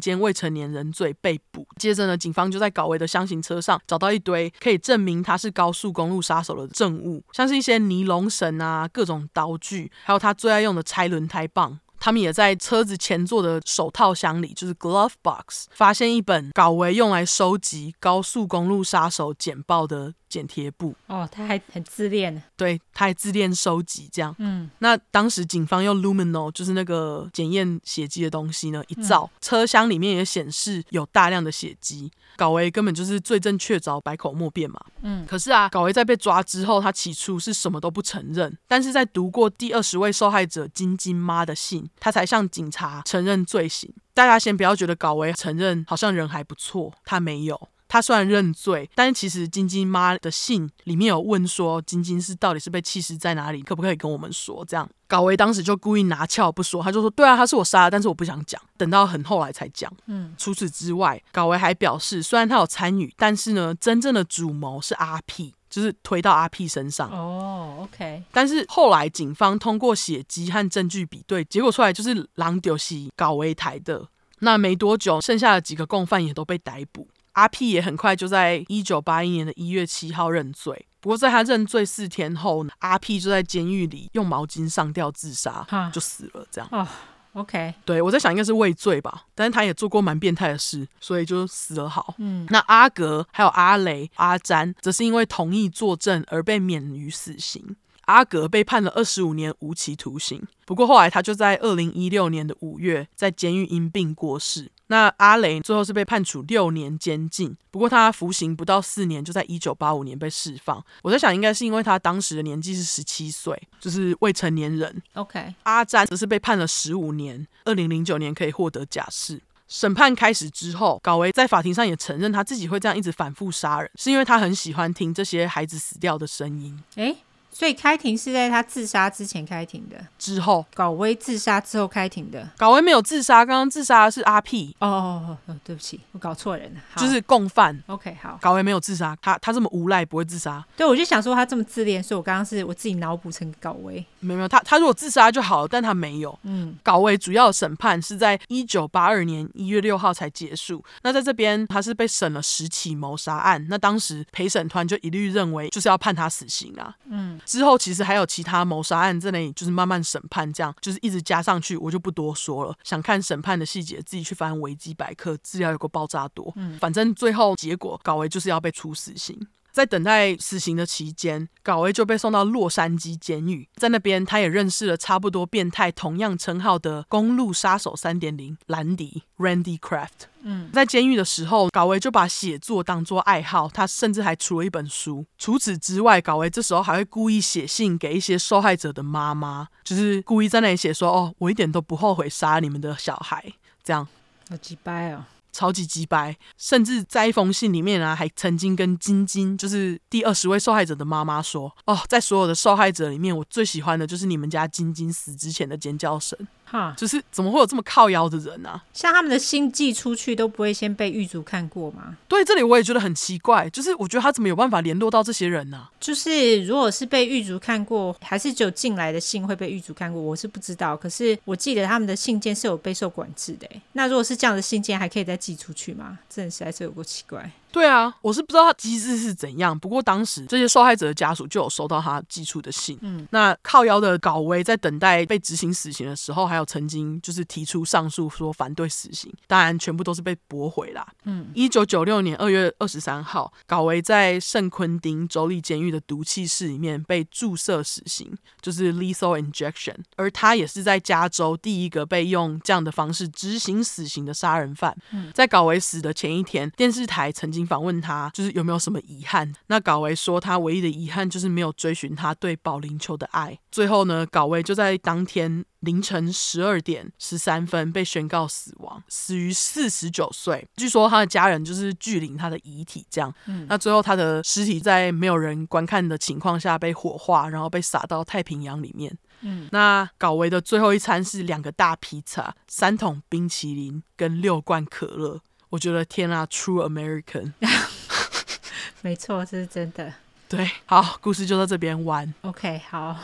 [0.00, 1.64] 奸未成年人罪被捕。
[1.78, 11.78] 接着呢，警方就在高维的箱型车上找到一堆可以证明他是高速公路杀手的证物，像是一些尼龙绳啊、各种刀具，还有他最爱用的拆轮胎棒。
[12.04, 20.94] 他们也在车子前座的手套箱里，就是 glove box，发现一本搞为用来收集高速公路杀手简报的剪贴簿。
[21.06, 22.42] 哦，他还很自恋。
[22.58, 24.36] 对，他还自恋收集这样。
[24.38, 32.12] 嗯，那当时警方用 luminol，就是那个检验血迹的东西呢，一照，嗯、车厢里面也显示有大量的血迹。
[32.36, 34.80] 高维根本就是罪证确凿，百口莫辩嘛。
[35.02, 43.92] 嗯，可是啊，高维在被抓之后，他起初是什么都不承认，但是在读过第二十位受害者金金妈的信，他才向警察承认罪行。
[44.12, 47.68] 大家先不要觉得高维承认好像人还不错，他没有。
[47.94, 54.64] 他虽然认罪，但是其实晶晶妈的信里面有问说，晶晶是到底是被弃尸在哪里，可不可以跟我们说？
[54.64, 59.88] 这样，高维当时就故意拿翘不说，他就说，对啊，他是我杀的，但是我不想讲，等到很后来才讲。
[60.06, 65.54] 嗯，除此之外，高维还表示，虽然他有参与，但是呢，真正的主谋是阿 P。
[65.70, 68.22] 就是推到阿 P 身上哦、oh，OK。
[68.30, 74.06] 但是后来警方通过血迹和证据比对，结果出来就是狼丢西搞为台的。
[74.38, 77.08] 那没多久，剩下的几个共犯也都被逮捕。
[77.34, 80.86] 阿 P 也很快就在一九八一年的一月七号认罪。
[81.00, 86.44] 不过在他认罪四天后，阿 P 就在监狱里用毛巾上吊自杀，就死了。
[86.50, 86.68] 这样。
[86.72, 86.88] Oh.
[87.34, 92.14] OK，对，我在想应该是畏罪吧，但是他也做过蛮变态的事，所以就死了好。
[92.18, 97.74] 嗯，那阿格还有阿雷、阿詹，则是因为同意作证而被免于死刑。
[98.06, 104.70] 阿格被判了二十五年无期徒刑，不过后来他就在二零一六年的五月在监狱因病过世。
[104.88, 110.84] 那阿雷最后是被判处六年监禁，不过他服刑不到四年，就在一九八五年被释放。
[111.02, 115.02] 我在想，应该是因为他当时的年纪是十七岁，就是未成年人。
[115.14, 119.40] OK，阿詹则是被判了十五年，二零零九年可以获得假释。
[119.66, 126.78] 审判开始之后，高维在法庭上也承认他自己会这样一直反复杀人，是因为他很喜欢听这些孩子死掉的声音。
[126.96, 127.16] 诶。
[127.54, 132.50] 所以开庭是在他自杀之前开庭的，之后高威自杀之后开庭的。
[132.58, 134.74] 高威没有自杀，刚刚自杀的是阿 P。
[134.80, 136.80] 哦哦哦，对不起，我搞错人了。
[136.96, 137.80] 就是共犯。
[137.86, 138.36] OK，好。
[138.42, 140.64] 高威没有自杀，他他这么无赖不会自杀。
[140.76, 144.04] 对，我就想说他这么自恋，所以我刚刚是我自己脑补成高威。
[144.18, 146.36] 没有没有，他他如果自杀就好了，但他没有。
[146.42, 150.84] 嗯，高威主要的审判是在一九八二年一月六号才结束。
[151.02, 156.92] 那在这边他是被审了十起谋杀案，那当时陪审团就一律认为就是要判他死刑啊。
[157.08, 158.24] 嗯，之后其实还有。
[158.34, 162.74] 其他谋杀案在那里就是慢慢审判，这样就是一直加上去，我就不多说了。
[162.82, 166.52] 想看审判的细节，自己去翻维基百科，资料有个爆炸多。
[166.56, 169.38] 嗯，反正最后结果，高维就是要被处死刑。
[169.74, 180.28] 在等待死刑的期间，高威就被送到洛杉矶监狱，在那边他也认识了差不多变态、同样称号的公路杀手三点零兰迪 （Randy Kraft）。
[180.42, 185.26] 嗯，在监狱的时候，高威就把写作当作爱好，他甚至还出了一本书。
[185.38, 193.52] 除此之外，高威这时候还会故意写信给一些受害者的妈妈，就是故意在那里写说：“哦，我一点都不后悔杀你们的小孩。”
[193.82, 194.06] 这样，
[194.48, 195.24] 好鸡掰哦。
[195.54, 206.36] 超级鸡掰，甚至在一封信里面啊，还曾经跟晶晶，就是第二十位受害者的妈妈说：“哦，在所有的受害者里面，我最喜欢的就是你们家晶晶死之前的尖叫声。”
[206.66, 208.84] 哈，就是怎么会有这么靠腰的人呢、啊？
[208.94, 212.16] 像他们的信寄出去都不会先被狱卒看过吗？
[212.26, 213.68] 对，这里我也觉得很奇怪。
[213.68, 215.90] 就是我觉得他怎么有办法联络到这些人呢、啊？
[216.00, 220.96] 就是如果是被狱卒看过，还是只有进来的信会被狱卒看过，我是不知道。
[220.96, 223.68] 可是我记得他们的信件是有备受管制的。
[223.92, 226.20] 那如果是这样的信件，还可以再寄出去吗？
[226.30, 227.52] 真的实在是有够奇怪。
[227.74, 229.76] 对啊，我是不知道他机制是怎样。
[229.76, 232.96] 不过当时这些受害者的家属就有收到他寄出的信。
[233.02, 241.04] 嗯，那靠腰的高威在等待被执行死刑的时候，还有曾经就是提出上诉，说反对死刑，当然全部都是被驳回啦。
[241.24, 248.32] 嗯，一九九六年二月二十三号，高威在圣昆丁州立监狱的毒气室里面被注射死刑，
[248.62, 249.96] 就是 lethal injection。
[250.14, 254.96] 而他也是在加州第一个被用这样的方式执行死刑的杀人犯。
[255.10, 257.63] 嗯，在高威死的前一天，电视台曾经。
[257.66, 259.52] 访问他就是有没有什么遗憾？
[259.66, 263.58] 那高维说他唯一的遗憾就是没有追寻他对保龄球的爱。
[263.70, 270.66] 最后呢，高维就在当天凌晨十二点十三分被宣告死亡，死于四十九岁。
[270.76, 273.32] 据说他的家人就是拒领他的遗体，这样。
[273.46, 279.16] 嗯，那最后他的尸体在没有人观看的情况下被火化，然后被撒到太平洋里面。
[279.40, 285.40] 嗯，那搞维的最后一餐是两个大披萨、三桶冰淇淋跟六罐可乐。
[285.74, 287.52] 我觉得天啊，True American，
[289.02, 290.14] 没错，这是真的。
[290.48, 292.32] 对，好，故事就到这边完。
[292.42, 293.16] OK，好，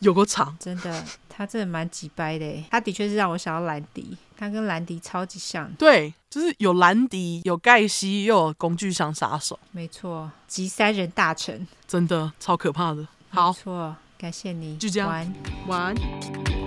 [0.00, 2.64] 有个长，真的，他真的蛮急掰的。
[2.72, 5.72] 他的确是让我想到兰迪，他跟兰迪超级像。
[5.74, 9.56] 对，就是有兰迪，有盖西，又有工具箱杀手。
[9.70, 13.06] 没错，集三人大成，真的超可怕的。
[13.30, 15.32] 好，没错，感谢你，就这样，晚
[15.68, 15.94] 晚。
[16.20, 16.61] 这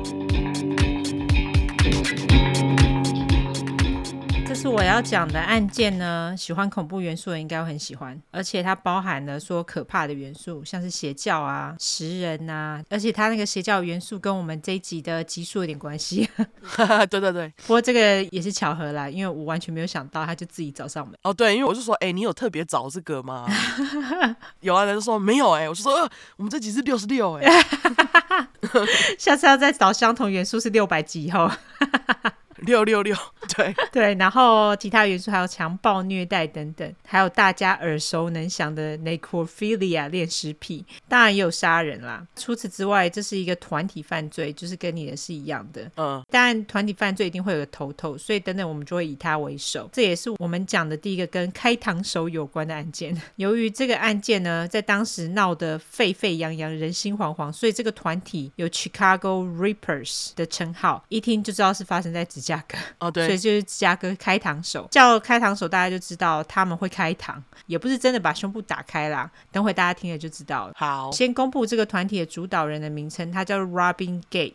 [4.66, 16.28] 是我要讲的案件呢，喜欢恐怖元素的应该会很喜欢，而且它包含了说可怕的元素，像是邪教啊、食人啊，而且它那个邪教元素跟我们这一集的集数有点关系。
[17.12, 21.16] 对对对，不过这个也是巧合啦，因为我完全没有想到，他就自己找上门。
[21.22, 23.46] 哦，对，因为我就说，哎，你有特别找这个吗？
[24.62, 27.46] 有啊，他就说没有，哎，我就说，呃，我们这集是六十六，哎，
[29.20, 31.52] 下次要再找相同元素是六百集以后。
[32.66, 33.16] 六六六，
[33.56, 42.26] 对对，然后其他元素还有强暴、虐待等等，还有大家耳熟能详的 necrophilia 恋尸癖，当然也有杀人啦。
[42.36, 45.90] 除此之外，这是一个团体犯罪，就是跟你的是一样的。
[45.98, 49.90] 嗯，但团体犯罪一定会有个头头，所以等等我们就会以他为首。
[49.94, 53.16] 这也是我们讲的第一个跟开膛手有关的案件。
[53.38, 62.78] 由于这个案件呢，在当时闹得沸沸扬扬、人心惶惶，所以这个团体有 Chicago Rippers 的称号，一听就知道是发生在芝加哥。
[63.00, 64.88] 哦，对，所以就是芝加哥开膛手。
[64.92, 67.36] 叫开膛手，大家就知道他们会开膛，
[67.68, 69.30] 也不是真的把胸部打开啦。
[69.52, 70.74] 等会大家听了就知道了。
[70.76, 74.54] 好，先公布这个团体的主导人的名称，他叫 Robin Gate。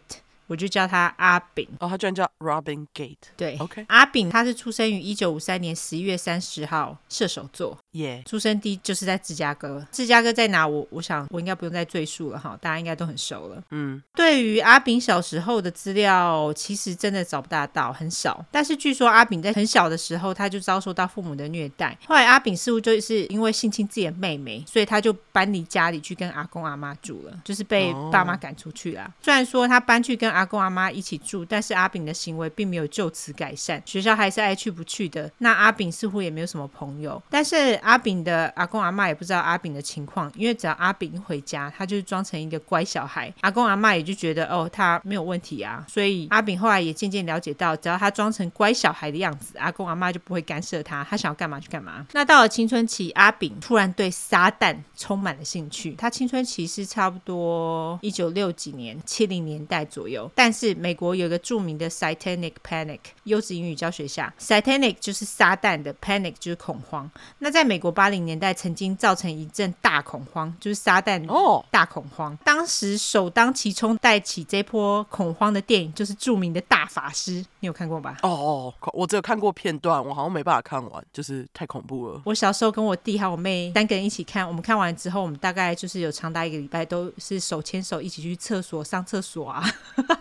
[0.51, 3.15] 我就叫他阿炳哦，他居然叫 Robin Gate。
[3.37, 7.79] 对，OK，阿炳他是出生于一九五三年十一月三十号，射手座。
[7.93, 9.87] 耶，出生地就是在芝加哥。
[9.93, 10.67] 芝加哥在哪？
[10.67, 13.63] 我我想我应该不用再赘述了哈，大家应该都很熟了。
[13.71, 18.45] 嗯，对于阿炳小时候的资料，其实真的找不大到，很少。
[18.51, 21.97] 但是据说阿炳在很小的时候，他就遭受到父母的虐待。
[22.07, 29.03] 后来阿炳似乎就是因为性侵自己的妹妹，所以他就搬离家里去跟阿公阿妈住了，就是被爸妈赶出去了。
[29.05, 29.13] 哦。
[29.23, 35.31] 虽然说他搬去跟阿阿公阿妈一起住，但是阿炳的行为并没有就此改善，学校还是爱去不去的。
[35.39, 37.79] 那阿炳似乎也没有什么朋友，但是。
[37.83, 45.85] 阿炳的阿公阿妈也不知道阿炳的情况，因为只要阿炳一回家，他就装成一个乖小孩，阿公阿妈也就觉得哦，他没有问题啊。
[45.89, 52.07] 所以阿炳后来也渐渐了解到，只要他装成乖小孩的样子，阿公阿妈就不会干涉他，他想要干嘛就干嘛。
[52.13, 55.93] 那到了青春期，阿炳突然对撒旦充满了兴趣。
[55.95, 67.11] 他青春期是差不多一九六几年、七零年代左右，但是美国有一个著名的 Satanic Panic 优质英语教学下，Satanic 就是撒旦的，Panic 就是恐慌。
[67.39, 72.31] 那在美国八零年代曾经造成一阵大恐慌，就是撒旦哦大恐慌。
[72.31, 72.39] Oh.
[72.45, 78.19] 当时首当其冲带起这波恐慌的电影就是著名的大法师，你有看过吧？
[78.23, 82.23] 哦哦，我只有看过片段，我好像没办法看完，就是太恐怖了。
[82.25, 89.65] 我小时候跟我弟还有我妹三个人一起看，我们看完之后，我们大概就是有长达一个礼拜都是手牵手一起去厕所上厕所啊，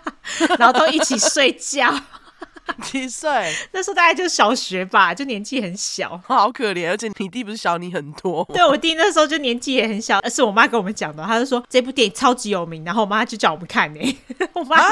[0.60, 1.94] 然后都一起睡觉。
[2.84, 3.52] 几岁？
[3.72, 6.88] 那时候大概就是小学吧，就年纪很小，好可怜。
[6.88, 8.46] 而且你弟不是小你很多？
[8.54, 14.18] 对，我弟那时候就年纪也很小，而是我妈跟我们讲的，她就说这部电影超级有名，然后我妈就叫我们看呢。
[14.54, 14.92] 我妈、啊、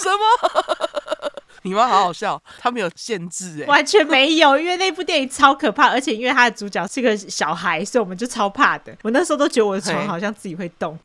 [0.00, 1.30] 什么？
[1.62, 8.92] 你妈好好笑，他没有限制哎，完全没有，因为那部电影超可怕，而且因为他的主角是个小孩，所以我们就超怕的。
[9.02, 10.98] 我那时候都觉得我的床好像自己会动。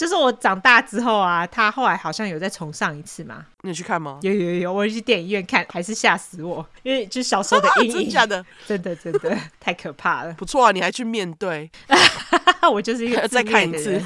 [0.00, 3.44] 就是我长大之后啊，他后来好像有再重上一次嘛？
[3.60, 4.18] 你有去看吗？
[4.22, 8.10] 有有有，我去电影院看，还是吓死我， 因为就是小时候的阴影。
[8.10, 8.42] 真的？
[8.66, 10.32] 真的真的太可怕了。
[10.38, 11.70] 不错啊，你还去面对。
[12.72, 14.02] 我就是一个再看一次。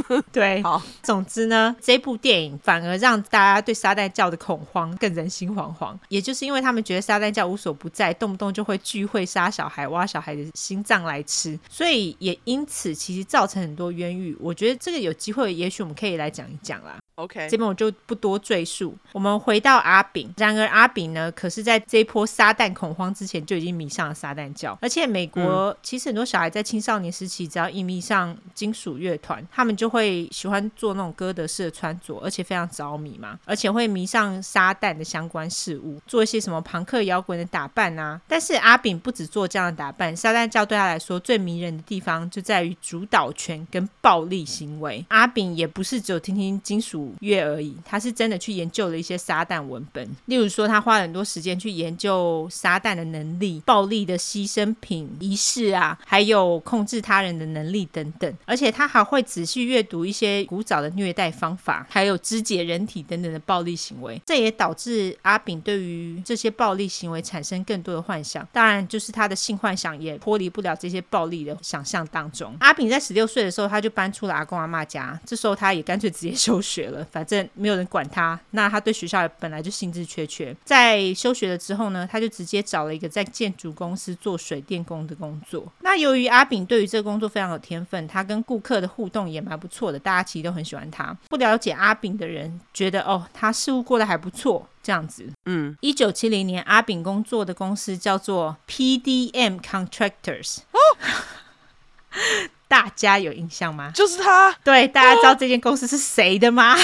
[0.32, 0.82] 对，好。
[1.02, 5.96] 总之呢，这部电影反而让大家对撒旦教的恐慌更人心惶惶。
[6.08, 14.36] 也就是因为他们觉得撒旦教无所不在，动不动就会聚会杀小孩、挖小孩的心脏来吃，所以也因此其实造成很多冤狱。
[14.40, 16.96] 我觉得这个有机会，也许我们可以来讲一讲啦。
[17.16, 18.96] OK，这边我就不多赘述。
[19.12, 24.76] 我们回到阿炳，然而阿炳呢，可是在这一波撒旦恐慌之前就已经迷上了撒旦教。
[24.80, 38.20] 而且美国、嗯、其实很多小孩在青少年时期，只要一迷上金属乐团，他们就就会喜欢做那种哥德式的穿着，而且非常着迷嘛，而且会迷上撒旦的相关事物，做一些什么朋克摇滚的打扮啊。
[38.28, 45.04] 但是阿炳不止做这样的打扮，撒旦教对他来说最迷人的地方就在于主导权跟暴力行为。
[45.08, 47.12] 阿炳也不是只有听听金属。
[47.18, 58.32] 乐而已，他是真的去研究了一些撒旦文本，例如说，他花了很多时间去研究撒旦的能力、暴力的牺牲品仪式啊，还有控制他人的能力等等。
[58.44, 64.20] 而且他还会仔细阅读一些古早的虐待方法，还有肢解人体等等的暴力行为。
[64.26, 68.46] 这也导致阿炳对于这些暴力行为产生更多的幻想。
[68.52, 72.54] 当然，就是他的性幻想也脱离不了这些暴力的想象当中。
[72.60, 77.02] 阿炳在十六岁的时候，他就搬出了阿公阿妈家，这时候他也干脆直接休学了。
[77.10, 80.54] 反正没有人管他，那他对学校本来就兴致缺缺。
[80.64, 85.72] 在休学了之后呢，他就直接找了一个在建筑公司做水电工的工作。
[85.80, 91.16] 那由于阿炳对于这个工作非常有天分，他跟顾客的互动也蛮不错的，大家其实都很喜欢他。
[91.28, 95.30] 不了解阿炳的人觉得哦，他事务过得还不错，这样子。
[95.46, 100.58] 嗯，一九七零年，阿炳工作的公司叫做 PDM Contractors。
[100.72, 100.78] 哦
[102.66, 103.92] 大家有印象吗？
[103.94, 104.52] 就是他。
[104.64, 106.74] 对，大家知道这间公司是谁的吗？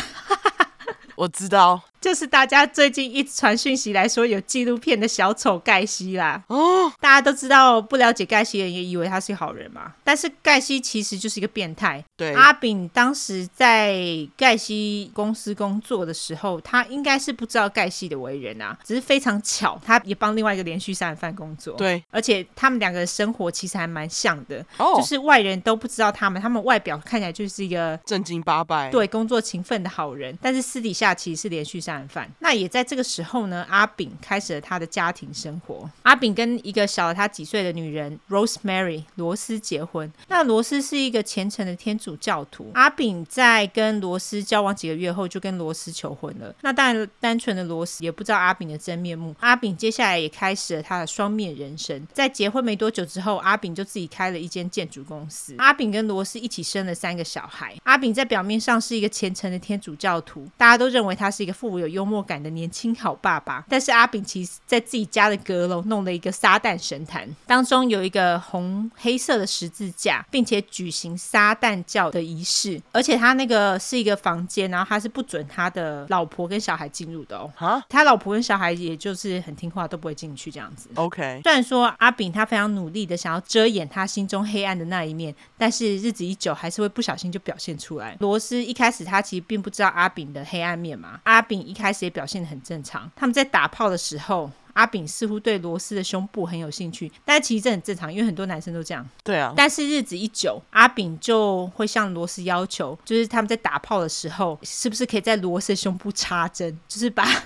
[1.16, 6.42] 我知道，就是大家最近一直传讯息来说有纪录片的小丑盖西啦。
[6.48, 9.92] 哦，大家都知道，不了解盖西的人也以为他是好人嘛。
[10.04, 12.04] 但是盖西其实就是一个变态。
[12.16, 13.96] 对，阿炳当时在
[14.36, 21.74] 盖西公司工作的时候，他应该是不知道盖西的为人啊，只是非常巧，他也帮另外一个连续杀人犯工作。
[21.74, 24.64] 对，而且他们两个的生活其实还蛮像的。
[24.76, 32.30] 哦，就是外人都不知道他们，他们外表看起来就是一个正经八百，对，工作勤奋的好人，但是私底下其实是连续杀人犯。
[32.40, 35.90] 那也在这个时候呢，阿炳开始了他的家庭生活。
[36.02, 40.12] 阿炳跟一个小了他几岁的女人 Rosemary 罗斯结婚。
[40.28, 42.70] 那罗斯是一个虔诚的天主教徒。
[42.74, 46.54] 阿炳在跟罗斯交往几个月后，就跟罗斯求婚了。
[46.60, 49.34] 那当然，单纯的罗斯也不知道阿炳的真面目。
[49.40, 52.06] 阿炳接下来也开始了他的双面人生。
[52.12, 55.54] 在结婚没多久之后，阿炳就自己开了一间建筑公司。
[55.58, 57.74] 阿炳跟罗斯一起生了三个小孩。
[57.84, 63.64] 阿炳在表面上是一个虔诚的天主教徒，大家都认为他是一个富有幽默感的年轻好爸爸。
[63.68, 72.80] 但是阿炳其实在自己家的阁楼弄了一个撒旦神坛，当中有一个红黑色的十字架，并且举行撒旦教的仪式。
[72.92, 77.50] 而且他那个是一个房间，然后他是不准他的老婆跟小孩进入的哦。
[77.56, 80.88] 哈，他老婆跟小孩也就是很听话，都不会进去这样子。
[80.94, 88.16] OK，虽然说阿炳他非常努力的想要遮掩他心中黑暗的那一面，但是日子一久，还是会不小心就表现出来。
[88.20, 91.20] 罗斯一开始他其实并不知道阿炳的黑暗面嘛。
[91.24, 93.10] 阿炳一开始也表现得很正常。
[93.14, 99.04] 他们在打炮的时候，阿炳似乎对罗斯的胸部很有兴趣，但其实这很正常，因为很多男生都这样。
[99.24, 99.52] 对啊。
[99.56, 107.42] 但是日子一久，阿炳就会向罗斯要求，就是他们在打炮的时候，是不是可以在罗斯的胸部插针，就是把、啊、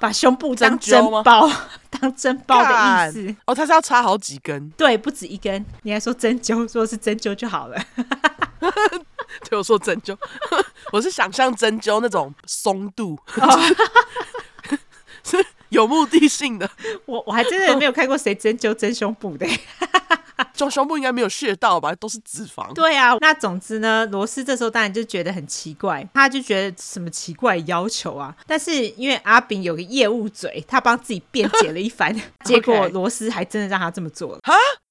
[0.00, 1.48] 把胸部当针包，
[1.88, 3.36] 当针包的意思。
[3.46, 4.68] 哦，他是要插好几根？
[4.70, 5.64] 对，不止一根。
[5.82, 7.80] 你还说针灸，说是针灸就好了。
[9.48, 10.16] 对我说针灸，
[10.90, 13.60] 我是想象针灸那种松度，哦、
[15.22, 16.68] 是有目的性的。
[17.04, 19.46] 我我还真的没有看过谁针灸针胸部的，
[20.54, 22.72] 就胸部应该没有穴道吧，都是脂肪。
[22.72, 28.34] 对啊，那总之呢，罗斯这时候当然就觉得很奇怪，他就觉得什么奇怪要求啊。
[28.46, 32.14] 但是因为阿炳有个业务嘴，他帮自己辩解了一番，
[32.44, 34.38] 结果罗斯还真的让他这么做了。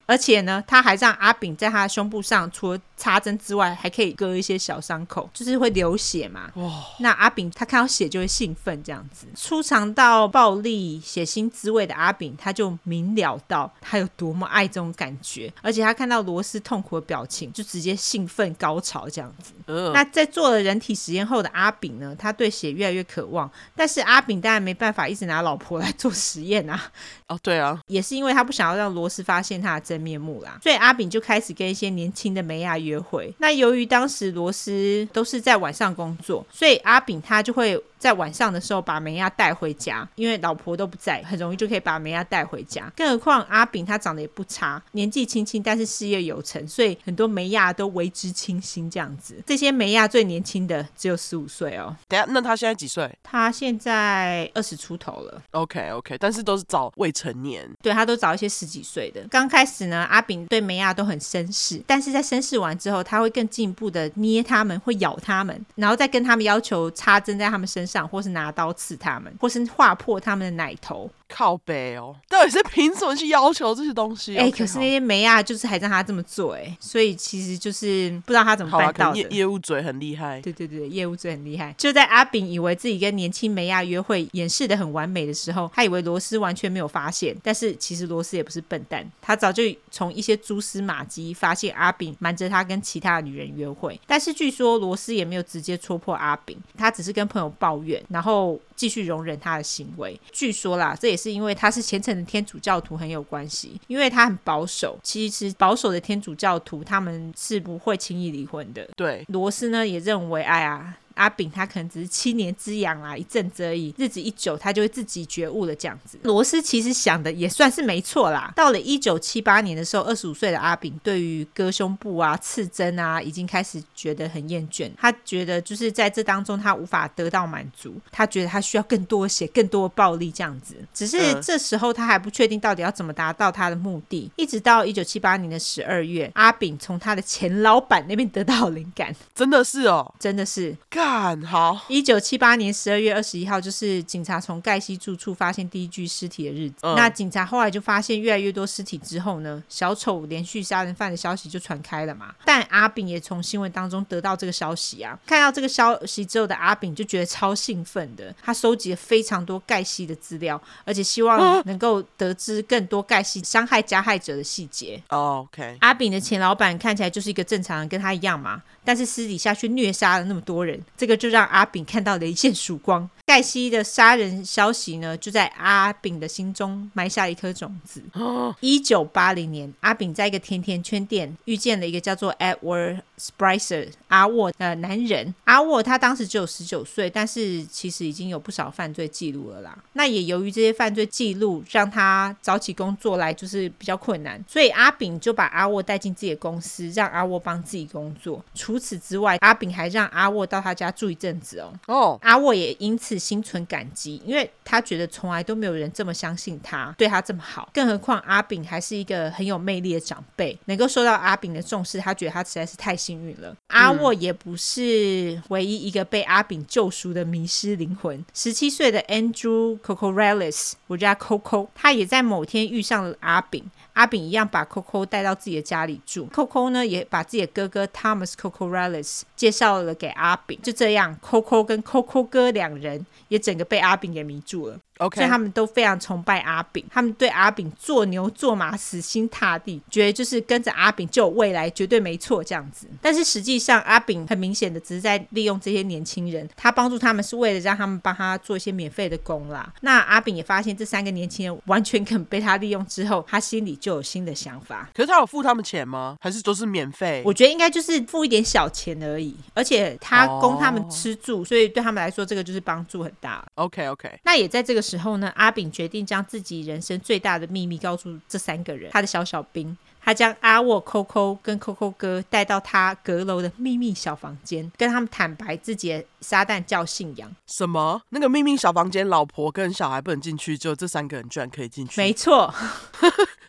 [0.05, 6.51] 而且呢，他还让阿炳在他的胸部上，除了插针之外，还可以割一些小伤口，就是会流血嘛。
[6.55, 6.71] 哇！
[6.99, 9.27] 那阿炳他看到血就会兴奋，这样子。
[9.35, 15.51] 初尝到暴力血腥滋味的阿炳，他就明了到他有多么爱这种感觉。
[15.61, 19.53] 而且他看到罗斯痛苦的表情，就直接兴奋高潮这样子。
[19.67, 19.91] 嗯。
[19.93, 23.49] 那在做了人体实验后的阿炳呢，他对血越来越渴望。
[23.75, 26.79] 但是阿炳当然没办法一直拿老婆来做实验啊。
[27.27, 27.79] 哦，对啊。
[27.87, 33.31] 也是因为他不想要让罗斯发现他的真面目啦，所以阿炳就开始跟一些年轻的梅亚约会。
[33.37, 42.91] 那由于当时罗斯都是在晚上工作，所以阿炳他就会在晚上的时候把梅亚带回家，因为老婆都不在，很容易就可以把梅亚带回家。
[42.95, 49.35] 更何况阿炳他长得也不差，年纪轻轻，但是事业有成，所以很多梅亚都为之倾心这样子。
[49.45, 51.95] 这些梅亚最年轻的只有十五岁哦。
[52.07, 53.07] 等下，那他现在几岁？
[53.21, 55.41] 他现在二十出头了。
[55.51, 57.69] OK OK，但是都是找未成年。
[57.81, 59.21] 对，他都找一些十几岁的。
[59.29, 71.09] 刚开始呢，阿炳对梅亚都很绅士，但是在绅士完之后，他会更进一步的捏他们，会咬他们，然后再跟他们要求插针在他们身上，或是拿刀刺他们，或是划破他们的奶头。
[71.33, 74.37] 靠北哦，到底是凭什么去要求这些东西？
[74.37, 79.17] 哎、欸，可是那些梅亚就是还让他这么做，哎，所以其实就是不知道他怎么办到的。
[79.17, 81.73] 业业务嘴很厉害，对对对，业务嘴很厉害。
[81.75, 93.99] 就在阿炳以为自己跟年轻梅亚约会掩饰的很完美的时候，他以为罗斯完全没有发现，但是其实罗斯也不是笨蛋，他早就从一些蛛丝马迹发现阿炳瞒着他跟其他的女人约会。
[94.05, 100.19] 但是据说罗斯也没有直接戳破阿炳，他只是跟朋友抱怨，然后继续容忍他的行为。
[100.33, 104.99] 据说啦，这也是因为他是虔诚的天主教徒很有关系，因为他很保守。
[105.01, 108.85] 其实保守的天主教徒他们是不会轻易离婚的。
[108.97, 110.97] 对，罗斯呢也认为，哎呀。
[111.15, 113.93] 阿炳他可能只是七年之痒啦，一阵子而已。
[113.97, 116.17] 日子一久，他就会自己觉悟了这样子。
[116.23, 118.51] 罗斯其实想的也算是没错啦。
[118.55, 124.89] 到了一九七八年的时候，二十五岁的阿炳对于割胸部啊、刺针啊，已经开始觉得很厌倦。
[124.97, 127.95] 他觉得就是在这当中，他无法得到满足。
[128.11, 130.75] 他觉得他需要更多血、更多暴力这样子。
[130.93, 134.31] 只是这时候他还不确定到底要怎么达到他的目的。
[134.35, 139.13] 一直到一九七八年的十二月，阿炳从他的前老板那边得到灵感。
[139.35, 140.75] 真的是哦，真的是。
[141.03, 141.81] 干好！
[141.89, 146.77] 一九七八年十二月二十一号，就是警察从盖西住处发现第一具尸体的日子。
[146.81, 152.33] 嗯、那警察后来就发现越来越多尸体之后呢，小丑连续杀人犯的消息就传开了嘛。
[152.45, 165.03] 但阿炳也从新闻当中得到这个消息啊，看到这个消息之后的阿炳就觉得超兴奋的，他收集了非常多盖西的资料，而且希望能够得知更多盖西伤害加害者的细节。
[165.09, 165.75] 哦，OK。
[165.81, 168.61] 阿炳的前老板看起来就是一个正常人，跟他一样嘛。
[168.85, 173.09] 但是私底下却虐杀了那么多人，这个就让阿炳看到了一线曙光。
[173.25, 178.03] 盖西的杀人消息呢，就在阿炳的心中埋下一颗种子。
[178.59, 185.33] 一九八零年，阿炳在一个甜甜圈店遇见了一个叫做 Edward Spicer 阿沃的男人。
[185.45, 189.77] 阿沃他当时只有十九岁，但是其实已经有不少犯罪记录了啦。
[189.93, 198.43] 那也由于这些犯罪记录，让他找起工作来就是比较困难，所以阿炳就把阿沃带进自己的公司，让阿沃帮自己工作。
[198.53, 201.73] 除此之外，阿炳还让阿沃到他家住一阵子哦。
[201.87, 207.69] 哦，阿沃也因此心存感激，因为他觉得从来都没有人这么相信他，对他这么好。
[207.73, 213.49] 更何况阿炳还是一个很有魅力的长辈，能够受到阿炳的重视，他觉得他实在是太幸运了。
[213.49, 218.23] 嗯、阿沃也不是唯一一个被阿炳救赎的迷失灵魂。
[218.33, 223.63] 十七岁的 Andrew Cocorales，我叫他 Coco，他也在某天遇上了阿炳。
[223.93, 234.79] 阿炳一样把 Coco 带到自己的家里住，Coco 呢也把自己的哥哥 Thomas Cocorellis 介绍了给阿炳，就这样，Coco 跟 Coco 哥两人也整个被阿炳给迷住了。
[234.99, 235.15] Okay.
[235.15, 242.87] 所以他们都非常崇拜阿炳，他们对阿炳做牛做马，死心塌地，觉得就是跟着阿炳就有未来，绝对没错这样子。
[243.01, 249.73] 但是实际上，阿炳很明显的只是在利用这些年轻人，他帮助他们是为了让他们帮他做一些免费的工啦。
[249.81, 254.89] 那阿炳也发现这三个年轻人完全肯被他利用之后，他心里就有新的想法。
[254.93, 256.17] 可是他有付他们钱吗？
[256.21, 257.23] 还是都是免费？
[257.25, 261.47] 我觉得应该就是付一点小钱而已，而且他供他们吃住，oh.
[261.47, 263.43] 所以对他们来说这个就是帮助很大。
[263.55, 269.75] OK OK，那也在这个时候呢，阿炳决定将自己人生最大的秘密告诉这三个人，他的小小兵。
[270.05, 277.33] 他将阿沃、Coco 跟 Coco 哥带到他阁楼的秘密小房间，跟他们坦白自己的撒旦教信仰。
[277.47, 278.01] 什么？
[278.09, 282.01] 那个秘密小房间，老婆跟小孩不能进去，只有这三个人居然可以进去？
[282.01, 282.53] 没错。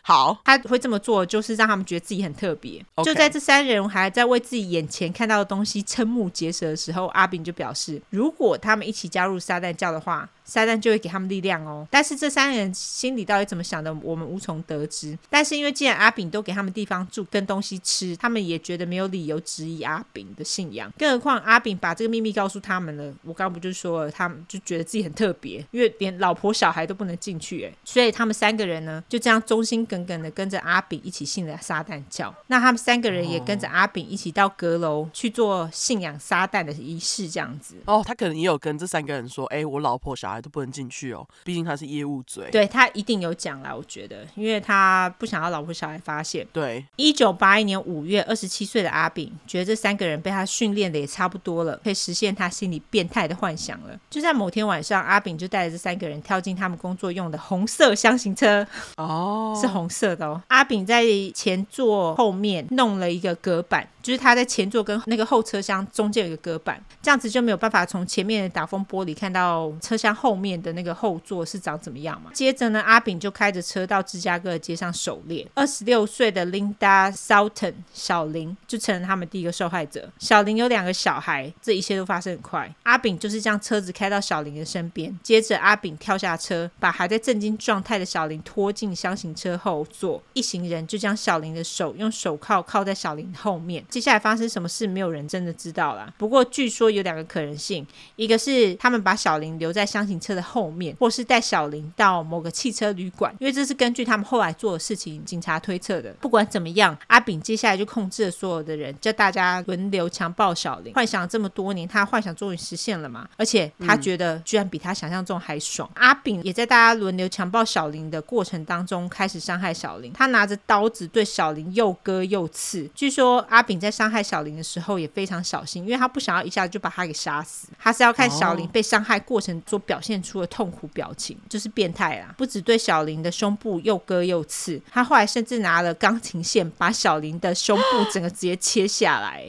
[0.01, 2.81] 好， 他会这么做，就是让他们觉得自己很特别。
[3.03, 11.85] 就在这三人还在为自己眼前看到的东西瞠目结舌的时候，阿炳就表示，如果他们一起加入撒旦教的话，撒旦就会给他们力量哦。
[11.91, 15.17] 但是这三人心里到底怎么想的，我们无从得知。
[15.29, 20.91] 但是因为既然阿炳都给他们地方住跟东西吃，他们也觉得没有理由质疑阿炳的信仰。
[20.97, 27.73] 更何况阿炳把这个秘密告诉他们了，我刚不就说了，他们就觉得自己很特别，因为连老婆小孩都不能进去诶。
[27.83, 32.33] 所以他们三个人呢，就这样忠心耿耿的跟着阿炳一起信了撒旦教。
[32.47, 37.75] 那他们三个人也跟着阿炳一起到阁楼去做信仰撒旦的仪式，这样子。
[37.85, 42.49] 哦，他可能也有跟这三个人说，哎，我老婆小孩都不能进去哦，毕竟他是业务嘴。
[42.51, 46.45] 对，他一定有讲啦，我觉得，因为他不想要老婆小孩发现。
[46.51, 53.99] 对，一九八一年五月，二十七岁的阿炳觉得这三个人被他训练的也差不多了，可以实现他心里变态的幻想了。
[54.09, 58.65] 就在某天晚上，阿炳就带着这三个人跳进他们工作用的红色箱型车。
[58.97, 60.41] 哦， 是红色的哦。
[60.47, 61.03] 阿炳在
[61.33, 72.29] 前座后面弄了一个隔板，就是他在前座跟那个后车厢中间有一个隔板，这样子就没有办法从前面的挡风玻璃看到车厢后面的那个后座是长怎么样嘛。
[72.31, 75.47] 接着呢，阿炳就开着车到芝加哥的街上狩猎。
[75.55, 80.07] 二十六岁的 Linda Sultan 小林就成了他们第一个受害者。
[80.19, 82.71] 小林有两个小孩，这一切都发生很快。
[82.83, 90.21] 阿炳就是将车子开到小林的身边，接着阿炳跳下车，把还在震惊状态的小林拖进厢型车后座。
[90.33, 93.83] 一行人就将小林的手用手铐铐在小林后面。
[93.95, 96.13] 接下来发生什么事，没有人真的知道啦。
[96.17, 103.33] 不过据说有两个可能性：一个是他们把小林留在厢型车的后面，或是带小林到某个汽车旅馆。
[103.39, 106.11] 因为这是根据他们后来做的事情，警察推测的。
[106.19, 110.93] 不管怎么样，阿炳接下来就控制了所有的人，叫大家轮流强暴小林。
[110.93, 113.25] 幻想这么多年，他幻想终于实现了嘛？
[113.37, 115.89] 而且他觉得居然比他想象中还爽。
[115.95, 120.11] 阿炳也在大家轮流强暴小林的过程当中，开始伤害小林。
[120.11, 122.89] 他拿着刀子对小林又割又刺。
[122.93, 132.33] 据说阿炳在伤害小林的时候也非常小心，因为他不想要一下子就把他给杀死，他是要看小林被伤害过程所表现出的痛苦表情，就是变态啦。
[132.37, 139.43] 不止对小林的胸部又割又刺，他后来甚至拿了钢琴线把小林的胸部整个直接切下来，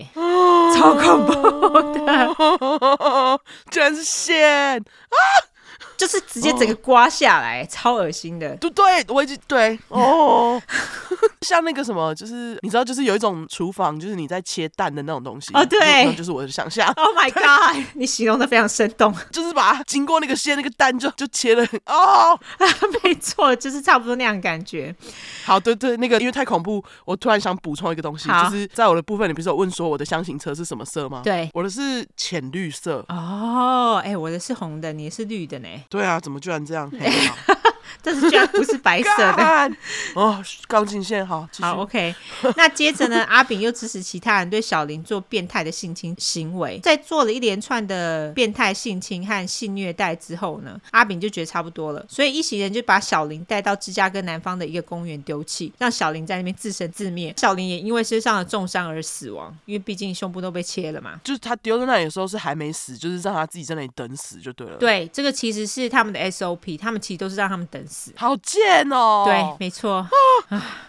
[0.76, 1.32] 超恐怖
[2.06, 2.34] 的，
[3.70, 4.80] 居然是线。
[4.80, 5.55] 啊！
[5.96, 8.56] 就是直接整个刮下来，哦、超恶心的。
[8.56, 10.60] 对对，我已经对 哦，
[11.42, 15.52] 像那个什么，就是你知道，就是有一种厨房，就是你在切蛋的那种东西。
[15.54, 16.86] 哦，对，就是我的想象。
[16.96, 21.66] Oh my god，你形容的非常生动， 就是把它经过那个线，那个蛋就就切了。
[21.86, 22.38] 哦，
[23.02, 24.94] 没错，就是差不多那样的感觉。
[25.44, 31.22] 好，对对，那个因为太恐怖，我突然想补充一个东西，就是在我的部分，你不是有问说我的箱型车是什么色吗？
[31.24, 33.04] 对，我的是浅绿色。
[33.08, 35.68] 哦，哎，我的是红的，你是绿的呢？
[35.88, 36.90] 对啊，怎么居然这样？
[38.02, 39.72] 但是居然不是白色的
[40.14, 42.14] 哦，钢琴线好，好 OK。
[42.56, 57.34] 那接着呢，阿炳又指使其他人对小林做变态的性侵行为，在做了一连串的变态性侵和性虐待之后呢，阿炳就觉得差不多了，所以一行人就把小林带到芝加哥南方的一个公园丢弃，让小林在那边自生自灭。
[57.36, 61.20] 小林也因为身上的重伤而死亡，因为毕竟胸部都被切了嘛。
[61.24, 64.76] 就是他丢在那里的时候是还没死，就是让他自己在那里等死就对了。
[64.76, 68.12] 对，这个其实是他们的 SOP，他们其实都是让他们等死。
[68.16, 69.24] 好贱哦！
[69.26, 70.06] 对，没错。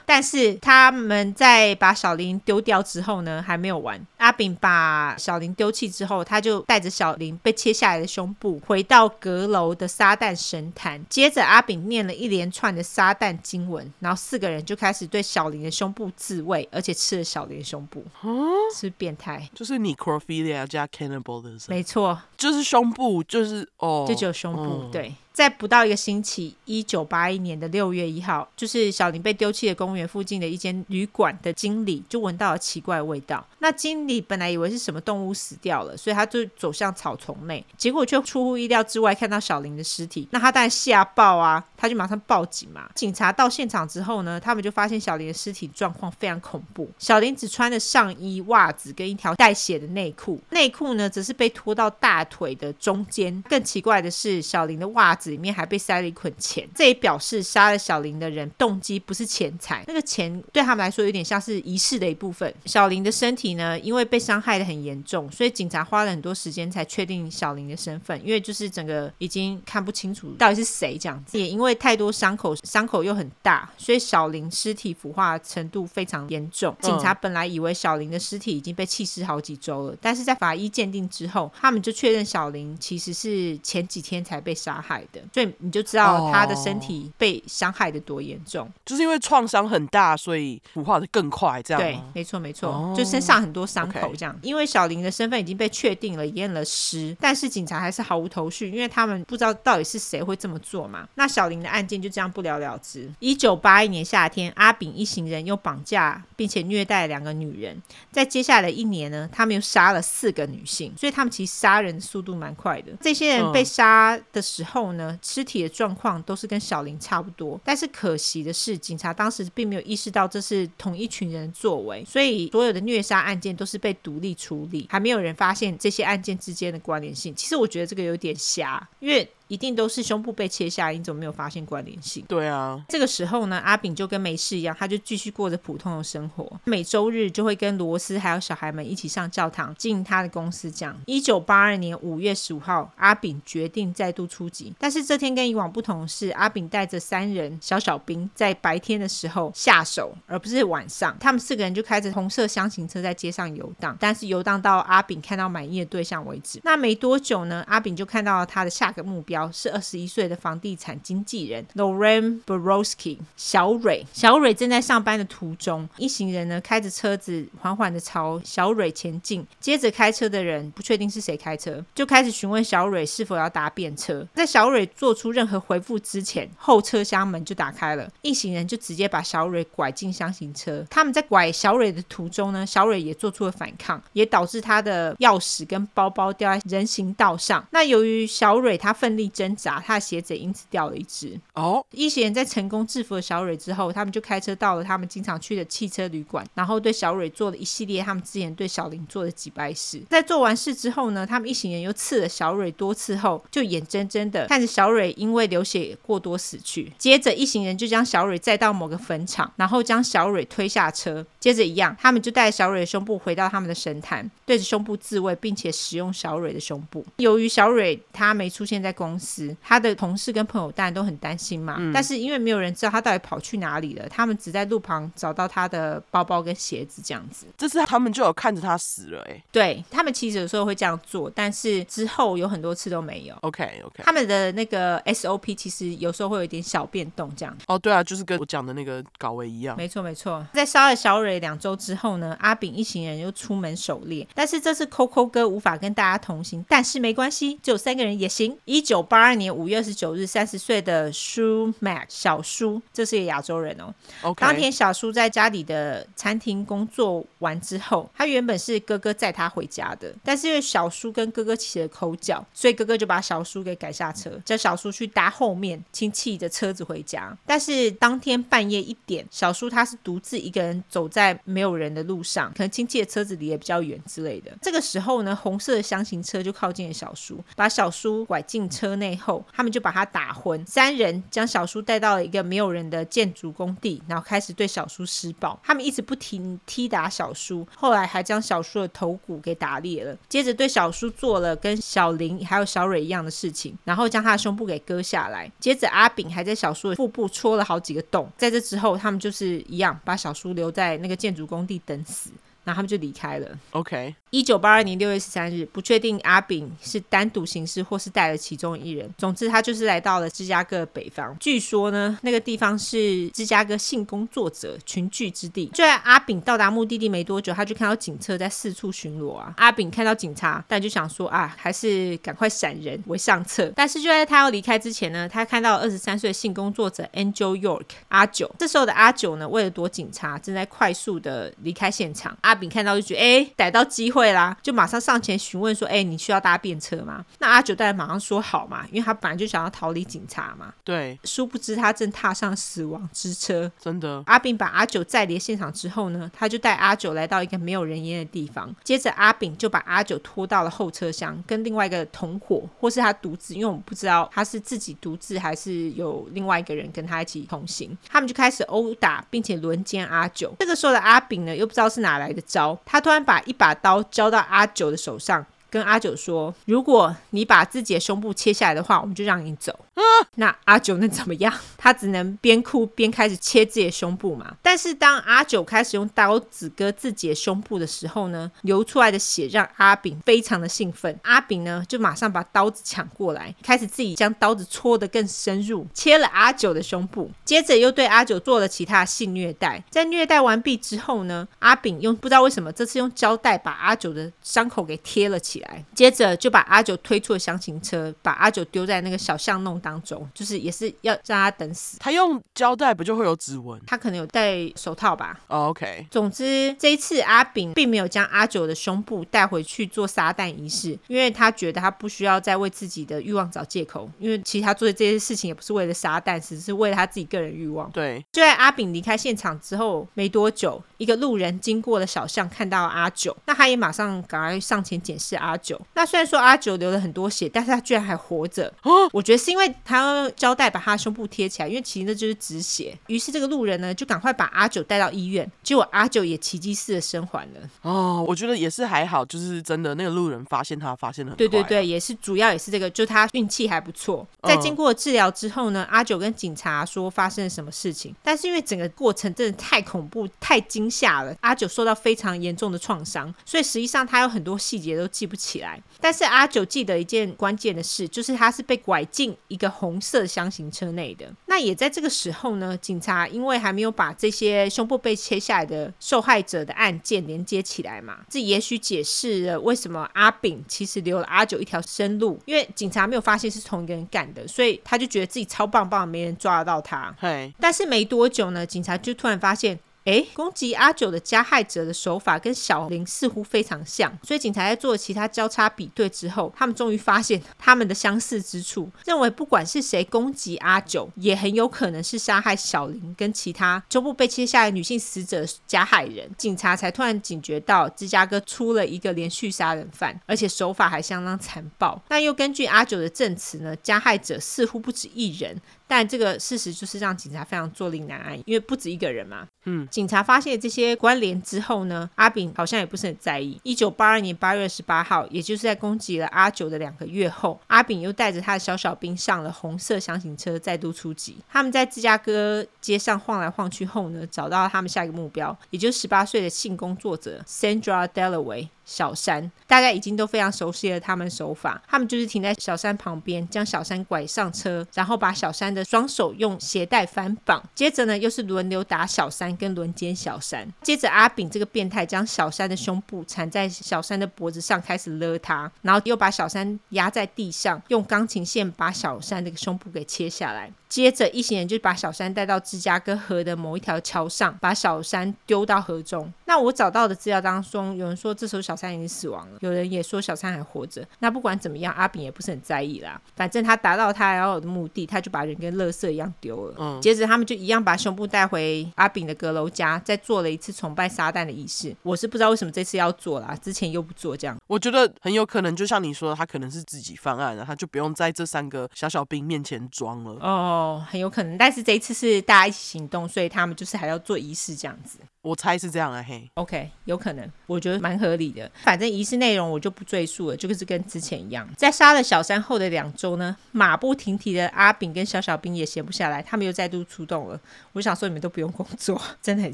[0.05, 3.99] 但是他们在把小林丢掉之后呢，还没有完。
[4.17, 11.03] 阿炳把小林丢弃之后，他就带着小林被切下来的胸部回到阁楼的撒旦神坛。
[11.09, 18.05] 接着，阿炳念了一连串的撒旦经文，然后四个人就开始对小林的胸部自慰，而且吃了小林的胸部。
[18.23, 21.49] 嗯，是变态，就是 necrophilia 加 cannibal 的。
[21.67, 25.13] 没错，就是胸部，就是哦，就只有胸部，嗯、对。
[25.37, 33.45] 在不到一个星期，一九八一年的六月一号，就是小林被丢弃的公园附近的一间旅馆的经理就闻到了奇怪的味道。
[33.59, 40.27] 那经理本来以为是什么动物死掉了，所以他就走向草丛内，结果却出乎意料之外看到小林的尸体。
[40.31, 42.89] 那他当然吓爆啊，他就马上报警嘛。
[42.95, 46.89] 警察到现场之后呢，他们就发现小林的尸体状况非常恐怖。
[46.97, 53.43] 小林只穿着上衣、袜子跟一条带血的内裤，内裤呢则是被拖到大腿的中间。
[53.47, 55.26] 更奇怪的是，小林的袜子。
[55.29, 62.53] 里面还被塞了一捆钱，这也表示杀了小林的人动机不是钱财，那个钱对他们来说有点像是仪式的一部分。
[62.65, 71.37] 小林的身体呢，因为被伤害的很严重，所以警察花了很多时间才确定小林的身份，因为就是整个已经看不清楚到底是谁这样子。
[71.37, 76.75] 也因为太多伤口，伤口又很大，所以小林尸体腐化程度非常严重。
[76.81, 85.16] 警察本来以为小林的尸体已经被弃尸好几周了，但是在法医鉴定之后，他们就确认小林其实是前几天才被杀害的。
[85.33, 91.81] 所以你就知道他的身体被伤害的多严重，就是因为创伤很大，所以腐化的更快，这样。
[91.81, 94.33] 对，没错没错，哦、就身上很多伤口这样。
[94.35, 94.43] Okay.
[94.43, 101.07] 因为小林的身份已经被确定了，验了尸，但是警察还是毫无头绪，因为他们不知道到底是谁会这么做嘛。
[101.15, 103.11] 那小林的案件就这样不了了之。
[103.19, 107.81] 一九八一年夏天，阿炳一行人又绑架并且虐待两个女人，
[108.11, 112.91] 在接下来的一年呢，他们又杀了四个女性，所以他们其实杀人的速度蛮快的。
[113.01, 127.33] 这些人被杀的时候呢，嗯呢尸体的状况都是跟小林差不多，但是可惜的是，警察当时并没有意识到这是同一群人作为，所以所有的虐杀案件都是被独立处理，还没有人发现这些案件之间的关联性。
[127.33, 129.29] 其实我觉得这个有点瞎，因为。
[129.47, 132.23] 一定都是胸部被切下来，你怎么没有发现关联性？
[132.27, 136.59] 对啊，这个时候呢，阿炳就跟没事一样，他就继续过着普通的生活。
[136.65, 140.69] 每周日就会跟罗斯还有小孩们一起上教堂，进他的公司。
[140.71, 144.73] 这样，一九八二年五月十五号，阿炳决定再度出击。
[144.77, 151.15] 但是这天跟以往不同的是，阿炳带着三人小小兵在白天的时候下手，而不是晚上。
[151.19, 156.59] 他们四个人就开着红色厢型车在街上游荡，但是游荡到阿炳看到满意的对象为止。
[156.63, 159.36] 那没多久呢，阿炳就看到了他的下个目标。
[159.51, 164.05] 是二十一岁的房地产经纪人 Loreen Borowski 小蕊。
[164.13, 169.45] 小蕊正在上班的途中，一行人呢开着车子缓缓的朝小蕊前进。
[169.59, 174.25] 接着开车的人不确定是谁开车，就开始询问小蕊是否要搭便车。
[174.33, 180.83] 在小蕊做出任何回复之前，后车厢门就打开了，一行人就直接把小蕊拐进厢型车。
[180.89, 187.63] 他们在拐小蕊的途中呢，小蕊也做出了反抗，也导致他的钥匙跟包包掉在人行道上。
[187.71, 189.26] 那由于小蕊她奋力。
[189.29, 191.39] 挣扎，他的鞋子也因此掉了一只。
[191.53, 200.01] 哦，一行人在成功制服了小蕊之后，他们就开车到了他们经常去的汽车旅馆，然后对小蕊做了一系列他们之前对小林做的几败事。
[200.09, 206.91] 在做完事之后呢，他们一行人又刺了小蕊多次后，就眼睁睁的看着小蕊因为流血过多死去。
[206.97, 211.25] 接着，一行人就将小蕊载到某个坟场，然后将小蕊推下车。
[211.39, 217.05] 接着一样，他们就带小蕊的胸部回到他们的神坛，对着胸部自慰，并且使用小蕊的胸部。
[217.17, 221.77] 由于小蕊她没出现在公公司，他的同事跟朋友当然都很担心嘛。
[221.79, 227.47] 嗯、但是因为没有人知道他到底跑去哪里了，他们只在路旁找到他的包包跟鞋子这样子。
[227.57, 229.43] 这次他们就有看着他死了哎、欸。
[229.51, 233.35] 对，他们其实有时候会这样做，但是之后有很多次都没有。
[233.41, 234.03] OK OK。
[234.03, 237.57] 他们的那个 SOP 其实有时候会有一点小变动这样。
[237.67, 239.75] 哦，对啊，就是跟我讲的那个稿位一样。
[239.75, 240.45] 没错没错。
[240.53, 248.57] 在杀了小蕊两周之后呢，阿炳一行人又出门狩猎，但是这次 Coco 哥无法跟大家同行，但是没关系，只有三个人也行。
[248.65, 253.93] 一九八二年五月二十九日，三十岁的舒 Mac 小舒，这是一个亚洲人哦。
[254.21, 254.35] Okay.
[254.35, 267.35] 当天小舒在家里的餐厅工作完之后，他原本是哥哥载他回家的，但是因为小舒跟哥哥起了口角，所以哥哥就把小舒给赶下车，叫小舒去搭后面亲戚的车子回家。
[267.45, 274.51] 但是当天半夜一点，小舒他是独自一个人走在没有人的路上，可能亲戚的车子离也比较远之类的。
[274.61, 280.65] 这个时候呢，红色的箱型车就靠近了小舒，把小舒拐进车内后，他们就把他打昏。
[280.65, 285.59] 三人将小叔带到了一个没有人的建筑工地，然后开始对小叔施暴。
[285.63, 290.15] 他们一直不停踢打小叔，后来还将小叔的头骨给打裂了。
[290.27, 295.51] 接着对小叔做了跟小林还有小蕊一样的事情，然后将他的胸部给割下来。
[295.59, 298.29] 接着阿炳还在小叔的腹部戳了好几个洞。
[298.37, 302.31] 在这之后，他们就是一样把小叔留在那个建筑工地等死。
[302.63, 303.47] 然后他们就离开了。
[303.71, 304.13] OK。
[304.29, 309.09] 一九八二年六月十三日，不确定阿炳是单独行事或是带了其中一人。
[309.17, 311.33] 总之，他就是来到了芝加哥北方。
[311.39, 315.67] 据说呢，那个地方是芝加哥性工作者群聚之地。
[315.67, 319.53] 就在阿炳到达目的地没多久，他就看到警车在四处巡逻啊。
[319.55, 323.71] 阿炳看到警察，但就想说啊，还是赶快闪人为上策。
[323.77, 328.53] 但是就在他要离开之前呢，他看到二十三岁性工作者 Angel York 阿九。
[328.59, 332.37] 这时候的阿九呢，为了躲警察，正在快速的离开现场。
[332.41, 334.16] 阿炳看到就觉得，哎，逮到机会。
[334.17, 343.71] 会啦，就马上上前询问说：“哎、欸，你需要搭便车吗？”那阿九当然马上说：“好嘛，因为他本来就想要逃离警察嘛。”对，殊不知他正踏上死亡之车。
[343.79, 348.75] 真的，阿炳把阿九载离现场之后呢，他就带阿九来到一个没有人烟的地方。
[348.83, 357.95] 接着阿炳就把阿九拖到了后车厢，跟另外一个同伙，或是他独自，因为我们不知道他是自己独自还是有另外一个人跟他一起同行。
[358.09, 360.51] 他们就开始殴打，并且轮奸阿九。
[360.57, 364.03] 这个时候的阿炳呢，又不知道是哪来的招，他突然把一把刀。
[364.11, 365.45] 交到阿九的手上，
[365.77, 370.01] 跟阿九说：“如果你把自己的胸部切下来的话，我们就让你走。”啊，
[370.35, 371.53] 那阿九能怎么样？
[371.77, 374.55] 他只能边哭边开始切自己的胸部嘛。
[374.61, 381.19] 但是当阿九开始用刀子割自己的胸部的时候呢，流出来的血让阿炳非常的兴奋。
[381.23, 387.29] 阿炳呢就马上把刀子抢过来，开始自己将刀子戳得更深入，切了阿九的胸部。
[387.45, 389.83] 接着又对阿九做了其他的性虐待。
[389.89, 395.66] 在虐待完毕之后呢，阿炳用不知道为什么这次用胶带把阿九的伤口给贴了起来。
[395.93, 401.97] 接着就把阿九推出了厢型车，把阿九丢在那个小巷弄当中，就是也是要让他等死。
[401.99, 403.79] 他用胶带不就会有指纹？
[403.85, 405.39] 他可能有戴手套吧。
[405.47, 406.05] Oh, OK。
[406.11, 417.89] 总之这一次阿炳并没有将阿九的胸部带回去做撒旦仪式，因为他觉得他不需要再为自己的欲望找借口，因为其实他做的这些事情也不是为了撒旦，只是为了他自己个人欲望。
[417.91, 418.23] 对。
[418.31, 425.79] 就在阿炳离开现场之后没多久，一个路人经过了小巷，看到阿九，那他也马上赶快上前检视阿九。
[425.93, 428.73] 那虽然说阿九流了很多血，但是他居然还活着。
[428.83, 430.33] 哦，我觉得是因为他用。
[430.35, 432.97] 胶带把他胸部贴起来，因为其实那就是止血。
[433.07, 437.69] 于是这个路人呢，就赶快把阿九带到医院，结果阿九也奇迹似的生还了。
[437.81, 441.47] 哦，我觉得也是还好，就是真的那个路人发现他发现的很快。
[441.47, 444.27] 对对对，也是主要也是这个，就他运气还不错。
[444.43, 455.81] 在经过治疗之后呢，阿九跟警察说发生了什么事情，但是因为整个过程真的太恐怖、太惊吓了，阿九受到非常严重的创伤，所以实际上他有很多细节都记不起来。
[456.01, 461.31] 但是阿九记得一件关键的事，就是他是被拐进一个红色箱型车内的。
[461.45, 477.15] 那也在这个时候呢，警察因为还没有把这些胸部被切下来的受害者的案件连接起来嘛，这也许解释了为什么阿炳其实留了阿九一条生路，因为警察没有发现是同一个人干的，所以他就觉得自己超棒棒，没人抓得到他。
[477.19, 479.79] 嘿，但是没多久呢，警察就突然发现。
[480.07, 496.29] 诶，攻击阿九的加害者的手法跟小林似乎非常像，所以警察在做其他交叉比对之后，他们终于发现他们的相似之处，认为不管是谁攻击阿九，也很有可能是杀害小林跟其他胸部被切下来女性死者的加害人。
[496.37, 502.01] 警察才突然警觉到芝加哥出了一个连续杀人犯，而且手法还相当残暴。
[502.07, 505.59] 那又根据阿九的证词呢，加害者似乎不止一人。
[505.89, 509.47] 但这个事实就是让警察非常坐立难安，因为不止一个人嘛。
[509.69, 513.59] 嗯，警察发现这些关联之后呢，阿炳好像也不是很在意。
[513.63, 521.37] 一九八二年八月十八号，也就是在攻击了阿九的两个月后，阿炳又带着他的小小兵上了红色厢型车，再度出击。
[521.49, 528.69] 他们在芝加哥街上晃来晃去后呢，找到他们下一个目标，也就是十八岁的性工作者 Sandra Delaway。
[528.85, 531.83] 小山，大家已经都非常熟悉了他们手法。
[531.85, 537.61] 他们就是停在小山旁边，将小山拐上车，然后把小山的双手用鞋带反绑。
[537.75, 540.65] 接着呢，又是轮流打小山跟轮奸小山。
[540.81, 550.71] 接着阿炳这个变态将小山的胸部缠在小山的脖子上，开始勒他，然后又把小山压在地上，用钢琴线把小山这个胸部给切下来。
[550.89, 556.31] 接着一行人就把小山带到芝加哥河的某一条桥上，把小山丢到河中。
[556.45, 561.05] 那我找到的资料当中，有人说这时候小山已经死亡了，有人也说小山还活着。
[561.19, 566.75] 那不管怎么样，阿炳也不是很在意啦，反正他达到他要有的目的，他就把人跟垃圾一样丢了。
[566.77, 571.95] 嗯，接着他们就一样把胸部带回阿炳的阁楼家，再做了一次崇拜撒旦的仪式。
[572.03, 574.57] 我是不知道为什么这次要做啦，之前又不做这样。
[574.67, 580.31] 我觉得很有可能，就像你说的，他可能是自己犯案了，他就不用在这三个小小兵面前装了。
[580.41, 585.17] 哦，哦很有可能，但是这一次是大家一起行动，所以他们就是还要做仪式这样子。
[585.47, 588.69] 我猜是这样啊，嘿，OK，有可能，我觉得蛮合理的。
[588.83, 591.67] 反正仪式内容我就不赘述了，就是跟之前一样。
[591.77, 597.59] 在杀了小三后的两周呢，马不停蹄的阿炳跟小小兵也闲不下来，他们又再度出动了。
[597.93, 599.73] 我想说，你们都不用工作， 真的很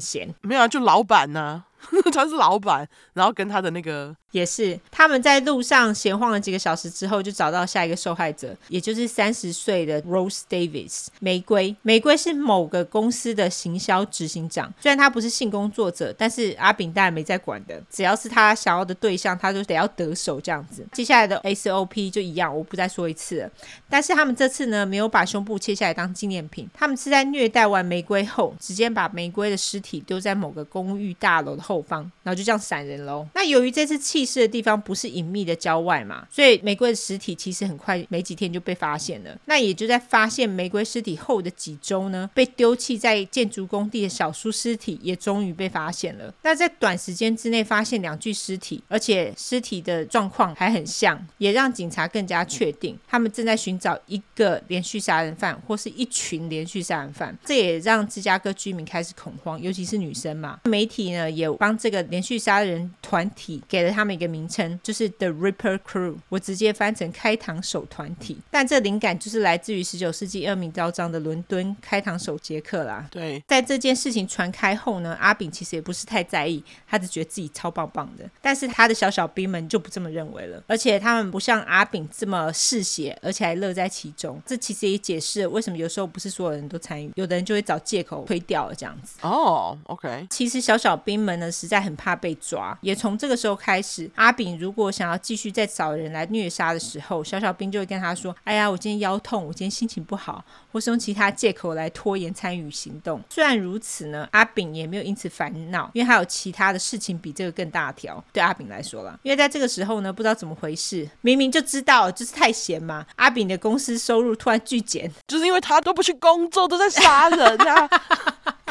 [0.00, 0.32] 闲。
[0.42, 1.64] 没有啊，就老板呢、啊。
[2.14, 11.76] 他是老板，然后跟他的那个也是，他们在路上闲晃了几个小时之后，就找到下一个受害者，也就是三十岁的 Rose Davis 玫瑰。
[11.82, 20.84] 玫瑰是某个公司的行销执行长，虽然他不是性工工作者，但是阿炳当然没在管的，只要是他想要的对象，他就得要得手这样子。
[20.92, 23.50] 接下来的 SOP 就一样，我不再说一次了。
[23.88, 31.84] 但是他们这次呢，没有把胸部切下来当纪念品，他们是在虐待完玫瑰后，直接把玫瑰的尸体丢在某个公寓大楼的后。
[31.84, 33.28] 方，然后就这样闪人喽。
[33.34, 39.38] 那由于这次弃尸的地方不是隐秘的郊外嘛，所以玫瑰的尸体其实很快没几天就被发现了。
[39.44, 46.32] 那也就在发现玫瑰尸体后的几周呢，被丢弃在建筑工地的小苏尸体也终于被发现了。
[46.42, 57.34] 那在短时间之内发现两具尸体，而且尸体的状况还很像，也让警察更加确定他们正在寻找一个连续杀人犯或是一群连续杀人犯。
[57.44, 60.60] 这也让芝加哥居民开始恐慌，尤其是女生嘛。
[60.64, 61.44] 媒体呢也。
[61.58, 68.38] 帮这个连续杀人团体给了他们一个名称，就是 The Ripper Crew，我直接翻成开膛手团体。
[68.50, 73.06] 但这灵感就是来自于十九世纪恶名昭彰的伦敦开膛手杰克啦。
[73.10, 78.24] 对，在这件事情传开后呢，阿炳其实也不是太在意，他只觉得自己超棒棒的。
[78.40, 84.40] 但是他的小小兵们就不这么认为了，而且他们不像阿炳这么嗜血，而且还乐在其中。
[84.46, 89.16] 这其实也解释了为什么有时候不是所有人都参与，有的人就会找借口推掉了这样子。
[89.22, 90.26] 哦，OK。
[90.30, 91.50] 其实小小兵们呢。
[91.54, 108.22] 实在很怕被抓，也从这个时候开始，阿炳如果想要继续再找人来虐杀的时候，小小兵就会跟他说：“哎呀，我今天腰痛，我今天心情不好，或是用其他借口来拖延参与行动。”虽然如此呢，阿炳也没有因此烦恼，因为还有其他的事情比这个更大条。
[108.32, 117.88] 对阿炳来说了，因为在这个时候呢，不知道怎么回事，明明就知道就是太闲嘛，阿炳的公司收入突然巨减，就是因为他都不去工作，都在杀人啊。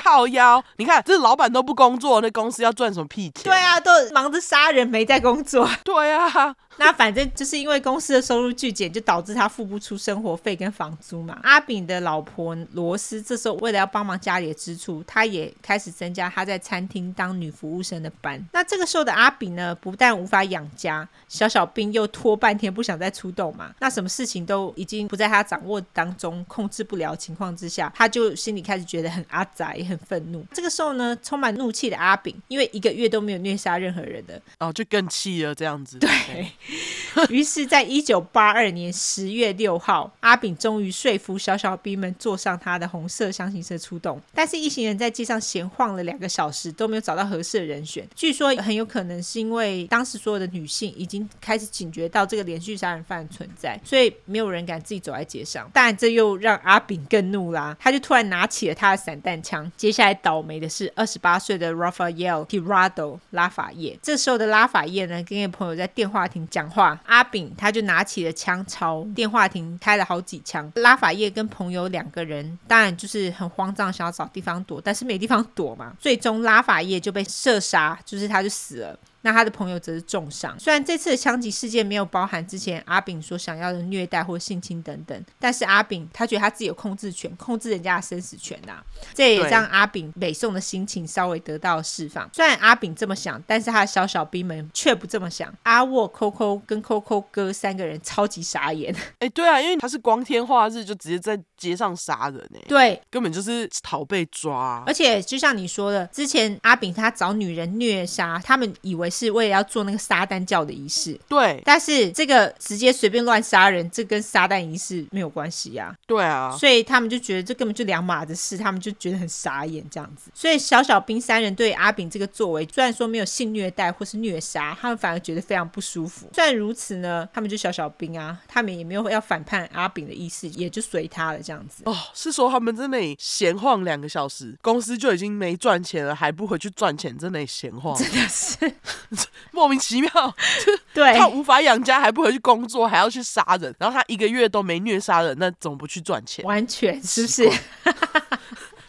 [0.03, 3.43] 靠腰，你看，这老板都不工作，那公司要赚什么屁钱？
[3.43, 5.69] 对啊，都忙着杀人，没在工作。
[5.85, 6.53] 对啊。
[6.77, 11.37] 那反正就是因为公司的收入巨减，就导致他付不出生活费跟房租嘛。
[11.43, 18.43] 阿炳的老婆罗斯这时候为了要帮忙家里的支出，他也开始增加他在餐厅当女服务生的班。
[18.51, 23.71] 那这个时候的阿炳呢，不但无法养家，小小兵又拖半天不想再出动嘛。
[23.79, 30.45] 那什么事情都已经不在他掌握当中，控制不了情况之下，他就心里开始觉得很阿宅，也很愤怒。
[30.53, 35.97] 这个时候呢，充满怒气的阿炳，因为一个月都没有虐杀任何人的，哦，就更气了这样子。
[35.99, 36.09] 对。
[37.29, 44.19] 于是，在一九八二年十月六号，阿炳终于说服小小兵们坐上他的红色厢型车出动。
[44.33, 48.07] 但是，一行人在街上闲晃了两个小时，都没有找到合适的人选。
[48.15, 55.69] 据说很有可能是因为当时所有的女性已经开始警觉到这个连续杀人犯的存在，所以没有人敢自己走在街上。
[55.71, 59.71] 当然，这又让阿炳更怒啦，他就突然拿起了他的散弹枪。
[59.83, 63.99] 接下来倒霉的是二十八岁的 Rafael Tirado 拉法叶。
[64.01, 66.47] 这时候的拉法叶呢，跟一个朋友在电话亭。
[66.49, 70.71] 讲话，阿炳他就拿起了枪朝电话亭开了好几枪。
[70.75, 75.93] 拉法叶跟朋友两个人当然就是很慌张，想要找地方躲，但是没地方躲嘛。
[75.99, 78.97] 最终拉法叶就被射杀，就是他就死了。
[79.23, 80.55] 那他的朋友则是重伤。
[80.59, 88.83] 虽然这次的枪击事件没有包含之前阿炳所想要的虐待或性侵等等，但是阿炳他觉得他自己有控制权，控制人家的生死权呐、啊，
[89.13, 92.29] 这也让阿炳北宋的心情稍微得到了释放。
[92.31, 95.53] 虽然阿炳这么想，但是他的小小兵们却不这么想。
[95.63, 98.95] 阿沃、Coco 跟 Coco 哥三个人超级傻眼。
[99.19, 104.83] 哎，对啊，因为他是光天化日就直接在街上杀人呢，对，根本就是逃被抓。
[104.85, 111.19] 而且就像你说的，之前阿炳他找女人虐杀，他们以为是为了要做那个撒旦教的仪式。
[111.27, 115.95] 对，但是这个直接随便乱杀人，这跟撒旦仪式没有关系呀。
[116.07, 120.31] 对啊，所以他们就觉得这根本就两码子事，他们就觉得很傻眼这样子。
[120.33, 126.27] 所以小小兵三人对阿炳这个作为，虽然说没有性虐待或是虐杀，他们反而觉得非常不舒服。
[126.33, 131.83] 虽然如此呢，他们就小小兵啊，他们也没有要反叛阿炳的意思，也就随他了这样子。
[131.85, 138.73] 哦，是说他们在那里闲晃两个小时，公司就已经没赚钱了，还不回去赚钱，在那里闲晃， 真的是
[139.51, 140.11] 莫名其妙。
[140.93, 146.43] 对，他无法养家，还不回去工作，还要去杀人，然后他一个月都没虐杀人，那怎么不去赚钱？
[146.45, 147.49] 完全是不是？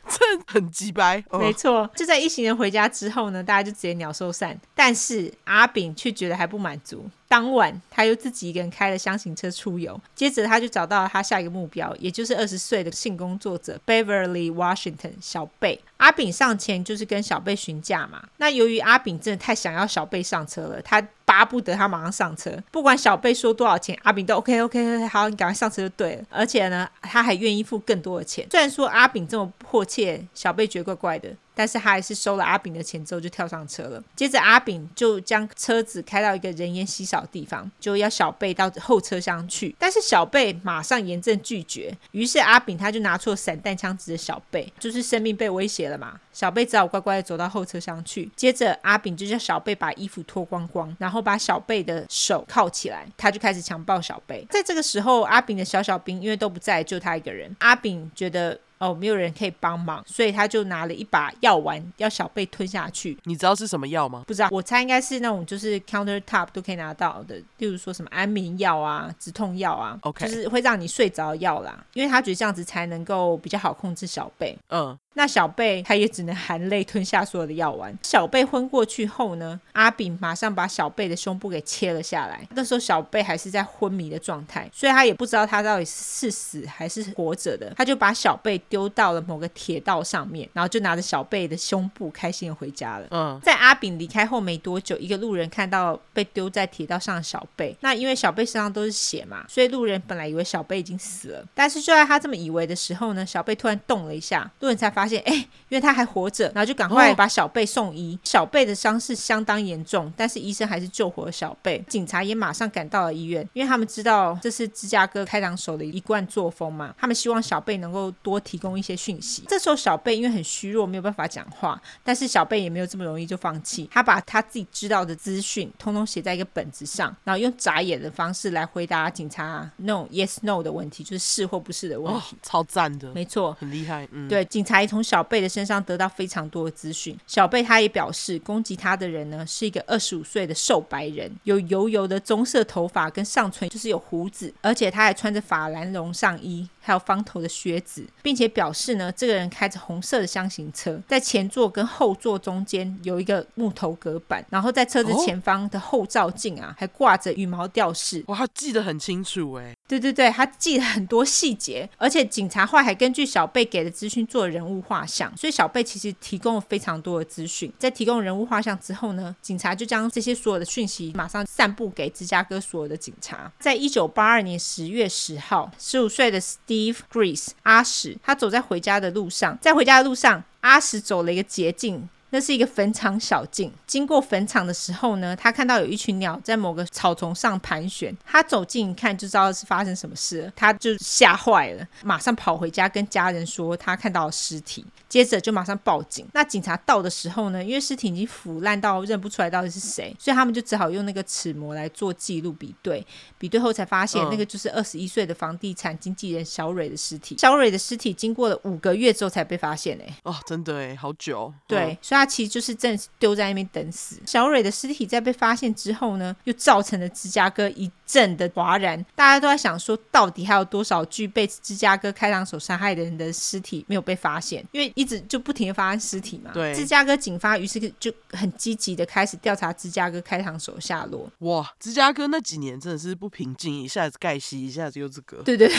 [0.07, 1.89] 这 很鸡掰，哦、没错。
[1.97, 4.59] 就在一行人回家之后呢，大家就直接鸟兽散。
[4.75, 7.09] 但是阿炳却觉得还不满足。
[7.27, 10.01] 当晚，他又自己一个人开了厢型车出游。
[10.15, 15.81] 接着，他就找到了他下一个目标，也就是二十岁的性工作者 Beverly Washington 小贝。
[15.97, 18.23] 阿炳上前就是跟小贝询价嘛。
[18.37, 26.25] 那由于阿炳真的太想要小贝上车了，他巴不得他马上上车，不管小贝说多少钱，阿炳都 OK OK OK，好，你赶快上车就对了。
[26.29, 28.47] 而且呢，他还愿意付更多的钱。
[28.51, 31.31] 虽然说阿炳这么迫切，小贝觉得怪怪的。
[31.55, 34.03] 但是他还是收了阿炳的钱之后就跳上车了。
[34.17, 39.75] 接着阿炳就将车子开到一个人烟稀少的地方，就要小贝到后车厢去。
[39.79, 41.97] 但是小贝马上严正拒绝。
[42.13, 46.21] 于是阿炳他就拿出了散弹枪指着小贝，就是生命被威胁了嘛。
[46.33, 48.29] 小贝只好乖乖的走到后车厢去。
[48.35, 54.45] 接着阿炳就叫小贝把衣服脱光光，然后把小贝的手铐起来，他就开始强暴小贝。
[54.51, 57.55] 在这个时候，阿炳的小小兵因为都不在，就他一个人。
[57.61, 58.59] 阿炳觉得。
[58.79, 63.17] 哦，没有人可以帮忙，所以他就拿了一把药丸，要小贝吞下去。
[63.25, 64.25] 你知道是什么药吗？
[64.27, 71.85] 不知道，我猜应该是那种就是 counter top 都可以拿到的，例如说什么安眠药啊、止痛药啊，OK，就是会让你睡着的药啦。
[71.93, 74.59] 因为他觉得这样子才能够比较好控制小贝。
[74.69, 74.99] 嗯。
[75.15, 77.97] 那小贝他也只能含泪吞下所有的药丸。
[78.03, 82.47] 小贝昏过去后呢，阿炳马上把小贝的胸部给切了下来。
[82.51, 87.73] 那时候小贝还是在昏迷的状态，所以他也不知道他到底是死还是活着的。
[87.77, 93.07] 他就把小贝丢到了某个铁道上面，然后就拿着小贝的胸部开心的回家了。
[93.11, 97.77] 嗯，在阿炳离开后没多久，一个路人看到被丢在铁道上的小贝。
[97.81, 101.47] 那因为小贝身上都是血嘛，所以路人本来以为小贝已经死了。
[101.55, 105.04] 但是就在他这么以为的时候呢，小贝突然动了一下，路人才发现。
[105.05, 105.35] 发现哎，
[105.69, 108.19] 因为他还活着，然后就赶快把小贝送医。
[108.25, 111.85] 小贝的伤势相当严重，但是医生还是救活了小贝。
[111.87, 116.95] 警察也马上赶到了医院，因为他们知道这是芝加哥开膛手的一贯作风嘛。
[116.99, 119.45] 他们希望小贝能够多提供一些讯息。
[119.47, 123.87] 这时候小贝因为很虚弱，没有办法讲话，但是小贝也没有这么容易就放弃。
[123.93, 132.37] 他把他自己知道的资讯通通写在一个本子上，然后用眨眼的方式来回答警察那种 yes no 的问题，就是是或不是的问题。
[132.37, 134.09] 哦、超赞的，没错，很厉害。
[134.11, 134.94] 嗯，对，警察一。
[134.95, 137.19] 从小贝的身上得到非常多的资讯。
[137.27, 146.69] 小贝他也表示，攻击他的人呢是一个二十五岁的瘦白人，有油油的棕色头发，跟上唇就是有胡子，而且他还穿着法兰绒上衣。
[146.85, 158.23] 还有方头的靴子，并且表示呢，这个人开着红色的箱型车，在前座跟后座中间有一个木头隔板，然后在车子前方的后照镜啊，还挂着羽毛吊饰。
[158.27, 159.75] 哇，他记得很清楚哎。
[159.89, 167.73] 对对对，他记得很多细节，而且警察后来还根据小贝给的资讯做人物画像，所以小贝其实提供了非常多的资讯。
[167.79, 173.51] 在提供人物画像之后呢，警察就将这些所有的讯息马上散布给芝加哥所有的警察。
[173.59, 182.09] 在一九八二年十月十号，十五岁的 Steve Leave Grease 阿史，他走在回家的路上，在回家的路上，阿史走了一个捷径。
[182.35, 188.13] 那是一个坟场小径，经过坟场的时候呢，他看到有一群鸟在某个草丛上盘旋。
[188.27, 196.27] 他走近一看，就知道是发生什么事了，他就吓坏了，马上跑回家跟家人说他看到了尸体，接着就马上报警。
[196.33, 203.07] 那警察到的时候呢，因为尸体已经腐烂到认不出来到底是谁，所以他们就只好用那个齿模来做记录比对，
[203.39, 207.39] 比对后才发现那个就是二十一岁的房地产经纪人小蕊的尸体。
[207.39, 211.55] 小蕊的尸体经过了五个月之后才被发现，哎，哦，真的哎，好久。
[211.69, 212.35] 对，所以他。
[212.35, 214.17] 其实就是正丢在那边等死。
[214.27, 219.01] 小蕊的尸体在被发现之后呢，又造成了芝加哥一阵的哗然。
[219.15, 224.67] 大家都在想说，到底还有多少具被芝加哥开膛手杀害的人的尸体没有被发现？
[224.73, 226.51] 因为一直就不停的发现尸体嘛。
[226.53, 226.75] 对。
[226.75, 231.31] 芝加哥警方于是就很积极的开始调查芝加哥开膛手下落。
[231.39, 235.37] 哇，芝加哥那几年真的是不平静，一下子盖西，一下子又这个。
[235.45, 235.71] 对对，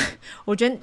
[0.46, 0.78] 我觉得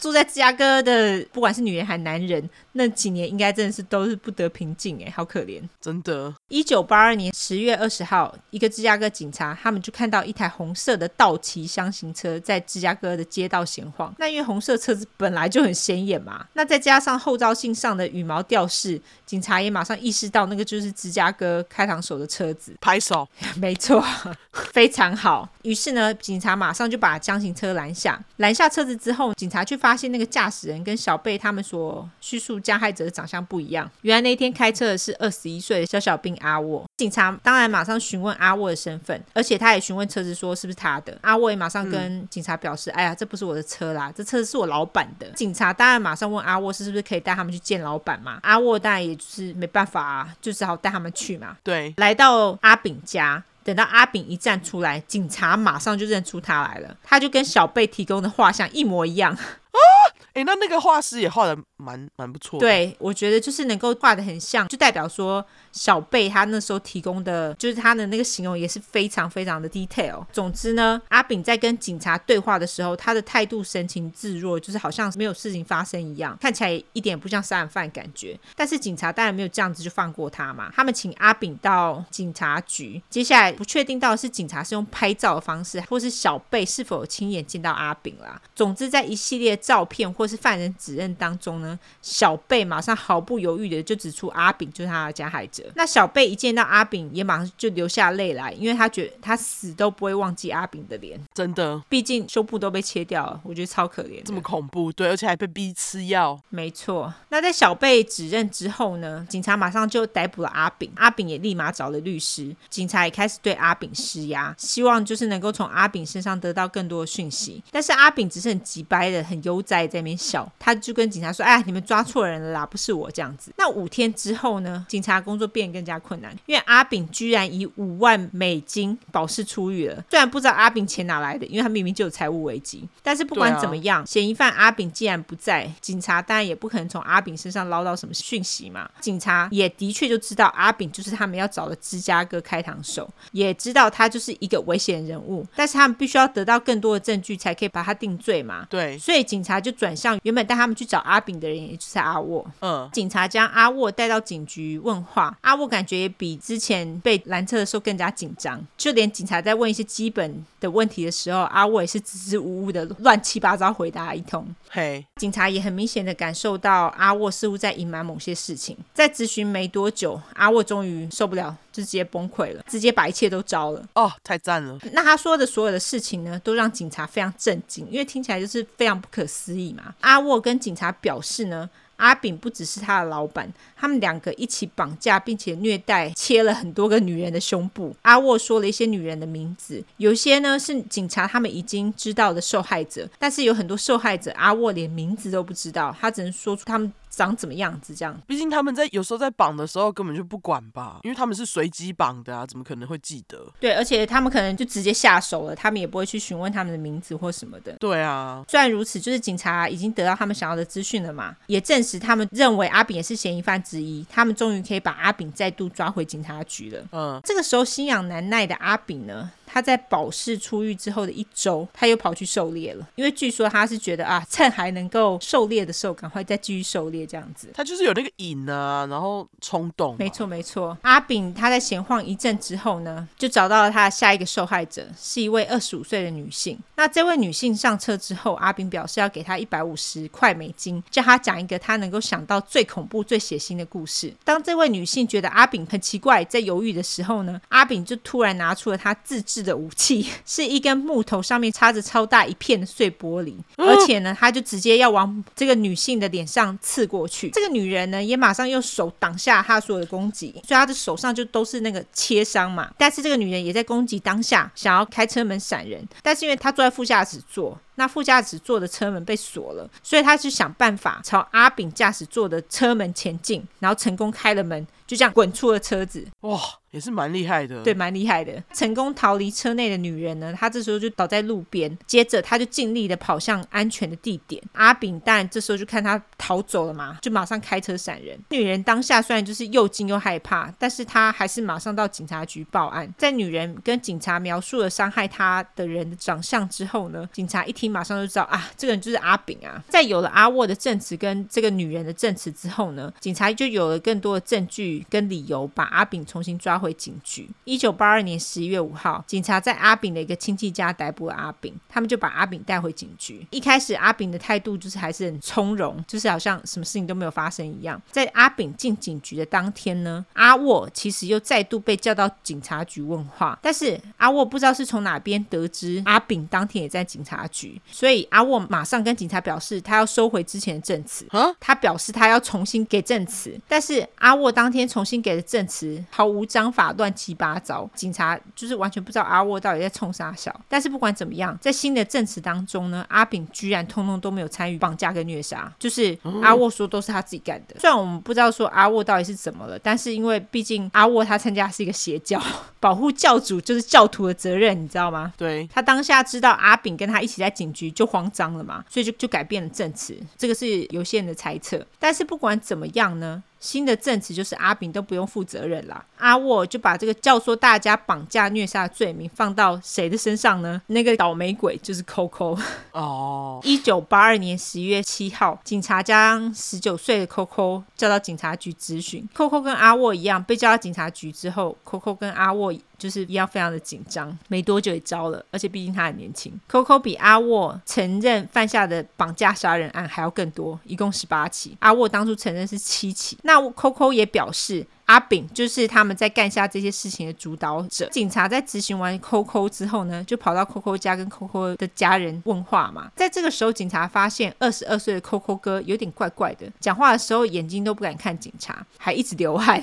[0.00, 5.62] 住在芝加哥的，不管是女人还是男人，那几年应该真的是都是不得平静，哎，好可怜。
[5.80, 6.34] 真的。
[6.48, 14.14] 一九八二年十月二十号，一个芝加哥警察，他们就看到一台红色的道奇箱型车在芝加哥的街道闲晃。
[14.18, 22.74] 那因为红色车子本来就很显眼嘛，那再加上后照镜上的羽毛吊饰，警察也马上意识到那个就是芝加哥开膛手的车子。
[22.80, 24.04] 拍手， 没错，
[24.72, 25.48] 非常好。
[25.62, 28.22] 于是呢，警察马上就把箱型车拦下。
[28.38, 33.90] 拦下车子之后，警察却发现那个驾驶人跟小贝他们所叙述加害者的长相不一样。
[34.02, 36.84] 原来那天开车的是二十一岁的小小兵阿沃。
[36.96, 41.18] 警察当然马上询问阿沃的身份，而且他也询问车子说是不是他的。
[41.22, 48.38] 阿沃也马上跟警察表示：“嗯、哎呀，这不是我的车啦，这车子是我老板的。”警察当然马上问阿沃是不是可以带他们去见老板嘛？
[48.42, 51.56] 阿沃当然也就是没办法啊，就只好带他们去嘛。
[51.62, 53.42] 对，来到阿炳家。
[53.64, 59.32] 等到阿炳一站出来，警察马上就认出他来了，他就跟小贝提供的画像一模一样。
[59.32, 59.38] 啊，
[60.34, 62.58] 哎，那那个画师也画的蛮蛮不错。
[62.58, 65.44] 对，我觉得就是能够画的很像，就代表说。
[65.72, 70.24] 小贝他那时候提供的，就是他的那个形容也是非常非常的 detail。
[70.32, 78.38] 总之呢，阿炳在跟警察对话的时候，他的态度神情自若，就是好像没有事情发生一样，看起来一点不像杀人犯感觉。
[78.54, 83.00] 但是警察当然没有这样子就放过他嘛，他们请阿炳到警察局。
[83.08, 88.40] 接下来不确定到底是警察是用拍照的方式，或是小贝是否亲眼见到阿炳啦。
[88.54, 95.61] 总之，在一系列照片或是犯人指认当中呢，小贝马上毫不犹豫的就指出阿炳就是他的加害者。
[95.74, 101.20] 那小贝一见到阿炳，也马上就流下泪来，因为他觉得他死都不会忘记阿炳的脸。
[101.34, 104.22] 真的，毕竟胸部都被切掉了，我觉得超可怜。
[104.24, 106.40] 这么恐怖，对，而且还被逼吃药。
[106.48, 107.12] 没错。
[107.28, 117.62] 那在小贝指认之后呢，警察马上就逮捕了阿炳，阿炳也立马找了律师，警察也开始对阿炳施压，希望就是能够从阿炳身上得到更多的讯息。
[117.70, 130.02] 但是阿炳只是很急掰的、很悠哉在那边笑，他就跟警察说：“哎呀，你们抓错人了啦，不是我这样子。”那五天之后呢，警察工作变更加困难，因为阿炳居然以五万美金保释出狱了。
[130.10, 132.88] 虽然不知道阿炳钱哪来的，因为他明明就有财务危机。
[133.02, 138.88] 但是不管怎么样，啊、嫌疑犯阿炳既然不在，警察当然也不可能从阿炳身上捞到什么讯息嘛。
[139.00, 145.46] 警察也的确就知道阿炳就是他们要找的芝加哥开膛手，也知道他就是一个危险人物。
[145.54, 148.66] 但是他们必须要得到更多的证据，才可以把他定罪嘛。
[148.70, 152.46] 对，所以警察就转向原本带他们去找阿炳的人，也就是阿沃。
[152.60, 164.46] 嗯，警察将阿沃带到警局问话，阿沃感觉也比之前被拦车的时候更加紧张，就连警察在问一些基本的问题的时候，阿沃也是支支吾吾的乱七八糟回答一通。
[164.70, 168.76] 嘿，警察也很明显的感受到阿沃似乎在隐瞒某些事情。
[168.94, 173.84] 在质询没多久，阿沃终于受不了，就直接崩溃了，直接把一切都招了。
[173.94, 174.78] 哦，太赞了！
[174.92, 179.92] 那他说的所有的事情呢，都让警察非常震惊，因为听起来就是非常不可思议嘛。
[180.00, 181.68] 阿沃跟警察表示呢。
[182.02, 187.94] 阿炳不只是他的老板，他们两个一起绑架并且虐待，切了很多个女人的胸部。
[188.02, 196.92] 阿沃说了一些女人的名字，有些呢是警察他们已经知道的受害者，但是有很多受害者阿沃连名字都不知道，他只能说出他们。
[197.14, 197.94] 长怎么样子？
[197.94, 203.46] 这样，毕竟他们在有时候在绑的时候根本就不管吧，因为他们是随机绑的啊，怎么可能会记得？
[203.60, 207.72] 对，而且他们可能就直接下手了，他们也不会去询问他们的名字或什么的。
[207.74, 216.82] 对啊，虽然如此，就是警察已经得到他们想要的资讯了嘛，也证实他们认为阿炳也是嫌疑犯之一，他们终于可以把阿炳再度抓回警察局了。
[216.92, 219.30] 嗯，这个时候心痒难耐的阿炳呢？
[219.52, 222.88] 他在保释出狱之后的一周，他又跑去狩猎了。
[222.94, 227.50] 因为据说他是觉得啊，趁还能够狩猎的时候，赶快再继续狩猎这样子。
[227.52, 229.94] 他就是有那个瘾啊，然后冲动。
[229.98, 230.76] 没错没错。
[230.80, 236.58] 阿炳他在闲晃一阵之后呢，就找到了他的下一个受害者，是一位二十五岁的女性。
[236.76, 244.12] 那这位女性上车之后，阿炳表示要给她一百五十块美金，叫她讲一个他能够想到最恐怖、最血腥的故事。
[244.24, 257.30] 当这位女性觉得阿炳很奇怪，在犹豫的时候呢，阿炳就突然拿出了他自制制的武器，是一根木头上面插着超大一片的碎玻璃，而且呢，他就直接要往这个女性的脸上刺过去。
[257.30, 262.70] 这个女人呢，也马上用手挡下他所有的攻击，所以她的手上就都是那个切伤嘛。
[262.78, 267.58] 但是这个女人也在攻击当下想要开车门闪人，但是因为她坐在副驾驶座。
[267.76, 276.06] 那副驾驶座的车门被锁了，所以他就想办法朝阿炳驾驶座的车门前进，然后成功开了门，就这样滚出了车子。
[276.20, 276.38] 哇！
[276.72, 278.42] 也是蛮厉害的，对，蛮厉害的。
[278.52, 284.42] 成功逃离车内的女人呢，她这时候就倒在路边，接着她就尽力的跑向安全的地点。
[284.52, 288.18] 阿炳蛋这时候就看她逃走了嘛，就马上开车闪人。
[288.30, 292.90] 女人当下虽然就是又惊又害怕，但是她还是马上到警察局报案。
[292.96, 299.62] 在女人跟警察描述了伤害她的人的长相之后呢，警察一听马上就知道啊，这个人就是阿炳啊。
[299.68, 307.28] 在有了阿沃的证词跟这个女人的证词之后呢，警察就有了更多的证据跟理由把阿炳重新抓回警局。
[307.44, 313.26] 一九八二年十一月五号，警察在阿炳的一个亲戚家逮捕了阿炳，他们就把阿炳带回警局。
[313.30, 317.80] 一开始，阿炳的态度就是还是很从容，就是好像什么事情都没有发生一样。
[317.90, 331.06] 在阿炳进警局的当天呢，阿沃其实又再度被叫到警察局问话，但是阿沃不知道是从哪边得知阿炳当天也在警察局，所以阿沃马上跟警察表示他要收回之前的证词。
[331.40, 340.34] 他表示他要重新给证词，但是阿沃当天重新给的证词毫无章法，乱七八糟，警察就是完全不知道阿沃到底在冲啥小。
[340.48, 347.56] 但是不管怎么样，在新的证词当中呢，阿炳居然通通都没有参与绑架跟虐杀，就是阿沃说都是他自己干的。
[347.58, 352.20] 虽然我们不知道说阿沃到底是怎么了，但是因为毕竟阿沃他参加是一个邪教，
[352.60, 355.12] 保护教主就是教徒的责任，你知道吗？
[355.16, 359.96] 对，他当下知道阿炳跟他一起在警局就慌张了嘛，所以就就改变了证词。
[360.16, 361.64] 这个是有些人的猜测。
[361.78, 363.22] 但是不管怎么样呢？
[363.42, 370.62] 新的证词就是阿炳都不用负责任啦，阿沃就把这个教唆大家绑架虐杀的罪名放到谁的身上呢？
[370.68, 372.40] 那个倒霉鬼就是 Coco
[372.70, 373.40] 哦。
[373.42, 379.08] 一九八二年十一月七号，警察将十九岁的 Coco 叫到警察局质询。
[379.12, 382.54] Coco 跟阿沃一样被叫到警察局之后，Coco 跟阿沃。
[382.82, 386.32] 就是一样非常的紧张，没多久也招了，而且毕竟他很年轻。
[386.50, 391.56] Coco 比阿沃承认犯下的绑架杀人案还要更多，一共十八起。
[391.60, 393.16] 阿沃当初承认是七起。
[393.22, 397.88] 那 Coco 也表示，阿炳就是他们在干下这些事情的主导者。
[397.90, 402.90] 警察在执行完 Coco 之后呢，就跑到 Coco 家跟 Coco 的家人问话嘛。
[402.96, 409.62] 在这个时候，警察发现二十二岁的 Coco 哥有点怪怪的，讲话的时候眼睛都不敢看警察，还一直流汗。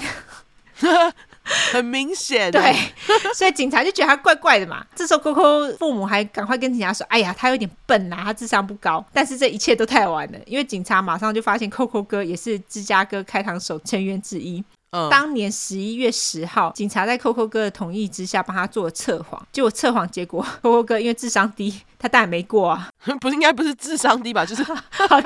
[1.72, 2.76] 很明显，对，
[3.34, 4.86] 所以警察就觉得他怪怪的嘛。
[4.96, 14.64] 这时候，Coco 父母还赶快跟警察说：“哎呀，他有点笨呐、啊，他智商不高。”但是这一切都太晚了，因为警察马上就发现 Coco 哥也是芝加哥开膛手成员之一。
[14.92, 22.90] 嗯，当年十一月十号，警察在 Coco 哥的同意之下帮他做了测谎，结果测谎结果，Coco 哥因为智商低，他当然没过啊。
[23.22, 24.44] 不是应该不是智商低吧？
[24.44, 24.64] 就是，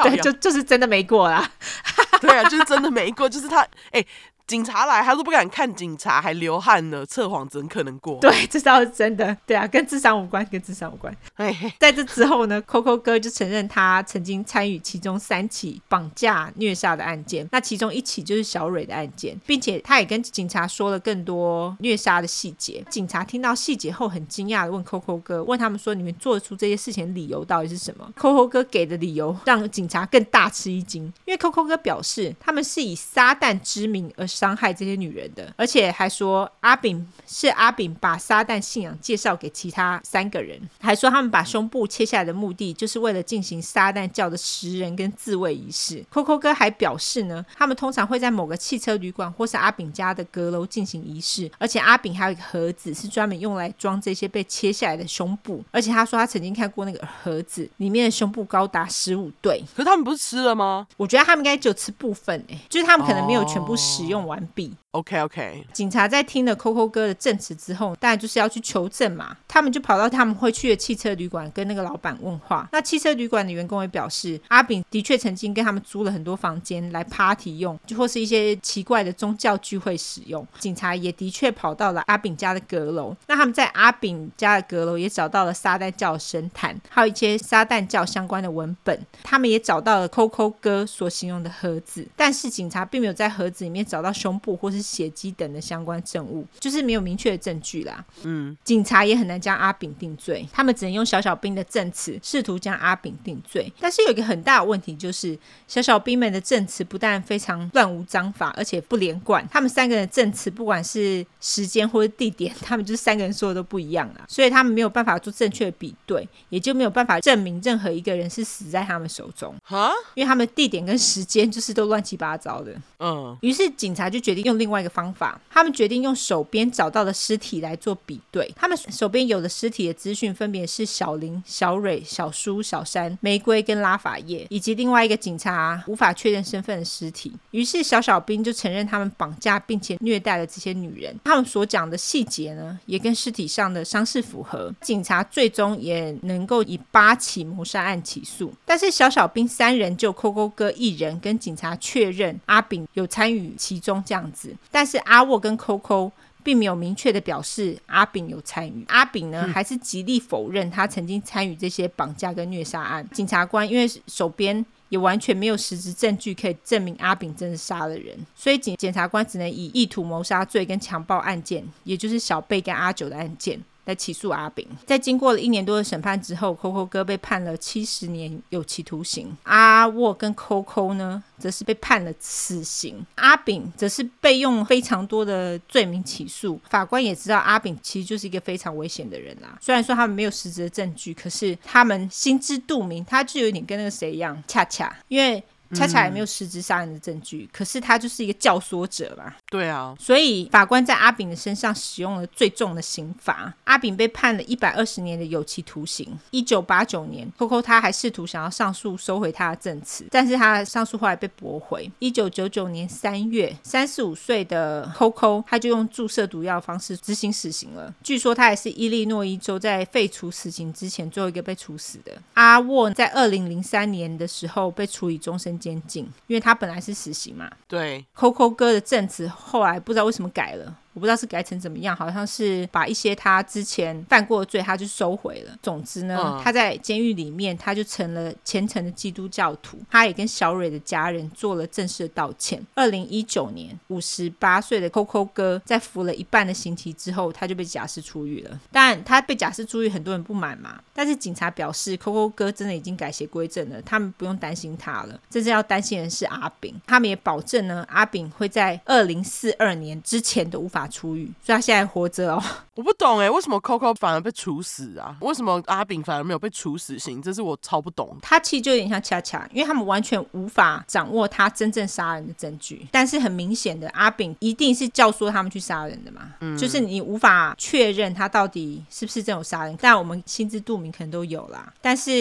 [0.04, 1.50] 对，就就是真的没过啦。
[2.20, 4.00] 对啊，就是真的没过，就是他哎。
[4.02, 4.08] 欸
[4.46, 7.06] 警察来，他都不敢看警察，还流汗呢。
[7.06, 8.20] 测谎怎可能过？
[8.20, 9.36] 对，这倒是真的。
[9.46, 11.16] 对啊，跟智商无关，跟智商无关。
[11.36, 22.84] 哎，在这之后呢，Coco 哥就承认他曾经参与其中三起绑架虐杀的案件，那其中一起就是小蕊的案件，并且他也跟警察说了更多虐杀的细节。
[22.90, 46.04] 警察听到细节后，很惊讶的问 Coco 哥，问他们说：“你们做出这些事情的理由到底是什么？”Coco 哥给的理由让警察更大吃一惊，因为 Coco 哥表示他们是以撒旦之名而伤害这些女人的，而且还说阿炳是阿炳把撒旦信仰介绍给其他三个人，还说他们把胸部切下来的目的就是为了进行撒旦教的食人跟自卫仪式。
[46.12, 59.64] Coco 哥还表示呢，他们通常会在某个汽车旅馆或是阿炳家的阁楼进行仪式，而且阿炳还有一个盒子是专门用来装这些被切下来的胸部，而且他说他曾经看过那个盒子里面的胸部高达十五对。
[59.76, 60.88] 可是他们不是吃了吗？
[60.98, 64.74] 我觉得他们应该只有吃部分就是他们可能没有全部使用完毕。
[64.92, 65.04] Oh.
[65.04, 69.36] OK OK，警察在听了 Coco 哥的证词之后，当然就是要去求证嘛。
[69.48, 72.70] 他们就跑到他们会去的汽车旅馆，跟那个老板问话。
[72.72, 80.48] 那汽车旅馆的员工也表示，阿炳的确曾经跟他们租了很多房间来 party 用，就或是一些奇怪的宗教聚会使用。
[80.60, 83.18] 警察也的确跑到了阿炳家的阁楼。
[83.26, 89.04] 那他们在阿炳家的阁楼也找到了撒旦教的神坛，还有一些撒旦教相关的文本。
[89.24, 98.06] 他们也找到了 Coco 哥所形容的盒子，但是警察并没有在盒子里面找到胸部或是血迹等的相关证物，就是没有明确的证据啦。
[98.24, 103.72] 嗯，警察也很难将阿炳定罪，他们只能用小小兵的证词试图将阿炳定罪。
[103.80, 105.38] 但是有一个很大的问题，就是
[105.68, 109.46] 小小兵们的证词不但非常乱无章法，而且不连贯。
[109.50, 119.56] 他们三个人的证词，不管是时间或者地点， 他们就是三个人说的都不一样啊，所以他们没有办法做正确的比对，也就没有办法证明任何一个人是死在他们手中。
[119.64, 122.74] 哈，因为他们地点跟时间就是都乱七八糟的。
[123.00, 128.52] 嗯，于是警察就决定用另外一个方法，他们决定用手边找到的尸体来做比对。
[128.56, 137.34] 他们手边有的尸体的资讯分别是小林、小蕊、小苏、小山、玫瑰跟拉法叶，以及另外一个警察无法确认身份的尸体。
[137.52, 141.16] 于是小小兵就承认他们绑架并且虐待了这些女人。
[141.24, 144.74] 他们所讲的细节呢，也跟尸体上的伤势符合。
[144.82, 148.54] 警察最终也能够以八起谋杀案起诉。
[148.66, 156.12] 但是小小兵三人就扣扣哥一人跟警察确认阿炳有参与其中这样子，但是阿沃跟 Coco。
[156.46, 163.08] 并没有明确的表示阿炳有参与，阿炳呢还是极力否认他曾经参与这些绑架跟虐杀案。
[163.14, 173.58] 检察官因为手边也完全没有实质证据可以证明阿炳真的杀了人，所以检检察官只能以意图谋杀罪跟强暴案件，也就是小贝跟阿九的案件。
[173.86, 183.06] 来起诉阿炳，在经过了一年多的审判之后，Coco 哥被判了七十年有期徒刑，阿沃跟 Coco 呢，则是被判了死刑。
[183.16, 186.60] 阿炳则是被用非常多的罪名起诉。
[186.70, 189.58] 法官也知道阿炳其实就是一个非常危险的人啦。
[189.62, 195.44] 虽然说他们没有实质的证据，可是他们心知肚明，他就有点跟那个谁一样，恰恰，因为。
[195.74, 199.36] 恰恰也没有实质杀人的证据，可是他就是一个教唆者吧。
[199.54, 206.20] 对啊，所以法官在阿炳的身上使用了最重的刑罚，阿炳被判了一百二十年的有期徒刑。
[206.32, 211.90] 一九八九年，Coco 他还试图想要上诉收回他的证词，但是他的上诉后来被驳回。
[212.00, 217.94] 一九九九年三月，三十五岁的 Coco 他就用注射毒药的方式执行死刑了。
[218.04, 222.12] 据说他也是伊利诺伊州在废除死刑之前最后一个被处死的。
[222.34, 225.54] 阿沃在二零零三年的时候被处以终身。
[225.60, 227.50] 监禁，因为他本来是死刑嘛。
[227.68, 230.76] 对，Coco 哥的证词后来不知道为什么改了。
[230.94, 235.56] 我不知道是改成怎么样，好像是把一些他之前犯过的罪，他就收回了。
[235.62, 239.78] 总之呢，嗯、他在监狱里面，他就成了虔诚的基督教徒。
[239.90, 242.64] 他也跟小蕊的家人做了正式的道歉。
[242.76, 248.60] 二零一九年，五十八岁的 Coco 哥在服了一半的刑期之后，他就被假释出狱了。
[248.72, 250.82] 但他被假释出狱，很多人不满嘛。
[250.94, 255.20] 但是警察表示，Coco 哥真的已经改邪归正了，他们不用担心他了。
[255.30, 256.80] 真正要担心的是阿炳。
[256.86, 262.44] 他们也保证呢，阿炳会在二零四二年之前都无法出狱，所以他现在活着哦。
[262.76, 265.16] 我不懂哎，为什么 Coco 反而被处死啊？
[265.22, 267.22] 为什么阿炳反而没有被处死刑？
[267.22, 268.18] 这是我超不懂。
[268.22, 272.88] 他其实就有点像恰恰，因为他们完全无法掌握他真正杀人的证据。
[272.92, 276.34] 但是很明显的，阿炳一定是教唆他们去杀人的嘛。
[276.40, 281.72] 嗯，就是你无法确认他到底是不是真有杀人，但我们心知肚明可能都有啦。
[281.80, 282.12] 但是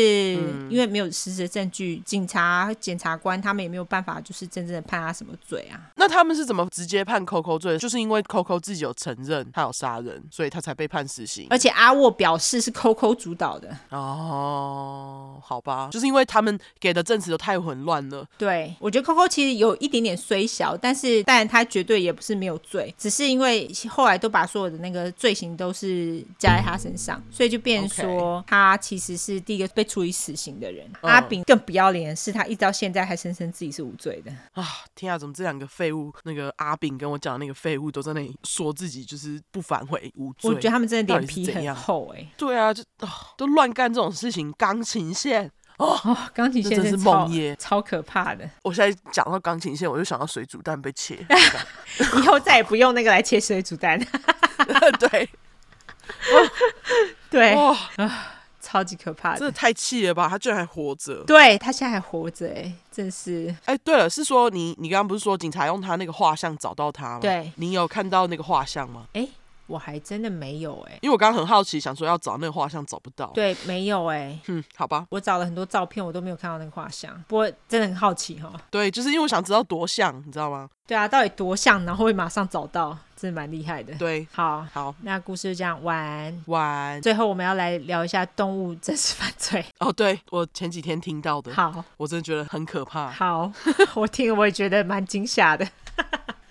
[0.68, 5.80] 因为没有实质的证据，警察、检察官他们也没有办法，就是真正的判他什么罪啊？
[5.96, 7.78] 那他们是怎么直接判 Coco 罪？
[7.78, 11.46] 就是因为 Coco 自己有承认他有杀人，所以他才被判死刑。
[11.50, 13.76] 而且阿沃表示是 Coco 主导的。
[13.90, 18.26] 哦，好吧，就是因为他们给的证词都太混乱了。
[18.36, 30.86] 对，我觉得 Coco 其实有一点点虽小，但是当然他绝对也不是没有罪，只是因为后来都把所有的那个罪行都是加在他身上，所以就变成说他其实是第一个被处以死刑的人。
[31.02, 34.32] 嗯、阿炳更不要脸的是，他一直到现在还声称自己是无罪的。
[34.52, 36.12] 啊，天啊，怎么这两个废物？
[36.24, 40.50] 那个阿炳跟我讲的那个废物都在那里说自己就是不反悔无罪。
[40.50, 42.28] 我觉得他们真的脸皮很厚哎、欸。
[42.36, 44.52] 对啊，就、哦、都乱干这种事情。
[44.58, 45.98] 钢琴线哦，
[46.34, 48.48] 钢、哦、琴线真是梦魇，超可怕的。
[48.62, 51.24] 我现在讲到钢琴线，我就想到水煮蛋被切。
[51.98, 53.98] 以后再也不用那个来切水煮蛋。
[55.00, 55.28] 对，
[57.30, 57.76] 对，哇
[58.60, 60.28] 超级可怕的，真的太气了吧？
[60.28, 63.54] 他居然还活着，对他现在还活着，哎，真是。
[63.64, 67.18] 哎，对了，是说你，你刚刚不是说警察用他那个画像找到他吗？
[67.20, 69.06] 对，你有看到那个画像吗？
[69.14, 69.26] 哎。
[69.72, 73.30] 我还真的没有哎、欸，因为我刚刚很好奇，想说要找那个画像找不到。
[73.32, 74.40] 对，没有哎、欸。
[74.48, 77.10] 嗯，好吧，我找了很多照片，我都没有看到那个画像。
[77.26, 78.52] 不过真的很好奇哈。
[78.70, 80.68] 对，就是因为我想知道多像，你知道吗？
[80.86, 83.94] 对啊，到底多像，然后会马上找到，真的蛮厉害的。
[83.94, 86.44] 对，好，好，那故事就这样，晚安。
[86.48, 87.00] 晚安。
[87.00, 89.64] 最后我们要来聊一下动物真实犯罪。
[89.78, 91.54] 哦，对，我前几天听到的。
[91.54, 93.10] 好，我真的觉得很可怕。
[93.10, 93.50] 好，
[93.94, 95.66] 我听了我也觉得蛮惊吓的。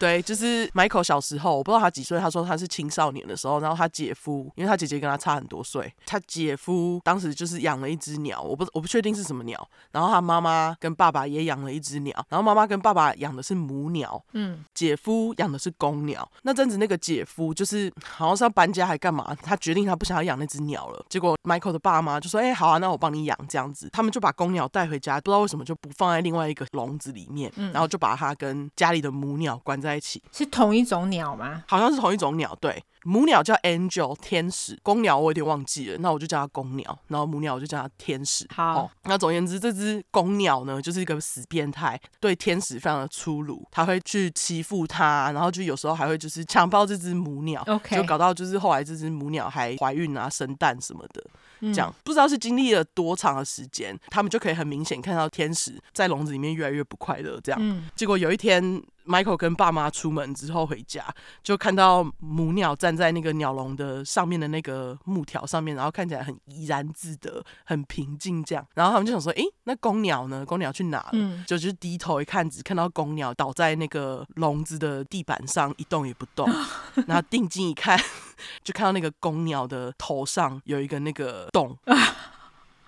[0.01, 16.27] 对，就是 Michael 小时候，我不知道他几岁，他说他是青少年的时候，然后他姐夫，因为他姐姐跟他差很多岁，他姐夫当时就是养了一只鸟，我不我不确定是什么鸟，然后他妈妈跟爸爸也养了一只鸟，然后妈妈跟爸爸养的是母鸟，嗯，姐夫养的是公鸟。
[16.41, 30.21] 那阵子那个姐夫就是好像是要搬家还干嘛，他决定他不想要养那只鸟了，结果 Michael 的爸妈就说，哎、欸，好啊，那我帮你养这样子，他们就把公鸟带回家，不知道为什么就不放在另外一个笼子里面，嗯、然后就把它跟家里的母鸟关在一起。
[30.31, 31.63] 是同一种鸟吗？
[31.67, 32.83] 好像是同一种鸟，对。
[33.03, 38.45] 母鸟叫 Angel 天使，公鸟我有点忘记了，那我就叫它公鸟，然后母鸟我就叫它天使。
[38.53, 51.23] 好、哦，那总而言之，这只公鸟呢，就是一个死变态，对天使非常的粗鲁，它会去欺负它，然后就有时候还会就是强暴这只母鸟，OK，就搞到就是后来这只母鸟还怀孕啊、生蛋什么的。
[51.61, 57.39] 这样不知道是经历了多长的时间，他们就可以很明显看到天使在笼子里面越来越不快乐。
[57.43, 61.05] 这样，嗯、结果有一天，Michael 跟爸妈出门之后回家，
[61.43, 68.43] 就看到母鸟站在那个鸟笼的上面的那个木条上面，然后看起来很怡然自得、很平静。
[68.43, 70.45] 这样，然后他们就想说：“诶，那公鸟呢？
[70.45, 76.49] 公鸟去哪了？”嗯、就就低头一看，只看到公鸟倒在那个笼子的地板上一动也不动。
[77.07, 77.99] 然后定睛一看，
[78.63, 81.47] 就看到那个公鸟的头上有一个那个。
[81.51, 81.77] 洞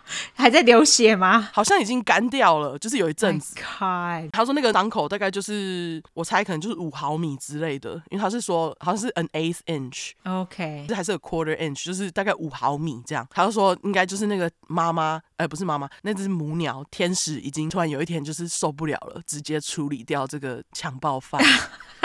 [0.36, 1.50] 还在流血吗？
[1.54, 3.56] 好像已经干掉了，就是有一阵子。
[4.32, 10.12] 他说那个伤口大概就是我猜可能就是五毫米之类的，因为他是说好像是 an eighth inch。
[10.24, 13.28] OK，这还是 a quarter inch，就是大概五毫米这样。
[13.32, 21.42] 他就说应该就是那个妈妈，哎、欸，不是妈妈，那只母鸟天使已经突然有一天就是受不了了，直接处理掉这个强暴犯。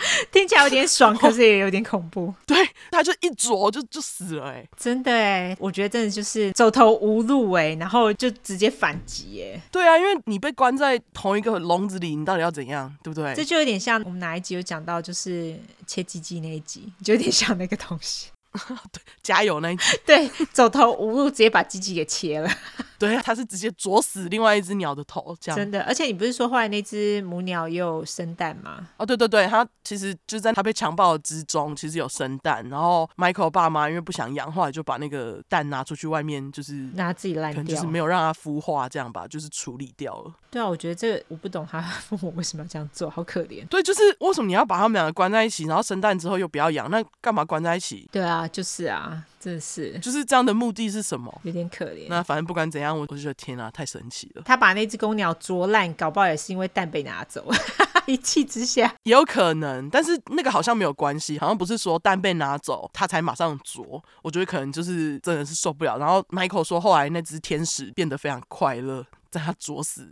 [0.32, 2.32] 听起来有点爽，可是也有点恐怖。
[2.46, 2.56] 对，
[2.90, 9.60] 他就一啄就就死了，哎，真的哎，我觉得真的就是走投无路哎，然后就直接反击哎。
[9.70, 13.34] 对啊，因为你被关在同一个笼子里，你到底要怎样，对不对？
[13.34, 18.28] 这就有点像我们哪一集有讲到，就是切鸡鸡那一集，就有点像那个东西。
[18.92, 22.50] 对，加油那一集，对，走投无路，直接把鸡鸡给切了。
[22.98, 25.56] 对，他是直接啄死另外一只鸟的头，这样。
[25.56, 28.88] 真的，而且你不是说后来那只母鸟也有生蛋吗？
[28.98, 32.62] 哦，对对对，它其实就在它被强暴之中，其实有生蛋。
[32.68, 40.34] 然后 Michael 爸妈因为不想养，后来就把那个蛋拿出去外面，就是拿自己烂掉，就是没有让它孵化，这样吧，就是处理掉了。
[40.50, 43.66] 对啊，我觉得这个我不懂他父母为什么要这样做，好可怜。
[43.68, 48.06] 对，就是为什么你要把他们两个关在一起，然后生蛋之后又不要养，那干嘛关在一起？
[48.12, 49.24] 对啊，就是啊。
[49.40, 51.40] 真是，就是这样的目的是什么？
[51.44, 52.04] 有点可怜。
[52.10, 54.42] 那反正不管怎样，我我就觉得天啊，太神奇了。
[54.44, 57.50] 他把那只公鸟啄烂，搞不好也是因为蛋被拿走，
[58.04, 59.88] 一气之下也有可能。
[59.88, 64.02] 但是那个好像没有关系，好像不是说蛋被拿走，他才马上啄。
[64.22, 65.96] 我觉得可能就是真的是受不了。
[65.96, 69.06] 然后 Michael 说，后来那只天使变得非常快乐。
[69.30, 70.10] 在他啄死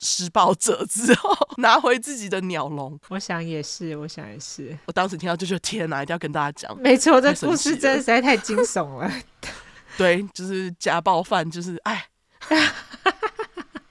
[0.00, 2.98] 施暴者之后，拿回自己的鸟笼。
[3.08, 4.76] 我想也是，我想也是。
[4.86, 6.76] 我当时听到就觉得天哪，一定要跟大家讲。
[6.80, 9.10] 没错，这故事真的实在太惊悚了。
[9.96, 12.06] 对，就是家暴犯，就是哎，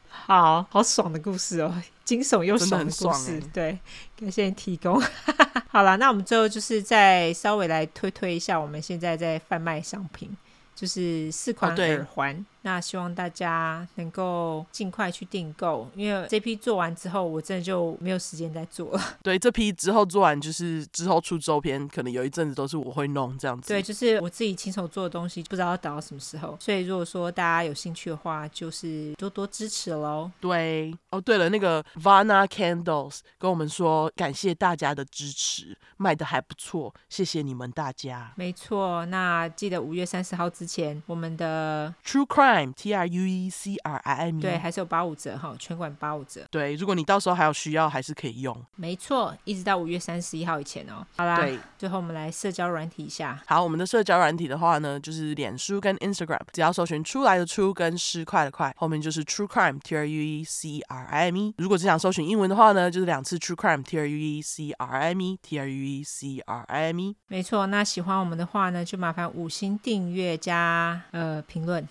[0.10, 3.40] 好好爽的故事哦，惊悚又爽的故事。
[3.40, 3.80] 欸、对，
[4.20, 5.02] 感谢你提供。
[5.72, 10.36] 好了，那我们最后就是再稍微来推推一下，我们现在在贩卖商品，
[10.76, 12.36] 就是四款耳环。
[12.36, 19.02] 哦那希望大家能够尽快去订购，因为这批做完之后，我真的就没有时间再做了。
[19.22, 23.68] 对，这批之后做完，就是之后出周边，可能有一阵子都是我会弄这样子。
[23.68, 26.57] 对，就是我自己亲手做的东西，不知道要等到什么时候。
[26.60, 30.31] 所以如果说大家有兴趣的话，就是多多支持喽。
[30.40, 38.31] 对，哦对了，那个 Vana Candles 跟我们说，感谢大家的支持，卖的还不错，谢谢你们大家。
[38.38, 42.52] 没错，那记得五月三十号之前，我们的 True Crime。
[42.75, 46.45] T R U E C R I M E，对，还是有八五折哈，全馆八五折。
[46.51, 48.55] 对，如果你到时候还有需要，还是可以用。
[48.75, 51.05] 没错，一直到五月三十一号以前哦。
[51.15, 53.41] 好啦，对，最后我们来社交软体一下。
[53.47, 61.53] 好，我们的社交软体的话呢，就是脸书跟 Instagram，只要搜寻出来的出跟失快的快，后面就是 True Crime T R U E C R I M E。
[61.57, 66.03] 如果只想搜寻英文的话呢，就是两次 True Crime T R U E C R I M E T R U E
[66.03, 67.15] C R I M E。
[67.27, 71.88] 没错，那喜欢我们的话呢，就麻烦五星订阅加呃评论。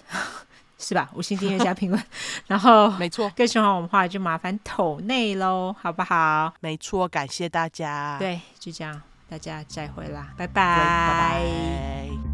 [0.82, 1.09] 是吧？
[1.14, 2.02] 五星订阅加评论，
[2.46, 6.52] 然后没错，更喜欢我们话就麻烦投内喽，好不好？
[6.60, 8.16] 没错，感谢大家。
[8.18, 9.00] 对，就这样，
[9.30, 10.52] 大家再会啦，拜拜。
[10.52, 12.31] 拜拜。